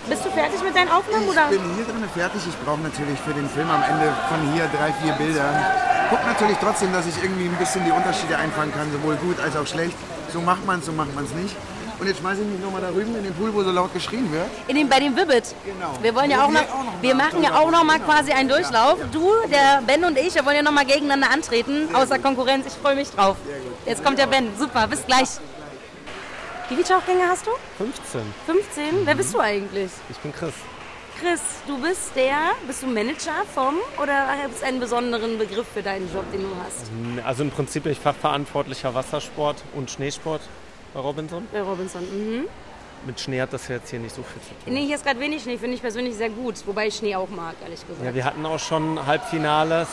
Bist 0.09 0.25
du 0.25 0.31
fertig 0.31 0.59
mit 0.63 0.75
deinen 0.75 0.89
Aufnahmen? 0.89 1.29
Oder? 1.29 1.51
Ich 1.51 1.61
bin 1.61 1.75
hier 1.75 1.85
drin 1.85 2.03
fertig. 2.15 2.41
Ich 2.49 2.57
brauche 2.65 2.81
natürlich 2.81 3.19
für 3.19 3.31
den 3.31 3.47
Film 3.47 3.69
am 3.69 3.83
Ende 3.83 4.11
von 4.27 4.51
hier 4.53 4.67
drei, 4.75 4.91
vier 5.03 5.13
Bilder. 5.13 5.45
Guck 6.09 6.25
natürlich 6.25 6.57
trotzdem, 6.59 6.91
dass 6.91 7.05
ich 7.05 7.13
irgendwie 7.21 7.45
ein 7.45 7.55
bisschen 7.57 7.85
die 7.85 7.91
Unterschiede 7.91 8.35
einfangen 8.37 8.73
kann, 8.73 8.91
sowohl 8.91 9.17
gut 9.17 9.39
als 9.39 9.55
auch 9.55 9.67
schlecht. 9.67 9.95
So 10.33 10.41
macht 10.41 10.65
man 10.65 10.79
es, 10.79 10.87
so 10.87 10.91
macht 10.93 11.13
man 11.13 11.25
es 11.25 11.31
nicht. 11.33 11.55
Und 12.01 12.07
jetzt 12.07 12.19
schmeiße 12.19 12.41
ich 12.41 12.47
mich 12.47 12.59
nochmal 12.59 12.81
da 12.81 12.89
drüben 12.89 13.15
in 13.15 13.23
den 13.23 13.33
Pool, 13.35 13.53
wo 13.53 13.61
so 13.61 13.69
laut 13.69 13.93
geschrien 13.93 14.31
wird. 14.31 14.47
In 14.67 14.75
dem, 14.75 14.89
bei 14.89 14.99
dem 14.99 15.15
Vibbit. 15.15 15.53
Genau. 15.63 15.93
Wir 16.01 16.15
wollen 16.15 16.31
ja 16.31 16.43
auch 16.43 16.49
wir 16.49 16.61
noch, 16.61 16.69
auch 16.73 16.83
noch 16.83 17.01
wir 17.03 17.13
machen 17.13 17.43
ja 17.43 17.59
auch 17.59 17.69
noch 17.69 17.83
mal 17.83 17.93
reden. 17.93 18.05
quasi 18.05 18.31
einen 18.31 18.49
Durchlauf. 18.49 18.97
Du, 19.11 19.29
der 19.51 19.83
Ben 19.85 20.03
und 20.03 20.17
ich, 20.17 20.33
wir 20.33 20.43
wollen 20.43 20.55
ja 20.55 20.63
noch 20.63 20.71
mal 20.71 20.83
gegeneinander 20.83 21.29
antreten, 21.29 21.93
außer 21.93 22.17
Konkurrenz. 22.17 22.65
Ich 22.65 22.73
freue 22.73 22.95
mich 22.95 23.11
drauf. 23.11 23.37
Jetzt 23.85 24.03
kommt 24.03 24.17
der 24.17 24.25
Ben. 24.25 24.49
Super, 24.57 24.87
bis 24.87 25.05
gleich. 25.05 25.29
Wie 26.69 26.75
viele 26.75 26.87
Tauchgänge 26.87 27.21
hast 27.29 27.45
du? 27.45 27.51
15. 27.77 28.21
15? 28.47 28.83
Wer 29.05 29.13
bist 29.13 29.35
du 29.35 29.39
eigentlich? 29.39 29.91
Ich 30.09 30.17
bin 30.17 30.33
Chris. 30.33 30.53
Chris, 31.19 31.41
du 31.67 31.77
bist 31.77 32.15
der, 32.15 32.53
bist 32.65 32.81
du 32.81 32.87
Manager 32.87 33.43
vom 33.53 33.75
oder 34.01 34.25
gibt 34.41 34.55
es 34.55 34.63
einen 34.63 34.79
besonderen 34.79 35.37
Begriff 35.37 35.67
für 35.71 35.83
deinen 35.83 36.11
Job, 36.11 36.25
den 36.31 36.41
du 36.41 36.49
hast? 36.65 36.89
Also 37.23 37.43
im 37.43 37.51
Prinzip 37.51 37.83
bin 37.83 37.91
ich 37.91 37.99
Fachverantwortlicher 37.99 38.95
Wassersport 38.95 39.57
und 39.75 39.91
Schneesport 39.91 40.41
bei 40.93 40.99
Robinson. 40.99 41.47
Bei 41.51 41.61
Robinson, 41.61 42.01
mhm. 42.01 42.47
Mit 43.05 43.19
Schnee 43.19 43.41
hat 43.41 43.51
das 43.51 43.67
jetzt 43.67 43.89
hier 43.89 43.99
nicht 43.99 44.13
so 44.13 44.21
viel 44.21 44.41
zu 44.43 44.49
tun. 44.49 44.73
Nee, 44.73 44.85
hier 44.85 44.95
ist 44.95 45.03
gerade 45.03 45.19
wenig 45.19 45.41
Schnee, 45.41 45.57
finde 45.57 45.73
ich 45.75 45.81
persönlich 45.81 46.15
sehr 46.15 46.29
gut. 46.29 46.55
Wobei 46.67 46.85
ich 46.87 46.95
Schnee 46.97 47.15
auch 47.15 47.29
mag, 47.29 47.55
ehrlich 47.63 47.81
gesagt. 47.87 48.05
Ja, 48.05 48.13
wir 48.13 48.23
hatten 48.23 48.45
auch 48.45 48.59
schon 48.59 49.03
Halbfinales, 49.07 49.87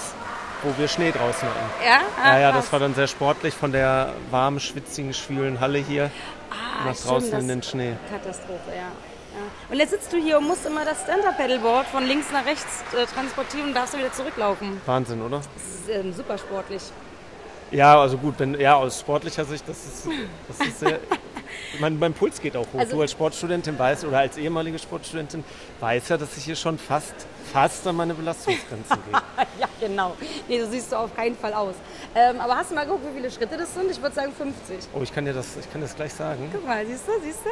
wo 0.62 0.74
wir 0.76 0.88
Schnee 0.88 1.11
draußen 1.11 1.49
hatten. 1.49 1.84
Ja? 1.84 2.01
Ah, 2.22 2.34
ja, 2.34 2.40
ja, 2.40 2.53
das 2.53 2.70
war 2.70 2.80
dann 2.80 2.94
sehr 2.94 3.07
sportlich 3.07 3.55
von 3.55 3.72
der 3.72 4.12
warmen, 4.30 4.61
schwitzigen, 4.61 5.14
schwülen 5.14 5.59
Halle 5.61 5.78
hier 5.78 6.11
Ah, 6.51 6.84
nach 6.84 6.94
stimmt, 6.94 7.11
draußen 7.11 7.38
in 7.40 7.49
den 7.49 7.62
Schnee. 7.62 7.96
Katastrophe, 8.11 8.70
ja. 8.72 8.76
ja. 8.82 8.90
Und 9.70 9.78
jetzt 9.78 9.90
sitzt 9.90 10.12
du 10.12 10.18
hier 10.18 10.36
und 10.36 10.46
musst 10.46 10.66
immer 10.66 10.84
das 10.84 11.03
Stand-Up-Pedalboard 11.05 11.86
von 11.86 12.05
links 12.07 12.26
nach 12.30 12.44
rechts 12.44 12.82
äh, 12.92 13.07
transportieren 13.07 13.68
und 13.68 13.74
darfst 13.74 13.94
du 13.94 13.99
wieder 13.99 14.12
zurücklaufen. 14.12 14.82
Wahnsinn, 14.84 15.22
oder? 15.22 15.40
Das 15.55 15.80
ist 15.80 15.88
ähm, 15.88 16.12
super 16.12 16.36
sportlich. 16.36 16.82
Ja, 17.71 18.01
also 18.01 18.16
gut, 18.16 18.35
wenn, 18.39 18.59
ja, 18.59 18.77
aus 18.77 19.01
sportlicher 19.01 19.45
Sicht, 19.45 19.69
das 19.69 19.77
ist, 19.85 20.09
das 20.49 20.66
ist 20.66 20.81
sehr. 20.81 21.01
mein, 21.81 21.99
mein 21.99 22.14
Puls 22.14 22.41
geht 22.41 22.57
auch 22.57 22.66
hoch. 22.73 22.79
Also- 22.79 22.97
du 22.97 23.03
als 23.03 23.12
Sportstudentin 23.12 23.79
weißt, 23.79 24.05
oder 24.05 24.19
als 24.19 24.37
ehemalige 24.39 24.79
Sportstudentin 24.79 25.45
weißt 25.81 26.11
ja, 26.11 26.16
dass 26.16 26.37
ich 26.37 26.45
hier 26.45 26.57
schon 26.57 26.79
fast, 26.79 27.14
fast 27.53 27.87
an 27.87 27.97
meine 27.97 28.14
Belastungsgrenzen 28.14 28.97
gehe. 29.11 29.21
ja, 29.61 29.69
genau. 29.81 30.16
Nee, 30.49 30.61
so 30.62 30.71
siehst 30.71 30.93
du 30.93 30.97
auf 30.97 31.14
keinen 31.14 31.37
Fall 31.37 31.53
aus. 31.53 31.75
Ähm, 32.14 32.41
aber 32.41 32.57
hast 32.57 32.71
du 32.71 32.75
mal 32.75 32.85
geguckt, 32.85 33.05
wie 33.11 33.14
viele 33.16 33.31
Schritte 33.31 33.57
das 33.59 33.73
sind? 33.75 33.91
Ich 33.91 34.01
würde 34.01 34.14
sagen 34.14 34.33
50. 34.33 34.89
Oh, 34.95 35.03
ich 35.03 35.14
kann 35.14 35.25
dir 35.27 35.35
das, 35.35 35.57
ich 35.59 35.71
kann 35.71 35.81
das 35.83 35.95
gleich 35.95 36.12
sagen. 36.14 36.49
Guck 36.53 36.66
mal, 36.66 36.87
siehst 36.87 37.07
du, 37.07 37.12
siehst 37.23 37.41
du? 37.45 37.51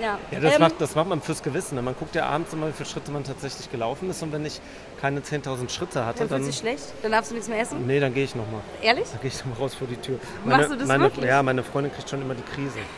Ja, 0.00 0.18
Ja, 0.30 0.40
das, 0.40 0.54
Ähm, 0.54 0.60
macht, 0.60 0.74
das 0.80 0.94
macht 0.94 1.06
man 1.08 1.20
fürs 1.20 1.42
Gewissen. 1.42 1.74
ne? 1.76 1.82
Man 1.82 1.94
guckt 1.98 2.14
ja 2.14 2.26
abends 2.26 2.52
immer, 2.52 2.68
wie 2.68 2.72
viele 2.72 2.88
Schritte 2.88 3.10
man 3.12 3.24
tatsächlich 3.24 3.70
gelaufen 3.70 4.08
ist. 4.10 4.22
Und 4.22 4.32
wenn 4.32 4.44
ich 4.46 4.60
keine 5.00 5.20
10.000 5.20 5.68
Schritte 5.70 6.04
hatte, 6.06 6.20
Dann 6.20 6.28
dann. 6.28 6.42
fühlst 6.44 6.58
du 6.58 6.62
schlecht? 6.62 6.84
Dann 7.02 7.12
darfst 7.12 7.30
du 7.30 7.34
nichts 7.34 7.48
mehr 7.48 7.60
essen? 7.60 7.86
Nee, 7.86 8.00
dann 8.00 8.14
gehe 8.14 8.24
ich 8.24 8.34
nochmal. 8.34 8.62
Ehrlich? 8.80 9.06
Dann 9.10 9.20
gehe 9.20 9.28
ich 9.28 9.38
nochmal 9.44 9.58
raus 9.58 9.74
vor 9.74 9.86
die 9.86 9.96
Tür. 9.96 10.18
Machst 10.44 10.70
du 10.70 10.76
das 10.76 10.88
meine, 10.88 11.04
wirklich? 11.04 11.26
Ja, 11.26 11.42
meine 11.42 11.62
Freundin 11.62 11.92
kriegt 11.92 12.08
schon 12.08 12.22
immer 12.22 12.34
die 12.34 12.42
Krise. 12.42 12.78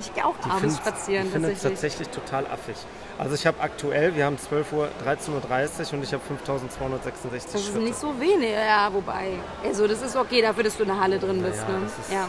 Ich 0.00 0.12
gehe 0.12 0.24
auch 0.26 0.34
Die 0.44 0.50
abends 0.50 0.76
spazieren 0.78 1.26
Die 1.26 1.30
findet 1.30 1.52
es 1.56 1.62
tatsächlich. 1.62 2.08
total 2.08 2.46
affig. 2.48 2.74
Also 3.16 3.34
ich 3.36 3.46
habe 3.46 3.60
aktuell, 3.60 4.16
wir 4.16 4.24
haben 4.24 4.36
12 4.38 4.72
Uhr, 4.72 4.88
13.30 5.06 5.30
Uhr 5.30 5.92
und 5.98 6.02
ich 6.04 6.12
habe 6.12 6.22
5266 6.26 7.52
Das 7.52 7.60
ist 7.60 7.66
Schritte. 7.68 7.78
nicht 7.84 7.96
so 7.98 8.08
wenig, 8.20 8.50
ja, 8.50 8.92
wobei. 8.92 9.38
Also 9.64 9.86
das 9.86 10.02
ist 10.02 10.16
okay 10.16 10.42
dafür, 10.42 10.64
dass 10.64 10.76
du 10.76 10.82
in 10.82 10.88
der 10.88 10.98
Halle 11.00 11.18
drin 11.20 11.42
bist. 11.42 11.60
Ja, 11.68 11.74
ne? 11.78 11.80
das 11.84 12.06
ist- 12.06 12.12
ja. 12.12 12.28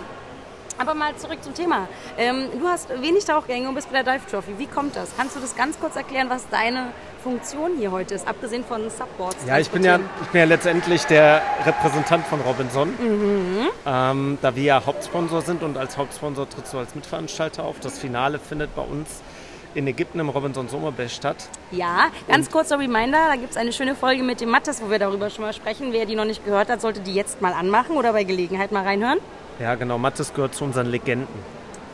Aber 0.77 0.93
mal 0.93 1.15
zurück 1.15 1.41
zum 1.41 1.53
Thema. 1.53 1.87
Ähm, 2.17 2.47
du 2.59 2.67
hast 2.67 2.89
wenig 3.01 3.23
Tauchgänge 3.25 3.69
und 3.69 3.75
bist 3.75 3.91
bei 3.91 4.03
der 4.03 4.17
Dive 4.17 4.29
Trophy. 4.29 4.57
Wie 4.57 4.67
kommt 4.67 4.95
das? 4.95 5.09
Kannst 5.15 5.35
du 5.35 5.39
das 5.39 5.55
ganz 5.55 5.79
kurz 5.79 5.95
erklären, 5.95 6.29
was 6.29 6.47
deine 6.49 6.87
Funktion 7.23 7.77
hier 7.77 7.91
heute 7.91 8.13
ist, 8.13 8.27
abgesehen 8.27 8.63
von 8.63 8.89
Subboards? 8.89 9.37
Ja, 9.47 9.57
ich 9.57 9.69
bin 9.69 9.83
ja, 9.83 9.99
ich 10.21 10.27
bin 10.27 10.39
ja 10.39 10.45
letztendlich 10.45 11.05
der 11.05 11.41
Repräsentant 11.65 12.25
von 12.27 12.41
Robinson. 12.41 12.89
Mhm. 12.89 13.67
Ähm, 13.85 14.37
da 14.41 14.55
wir 14.55 14.63
ja 14.63 14.85
Hauptsponsor 14.85 15.41
sind 15.41 15.63
und 15.63 15.77
als 15.77 15.97
Hauptsponsor 15.97 16.49
trittst 16.49 16.73
du 16.73 16.79
als 16.79 16.93
Mitveranstalter 16.93 17.63
auf. 17.63 17.79
Das 17.79 17.97
Finale 17.97 18.37
findet 18.37 18.75
bei 18.75 18.83
uns 18.83 19.21
in 19.75 19.87
Ägypten 19.87 20.19
im 20.19 20.29
Robinson 20.29 20.67
Sommerbash 20.67 21.13
statt. 21.13 21.49
Ja, 21.71 22.07
ganz 22.27 22.49
kurzer 22.49 22.79
Reminder, 22.79 23.27
da 23.29 23.35
gibt 23.35 23.51
es 23.51 23.57
eine 23.57 23.73
schöne 23.73 23.95
Folge 23.95 24.23
mit 24.23 24.41
dem 24.41 24.49
Mattes, 24.49 24.81
wo 24.81 24.89
wir 24.89 24.99
darüber 24.99 25.29
schon 25.29 25.43
mal 25.43 25.53
sprechen. 25.53 25.91
Wer 25.91 26.05
die 26.05 26.15
noch 26.15 26.25
nicht 26.25 26.45
gehört 26.45 26.69
hat, 26.69 26.81
sollte 26.81 27.01
die 27.01 27.13
jetzt 27.13 27.41
mal 27.41 27.53
anmachen 27.53 27.97
oder 27.97 28.13
bei 28.13 28.23
Gelegenheit 28.23 28.71
mal 28.71 28.83
reinhören. 28.83 29.19
Ja, 29.59 29.75
genau. 29.75 29.97
Mattes 29.97 30.33
gehört 30.33 30.55
zu 30.55 30.63
unseren 30.63 30.87
Legenden. 30.87 31.27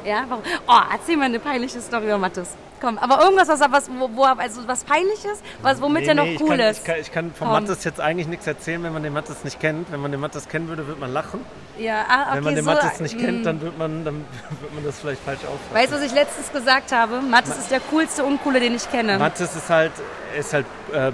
Ja, 0.03 0.25
warum? 0.27 0.43
Oh, 0.67 0.79
erzähl 0.91 1.15
mal 1.15 1.25
eine 1.25 1.39
peinliche 1.39 1.79
Story 1.79 2.05
über 2.05 2.17
Mattes. 2.17 2.55
Komm, 2.79 2.97
aber 2.97 3.23
irgendwas, 3.23 3.47
was, 3.47 3.59
was, 3.59 3.91
wo, 3.91 4.09
wo, 4.15 4.23
also 4.23 4.67
was 4.67 4.83
peinliches, 4.83 5.43
was, 5.61 5.79
womit 5.79 6.01
Nee, 6.01 6.07
er 6.07 6.13
noch 6.15 6.23
nee, 6.23 6.37
cool 6.39 6.57
kann, 6.57 6.59
ist. 6.61 6.79
Ich 6.79 6.83
kann, 6.83 6.95
ich 6.99 7.11
kann 7.11 7.31
von 7.31 7.49
Komm. 7.49 7.63
Mattes 7.63 7.83
jetzt 7.83 8.01
eigentlich 8.01 8.27
nichts 8.27 8.47
erzählen, 8.47 8.81
wenn 8.81 8.91
man 8.91 9.03
den 9.03 9.13
Mattes 9.13 9.43
nicht 9.43 9.59
kennt. 9.59 9.91
Wenn 9.91 9.99
man 9.99 10.11
den 10.11 10.19
Mattes 10.19 10.49
kennen 10.49 10.67
würde, 10.67 10.87
würde 10.87 10.99
man 10.99 11.13
lachen. 11.13 11.41
Ja, 11.77 12.03
ah, 12.09 12.21
okay, 12.21 12.37
wenn 12.37 12.43
man 12.43 12.55
den 12.55 12.65
so, 12.65 12.71
Mattes 12.71 12.99
nicht 12.99 13.15
mm. 13.15 13.23
kennt, 13.23 13.45
dann 13.45 13.61
wird 13.61 13.77
man, 13.77 14.03
dann 14.03 14.15
wird 14.61 14.73
man 14.73 14.83
das 14.83 14.99
vielleicht 14.99 15.21
falsch 15.21 15.41
auffassen. 15.41 15.75
Weißt 15.75 15.91
du, 15.91 15.97
was 15.97 16.03
ich 16.03 16.13
letztens 16.13 16.51
gesagt 16.51 16.91
habe? 16.91 17.21
Mattes 17.21 17.59
ist 17.59 17.69
der 17.69 17.81
coolste 17.91 18.23
Uncoole, 18.23 18.59
den 18.59 18.73
ich 18.73 18.89
kenne. 18.89 19.19
Mattes 19.19 19.55
ist 19.55 19.69
halt, 19.69 19.91
ist 20.35 20.53
halt 20.53 20.65
äh, 20.91 21.11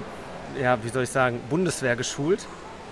ja, 0.62 0.78
wie 0.84 0.90
soll 0.90 1.04
ich 1.04 1.10
sagen, 1.10 1.40
Bundeswehr 1.50 1.96
geschult 1.96 2.46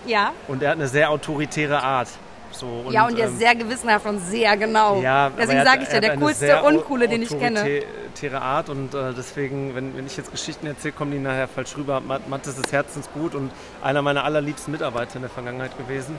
ja. 0.06 0.32
und 0.48 0.62
er 0.62 0.72
hat 0.72 0.78
eine 0.78 0.88
sehr 0.88 1.10
autoritäre 1.10 1.82
Art. 1.82 2.10
So, 2.58 2.68
und, 2.86 2.94
ja, 2.94 3.06
und 3.06 3.18
der 3.18 3.26
ähm, 3.26 3.34
ist 3.34 3.40
sehr 3.40 3.54
gewissenhaft 3.56 4.06
und 4.06 4.20
sehr 4.20 4.56
genau. 4.56 5.02
Ja, 5.02 5.30
Deswegen 5.38 5.64
sage 5.64 5.84
ich 5.84 5.90
dir, 5.90 5.96
hat 5.98 6.04
der 6.04 6.18
coolste 6.18 6.64
Uncoole, 6.64 7.08
den 7.10 7.22
ich 7.22 7.30
kenne. 7.30 7.60
autoritäre 7.60 8.42
Art 8.42 8.70
und 8.70 8.94
äh, 8.94 9.14
deswegen, 9.18 9.76
wenn, 9.76 9.96
wenn 9.98 10.06
ich 10.08 10.16
jetzt 10.16 10.32
Geschichten 10.32 10.66
erzähle, 10.68 10.94
kommen 10.94 11.12
die 11.12 11.20
nachher 11.20 11.48
falsch 11.48 11.76
rüber. 11.76 12.00
Mat- 12.00 12.30
Mattes 12.30 12.58
ist 12.58 12.72
herzensgut 12.72 13.36
und 13.36 13.52
einer 13.84 14.02
meiner 14.02 14.24
allerliebsten 14.24 14.72
Mitarbeiter 14.72 15.18
in 15.18 15.22
der 15.24 15.30
Vergangenheit 15.30 15.78
gewesen. 15.78 16.18